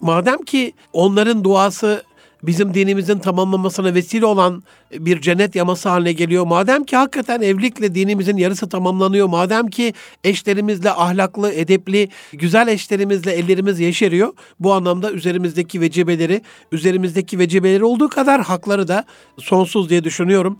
madem 0.00 0.42
ki 0.42 0.72
onların 0.92 1.44
duası 1.44 2.02
bizim 2.42 2.74
dinimizin 2.74 3.18
tamamlamasına 3.18 3.94
vesile 3.94 4.26
olan 4.26 4.62
bir 4.92 5.20
cennet 5.20 5.54
yaması 5.54 5.88
haline 5.88 6.12
geliyor. 6.12 6.46
Madem 6.46 6.84
ki 6.84 6.96
hakikaten 6.96 7.40
evlilikle 7.40 7.94
dinimizin 7.94 8.36
yarısı 8.36 8.68
tamamlanıyor. 8.68 9.26
Madem 9.26 9.68
ki 9.68 9.94
eşlerimizle 10.24 10.90
ahlaklı, 10.90 11.52
edepli, 11.52 12.08
güzel 12.32 12.68
eşlerimizle 12.68 13.32
ellerimiz 13.32 13.80
yeşeriyor. 13.80 14.32
Bu 14.60 14.72
anlamda 14.72 15.12
üzerimizdeki 15.12 15.80
vecibeleri, 15.80 16.42
üzerimizdeki 16.72 17.38
vecibeleri 17.38 17.84
olduğu 17.84 18.08
kadar 18.08 18.40
hakları 18.42 18.88
da 18.88 19.04
sonsuz 19.38 19.90
diye 19.90 20.04
düşünüyorum. 20.04 20.58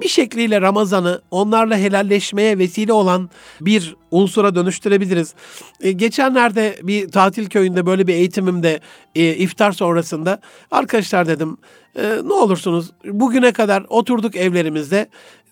Bir 0.00 0.08
şekliyle 0.08 0.60
Ramazan'ı 0.60 1.22
onlarla 1.30 1.76
helalleşmeye 1.76 2.58
vesile 2.58 2.92
olan 2.92 3.30
bir 3.60 3.96
unsura 4.10 4.54
dönüştürebiliriz. 4.54 5.34
E, 5.80 5.92
geçenlerde 5.92 6.76
bir 6.82 7.08
tatil 7.08 7.48
köyünde 7.48 7.86
böyle 7.86 8.06
bir 8.06 8.14
eğitimimde 8.14 8.80
e, 9.14 9.34
iftar 9.34 9.72
sonrasında 9.72 10.40
arkadaşlar 10.70 11.26
dedim 11.26 11.56
e, 11.96 12.16
ne 12.24 12.32
olursunuz 12.32 12.90
bugüne 13.04 13.52
kadar 13.52 13.84
oturduk 13.88 14.36
evlerimizde 14.36 15.08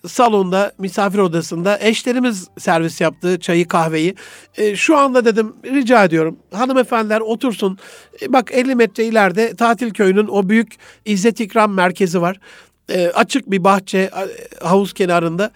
salonda, 0.07 0.73
misafir 0.79 1.19
odasında 1.19 1.79
eşlerimiz 1.81 2.49
servis 2.59 3.01
yaptığı 3.01 3.41
çayı, 3.41 3.69
kahveyi. 3.69 4.15
E, 4.57 4.77
şu 4.77 4.97
anda 4.97 5.25
dedim 5.25 5.53
rica 5.65 6.05
ediyorum 6.05 6.39
hanımefendiler 6.53 7.21
otursun. 7.21 7.79
E, 8.23 8.33
bak 8.33 8.51
50 8.53 8.75
metre 8.75 9.05
ileride 9.05 9.55
tatil 9.55 9.91
köyünün 9.91 10.27
o 10.27 10.49
büyük 10.49 10.73
İzzet 11.05 11.41
İkram 11.41 11.75
merkezi 11.75 12.21
var 12.21 12.41
açık 13.15 13.51
bir 13.51 13.65
bahçe 13.65 14.11
havuz 14.63 14.93
kenarında 14.93 15.51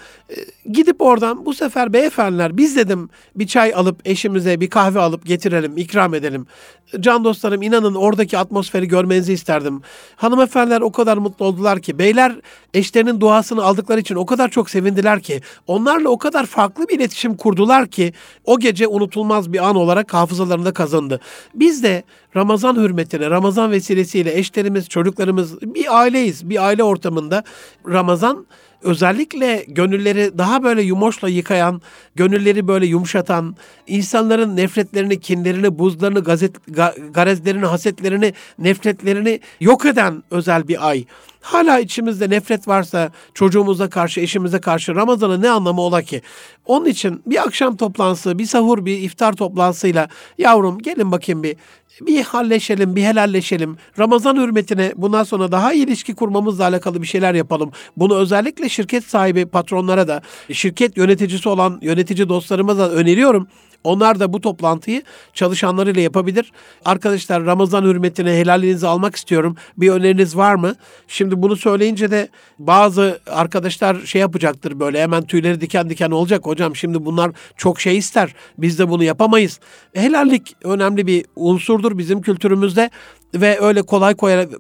gidip 0.73 1.03
oradan 1.03 1.47
bu 1.47 1.55
sefer 1.55 1.93
beyefendiler 1.93 2.57
biz 2.57 2.77
dedim 2.77 3.09
bir 3.37 3.47
çay 3.47 3.75
alıp 3.75 4.01
eşimize 4.05 4.61
bir 4.61 4.71
kahve 4.71 5.01
alıp 5.01 5.27
getirelim 5.27 5.77
ikram 5.77 6.15
edelim. 6.15 6.47
Can 7.01 7.25
dostlarım 7.25 7.63
inanın 7.63 7.95
oradaki 7.95 8.39
atmosferi 8.39 8.89
görmenizi 8.89 9.33
isterdim. 9.33 9.83
Hanımefendiler 10.17 10.81
o 10.81 10.93
kadar 10.93 11.17
mutlu 11.17 11.45
oldular 11.45 11.81
ki 11.81 11.99
beyler 11.99 12.37
eşlerinin 12.75 13.21
duasını 13.21 13.65
aldıkları 13.65 14.01
için 14.01 14.15
o 14.15 14.27
kadar 14.27 14.49
çok 14.49 14.71
sevindiler 14.71 15.21
ki 15.21 15.41
onlarla 15.67 16.09
o 16.09 16.19
kadar 16.19 16.47
farklı 16.47 16.89
bir 16.89 16.97
iletişim 16.97 17.37
kurdular 17.37 17.87
ki 17.87 18.13
o 18.45 18.59
gece 18.59 18.87
unutulmaz 18.87 19.53
bir 19.53 19.69
an 19.69 19.77
olarak 19.77 20.15
hafızalarında 20.15 20.73
kazandı. 20.73 21.21
Biz 21.55 21.83
de 21.83 22.03
Ramazan 22.37 22.77
hürmetine, 22.77 23.31
Ramazan 23.31 23.71
vesilesiyle 23.71 24.39
eşlerimiz, 24.39 24.89
çocuklarımız 24.89 25.63
bir 25.63 25.99
aileyiz, 26.01 26.51
bir 26.51 26.65
aile 26.65 26.85
ortamında 26.85 27.45
Ramazan 27.89 28.47
özellikle 28.83 29.65
gönülleri 29.69 30.39
daha 30.39 30.63
böyle 30.63 30.83
yumoşla 30.83 31.29
yıkayan, 31.29 31.83
gönülleri 32.15 32.69
böyle 32.69 32.87
yumuşatan, 32.87 33.57
insanların 33.87 34.57
nefretlerini, 34.57 35.21
kinlerini, 35.21 35.79
buzlarını, 35.79 36.21
gazet, 36.21 36.67
ga, 36.69 36.95
garezlerini, 37.11 37.67
hasetlerini, 37.67 38.33
nefretlerini 38.59 39.41
yok 39.61 39.87
eden 39.87 40.23
özel 40.31 40.69
bir 40.69 40.89
ay. 40.89 41.05
Hala 41.43 41.79
içimizde 41.79 42.31
nefret 42.31 42.69
varsa 42.69 43.11
çocuğumuza 43.35 43.91
karşı, 43.91 44.21
eşimize 44.21 44.61
karşı 44.61 44.95
Ramazan'ın 44.95 45.43
ne 45.43 45.51
anlamı 45.51 45.81
ola 45.81 46.03
ki? 46.03 46.23
Onun 46.67 46.87
için 46.87 47.23
bir 47.27 47.43
akşam 47.43 47.77
toplantısı, 47.77 48.39
bir 48.39 48.47
sahur, 48.47 48.85
bir 48.85 48.99
iftar 48.99 49.33
toplantısıyla 49.33 50.09
yavrum 50.39 50.79
gelin 50.79 51.13
bakayım 51.13 51.43
bir 51.43 51.57
bir 52.01 52.23
halleşelim, 52.23 52.97
bir 52.97 53.03
helalleşelim. 53.03 53.77
Ramazan 53.99 54.37
hürmetine 54.37 54.93
bundan 54.97 55.25
sonra 55.25 55.53
daha 55.53 55.73
iyi 55.73 55.87
ilişki 55.87 56.15
kurmamızla 56.15 56.65
alakalı 56.65 57.03
bir 57.03 57.07
şeyler 57.07 57.35
yapalım. 57.35 57.71
Bunu 57.97 58.17
özellikle 58.17 58.69
şirket 58.69 59.05
sahibi 59.05 59.47
patronlara 59.47 60.09
da, 60.09 60.23
şirket 60.53 60.97
yöneticisi 60.97 61.49
olan 61.49 61.79
yönetici 61.83 62.29
dostlarıma 62.29 62.79
da 62.79 62.91
öneriyorum. 62.91 63.49
Onlar 63.85 64.21
da 64.21 64.33
bu 64.33 64.41
toplantıyı 64.41 65.03
çalışanlarıyla 65.35 66.03
yapabilir. 66.03 66.53
Arkadaşlar 66.85 67.45
Ramazan 67.45 67.85
hürmetine 67.85 68.31
helalinizi 68.31 68.87
almak 68.87 69.17
istiyorum. 69.17 69.57
Bir 69.77 69.91
öneriniz 69.91 70.37
var 70.37 70.55
mı? 70.55 70.75
Şimdi 71.09 71.43
bunu 71.43 71.57
söyleyince 71.57 72.11
de 72.11 72.29
bazı 72.59 73.21
arkadaşlar 73.27 74.01
şey 74.01 74.21
yapacaktır 74.21 74.81
böyle 74.81 75.03
hemen 75.03 75.23
tüyleri 75.23 75.61
diken 75.61 75.91
diken 75.91 76.11
olacak. 76.11 76.47
Hocam 76.47 76.77
şimdi 76.77 77.05
bunlar 77.05 77.31
çok 77.57 77.81
şey 77.81 77.99
ister. 77.99 78.35
Biz 78.59 78.79
de 78.79 78.89
bunu 78.89 79.05
yapamayız. 79.05 79.61
Helallik 79.95 80.57
önemli 80.65 81.07
bir 81.07 81.25
unsurdur 81.37 81.99
bizim 81.99 82.23
kültürümüzde 82.23 82.91
ve 83.35 83.61
öyle 83.61 83.83
kolay 83.83 84.15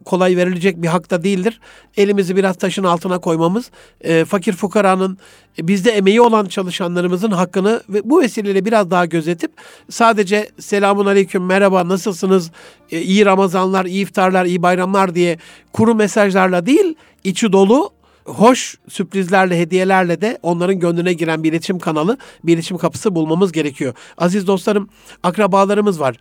kolay 0.04 0.36
verilecek 0.36 0.82
bir 0.82 0.88
hak 0.88 1.10
da 1.10 1.24
değildir. 1.24 1.60
Elimizi 1.96 2.36
biraz 2.36 2.56
taşın 2.56 2.84
altına 2.84 3.18
koymamız, 3.18 3.70
e, 4.00 4.24
fakir 4.24 4.52
fukaranın, 4.52 5.18
e, 5.58 5.68
bizde 5.68 5.90
emeği 5.90 6.20
olan 6.20 6.46
çalışanlarımızın 6.46 7.30
hakkını 7.30 7.82
ve 7.88 8.00
bu 8.04 8.20
vesileyle 8.20 8.64
biraz 8.64 8.90
daha 8.90 9.06
gözetip 9.06 9.52
sadece 9.90 10.50
selamun 10.58 11.06
aleyküm, 11.06 11.46
merhaba, 11.46 11.88
nasılsınız, 11.88 12.50
e, 12.90 13.00
iyi 13.00 13.26
Ramazanlar, 13.26 13.84
iyi 13.84 14.02
iftarlar, 14.02 14.44
iyi 14.44 14.62
bayramlar 14.62 15.14
diye 15.14 15.38
kuru 15.72 15.94
mesajlarla 15.94 16.66
değil, 16.66 16.94
içi 17.24 17.52
dolu 17.52 17.90
hoş 18.24 18.76
sürprizlerle, 18.88 19.58
hediyelerle 19.58 20.20
de 20.20 20.38
onların 20.42 20.78
gönlüne 20.78 21.12
giren 21.12 21.44
bir 21.44 21.50
iletişim 21.50 21.78
kanalı, 21.78 22.18
bir 22.44 22.52
iletişim 22.52 22.78
kapısı 22.78 23.14
bulmamız 23.14 23.52
gerekiyor. 23.52 23.94
Aziz 24.18 24.46
dostlarım, 24.46 24.88
akrabalarımız 25.22 26.00
var 26.00 26.16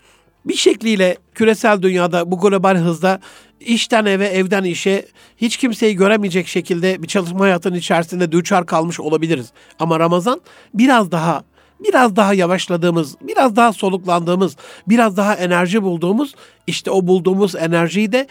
bir 0.46 0.56
şekliyle 0.56 1.18
küresel 1.36 1.82
dünyada 1.82 2.32
bu 2.32 2.39
global 2.39 2.76
hızda 2.76 3.20
işten 3.60 4.06
eve, 4.06 4.28
evden 4.28 4.64
işe 4.64 5.06
hiç 5.38 5.58
kimseyi 5.58 5.96
göremeyecek 5.96 6.48
şekilde 6.48 7.04
bir 7.04 7.08
çalışma 7.08 7.39
hayatının 7.39 7.76
içerisinde 7.76 8.32
düçar 8.32 8.66
kalmış 8.66 9.00
olabiliriz. 9.00 9.52
Ama 9.80 10.00
Ramazan 10.00 10.42
biraz 10.74 11.12
daha 11.12 11.44
biraz 11.84 12.16
daha 12.16 12.34
yavaşladığımız, 12.34 13.16
biraz 13.22 13.56
daha 13.56 13.74
soluklandığımız, 13.74 14.58
biraz 14.88 15.18
daha 15.18 15.36
enerji 15.36 15.84
bulduğumuz, 15.84 16.36
işte 16.68 16.92
o 16.92 17.08
bulduğumuz 17.08 17.56
enerjiyi 17.56 18.12
de 18.12 18.28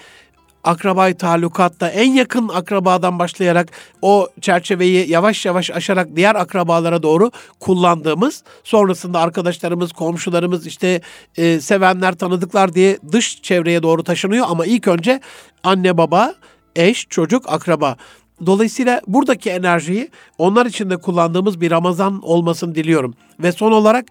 akrabayı 0.64 1.16
talukatta 1.16 1.88
en 1.88 2.12
yakın 2.12 2.48
akrabadan 2.48 3.18
başlayarak 3.18 3.68
o 4.02 4.28
çerçeveyi 4.40 5.10
yavaş 5.10 5.46
yavaş 5.46 5.70
aşarak 5.70 6.08
diğer 6.16 6.34
akrabalara 6.34 7.02
doğru 7.02 7.30
kullandığımız 7.60 8.44
sonrasında 8.64 9.20
arkadaşlarımız, 9.20 9.92
komşularımız 9.92 10.66
işte 10.66 11.00
e, 11.36 11.60
sevenler, 11.60 12.14
tanıdıklar 12.14 12.74
diye 12.74 12.98
dış 13.12 13.42
çevreye 13.42 13.82
doğru 13.82 14.04
taşınıyor 14.04 14.46
ama 14.48 14.66
ilk 14.66 14.88
önce 14.88 15.20
anne 15.62 15.96
baba, 15.96 16.34
eş, 16.76 17.06
çocuk, 17.08 17.52
akraba. 17.52 17.96
Dolayısıyla 18.46 19.00
buradaki 19.06 19.50
enerjiyi 19.50 20.10
onlar 20.38 20.66
için 20.66 20.90
de 20.90 20.96
kullandığımız 20.96 21.60
bir 21.60 21.70
Ramazan 21.70 22.20
olmasını 22.22 22.74
diliyorum. 22.74 23.14
Ve 23.40 23.52
son 23.52 23.72
olarak 23.72 24.06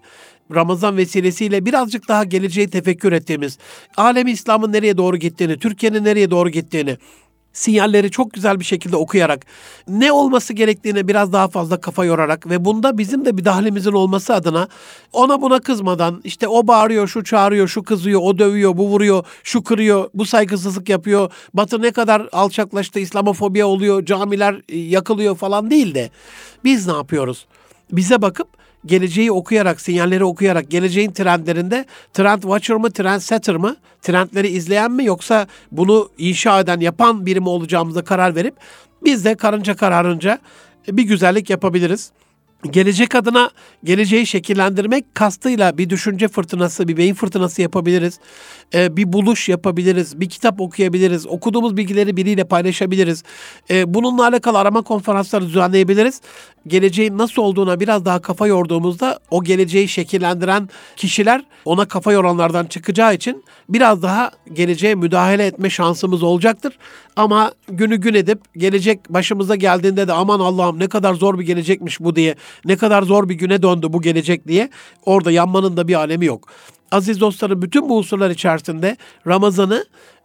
Ramazan 0.54 0.96
vesilesiyle 0.96 1.66
birazcık 1.66 2.08
daha 2.08 2.24
geleceği 2.24 2.70
tefekkür 2.70 3.12
ettiğimiz, 3.12 3.58
alemi 3.96 4.30
İslam'ın 4.30 4.72
nereye 4.72 4.96
doğru 4.96 5.16
gittiğini, 5.16 5.58
Türkiye'nin 5.58 6.04
nereye 6.04 6.30
doğru 6.30 6.50
gittiğini, 6.50 6.96
sinyalleri 7.52 8.10
çok 8.10 8.32
güzel 8.32 8.60
bir 8.60 8.64
şekilde 8.64 8.96
okuyarak, 8.96 9.46
ne 9.88 10.12
olması 10.12 10.52
gerektiğine 10.52 11.08
biraz 11.08 11.32
daha 11.32 11.48
fazla 11.48 11.80
kafa 11.80 12.04
yorarak 12.04 12.50
ve 12.50 12.64
bunda 12.64 12.98
bizim 12.98 13.24
de 13.24 13.36
bir 13.36 13.44
dahlimizin 13.44 13.92
olması 13.92 14.34
adına 14.34 14.68
ona 15.12 15.42
buna 15.42 15.60
kızmadan 15.60 16.20
işte 16.24 16.48
o 16.48 16.66
bağırıyor, 16.66 17.08
şu 17.08 17.24
çağırıyor, 17.24 17.68
şu 17.68 17.82
kızıyor, 17.82 18.20
o 18.22 18.38
dövüyor, 18.38 18.76
bu 18.76 18.88
vuruyor, 18.88 19.24
şu 19.44 19.62
kırıyor, 19.62 20.10
bu 20.14 20.24
saygısızlık 20.24 20.88
yapıyor, 20.88 21.32
Batı 21.54 21.82
ne 21.82 21.90
kadar 21.90 22.28
alçaklaştı, 22.32 23.00
İslamofobiya 23.00 23.66
oluyor, 23.66 24.04
camiler 24.04 24.60
yakılıyor 24.68 25.36
falan 25.36 25.70
değil 25.70 25.94
de 25.94 26.10
biz 26.64 26.86
ne 26.86 26.92
yapıyoruz? 26.92 27.46
Bize 27.92 28.22
bakıp 28.22 28.59
geleceği 28.86 29.32
okuyarak, 29.32 29.80
sinyalleri 29.80 30.24
okuyarak 30.24 30.70
geleceğin 30.70 31.12
trendlerinde 31.12 31.84
trend 32.12 32.42
watcher 32.42 32.76
mı, 32.76 32.90
trend 32.90 33.20
setter 33.20 33.56
mı, 33.56 33.76
trendleri 34.02 34.48
izleyen 34.48 34.92
mi 34.92 35.04
yoksa 35.04 35.46
bunu 35.72 36.10
inşa 36.18 36.60
eden, 36.60 36.80
yapan 36.80 37.26
biri 37.26 37.40
mi 37.40 37.48
olacağımıza 37.48 38.04
karar 38.04 38.34
verip 38.34 38.54
biz 39.04 39.24
de 39.24 39.34
karınca 39.34 39.76
kararınca 39.76 40.38
bir 40.88 41.02
güzellik 41.02 41.50
yapabiliriz 41.50 42.12
gelecek 42.70 43.14
adına 43.14 43.50
geleceği 43.84 44.26
şekillendirmek 44.26 45.14
kastıyla 45.14 45.78
bir 45.78 45.90
düşünce 45.90 46.28
fırtınası, 46.28 46.88
bir 46.88 46.96
beyin 46.96 47.14
fırtınası 47.14 47.62
yapabiliriz. 47.62 48.20
Ee, 48.74 48.96
bir 48.96 49.12
buluş 49.12 49.48
yapabiliriz, 49.48 50.20
bir 50.20 50.28
kitap 50.28 50.60
okuyabiliriz, 50.60 51.26
okuduğumuz 51.26 51.76
bilgileri 51.76 52.16
biriyle 52.16 52.44
paylaşabiliriz. 52.44 53.22
Ee, 53.70 53.94
bununla 53.94 54.26
alakalı 54.26 54.58
arama 54.58 54.82
konferansları 54.82 55.46
düzenleyebiliriz. 55.46 56.20
Geleceğin 56.66 57.18
nasıl 57.18 57.42
olduğuna 57.42 57.80
biraz 57.80 58.04
daha 58.04 58.22
kafa 58.22 58.46
yorduğumuzda 58.46 59.18
o 59.30 59.44
geleceği 59.44 59.88
şekillendiren 59.88 60.68
kişiler 60.96 61.44
ona 61.64 61.84
kafa 61.84 62.12
yoranlardan 62.12 62.66
çıkacağı 62.66 63.14
için 63.14 63.44
biraz 63.68 64.02
daha 64.02 64.30
geleceğe 64.52 64.94
müdahale 64.94 65.46
etme 65.46 65.70
şansımız 65.70 66.22
olacaktır. 66.22 66.78
Ama 67.16 67.52
günü 67.68 67.96
gün 67.96 68.14
edip 68.14 68.40
gelecek 68.56 69.10
başımıza 69.10 69.56
geldiğinde 69.56 70.08
de 70.08 70.12
aman 70.12 70.40
Allah'ım 70.40 70.78
ne 70.78 70.88
kadar 70.88 71.14
zor 71.14 71.38
bir 71.38 71.44
gelecekmiş 71.44 72.00
bu 72.00 72.16
diye 72.16 72.34
ne 72.64 72.76
kadar 72.76 73.02
zor 73.02 73.28
bir 73.28 73.34
güne 73.34 73.62
döndü 73.62 73.86
bu 73.90 74.02
gelecek 74.02 74.48
diye 74.48 74.70
orada 75.06 75.30
yanmanın 75.30 75.76
da 75.76 75.88
bir 75.88 75.94
alemi 75.94 76.26
yok. 76.26 76.48
aziz 76.90 77.20
dostlarım 77.20 77.62
bütün 77.62 77.88
bu 77.88 77.98
unsurlar 77.98 78.30
içerisinde 78.30 78.96
Ramazan'ı 79.26 79.84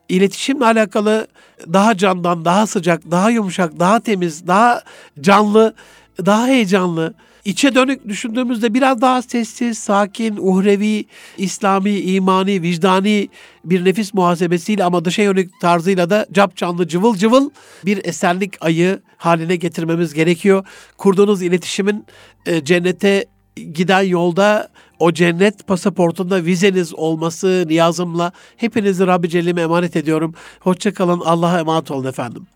iletişimle 0.10 0.66
alakalı 0.66 1.28
daha 1.74 1.98
candan, 1.98 2.46
daha 2.46 2.68
sıcak, 2.68 3.12
daha 3.12 3.30
yumuşak, 3.30 3.80
daha 3.80 4.00
temiz, 4.00 4.48
daha 4.48 4.82
canlı, 5.22 5.74
daha 6.26 6.48
heyecanlı, 6.48 7.14
içe 7.46 7.76
dönük 7.76 8.08
düşündüğümüzde 8.08 8.74
biraz 8.74 9.02
daha 9.02 9.22
sessiz, 9.22 9.78
sakin, 9.78 10.38
uhrevi, 10.38 11.06
İslami, 11.38 12.00
imani, 12.00 12.62
vicdani 12.62 13.30
bir 13.66 13.86
nefis 13.86 14.14
muhasebesiyle 14.14 14.84
ama 14.84 15.06
dışa 15.06 15.22
yönelik 15.22 15.62
tarzıyla 15.62 16.10
da 16.10 16.26
cap 16.32 16.56
canlı, 16.56 16.88
cıvıl 16.88 17.16
cıvıl 17.16 17.50
bir 17.86 18.06
eserlik 18.06 18.66
ayı 18.66 19.00
haline 19.18 19.56
getirmemiz 19.56 20.14
gerekiyor. 20.14 20.66
Kurduğunuz 20.98 21.42
iletişimin 21.42 22.06
e, 22.46 22.64
cennete 22.64 23.26
giden 23.56 24.02
yolda 24.02 24.70
o 25.00 25.12
cennet 25.12 25.68
pasaportunda 25.68 26.46
vizeniz 26.46 26.94
olması 26.94 27.66
niyazımla 27.68 28.32
hepinizi 28.58 29.08
Rabbi 29.08 29.30
Celle'ime 29.30 29.62
emanet 29.62 29.96
ediyorum. 29.96 30.34
Hoşçakalın. 30.60 31.20
Allah'a 31.20 31.60
emanet 31.60 31.92
olun 31.92 32.08
efendim. 32.08 32.48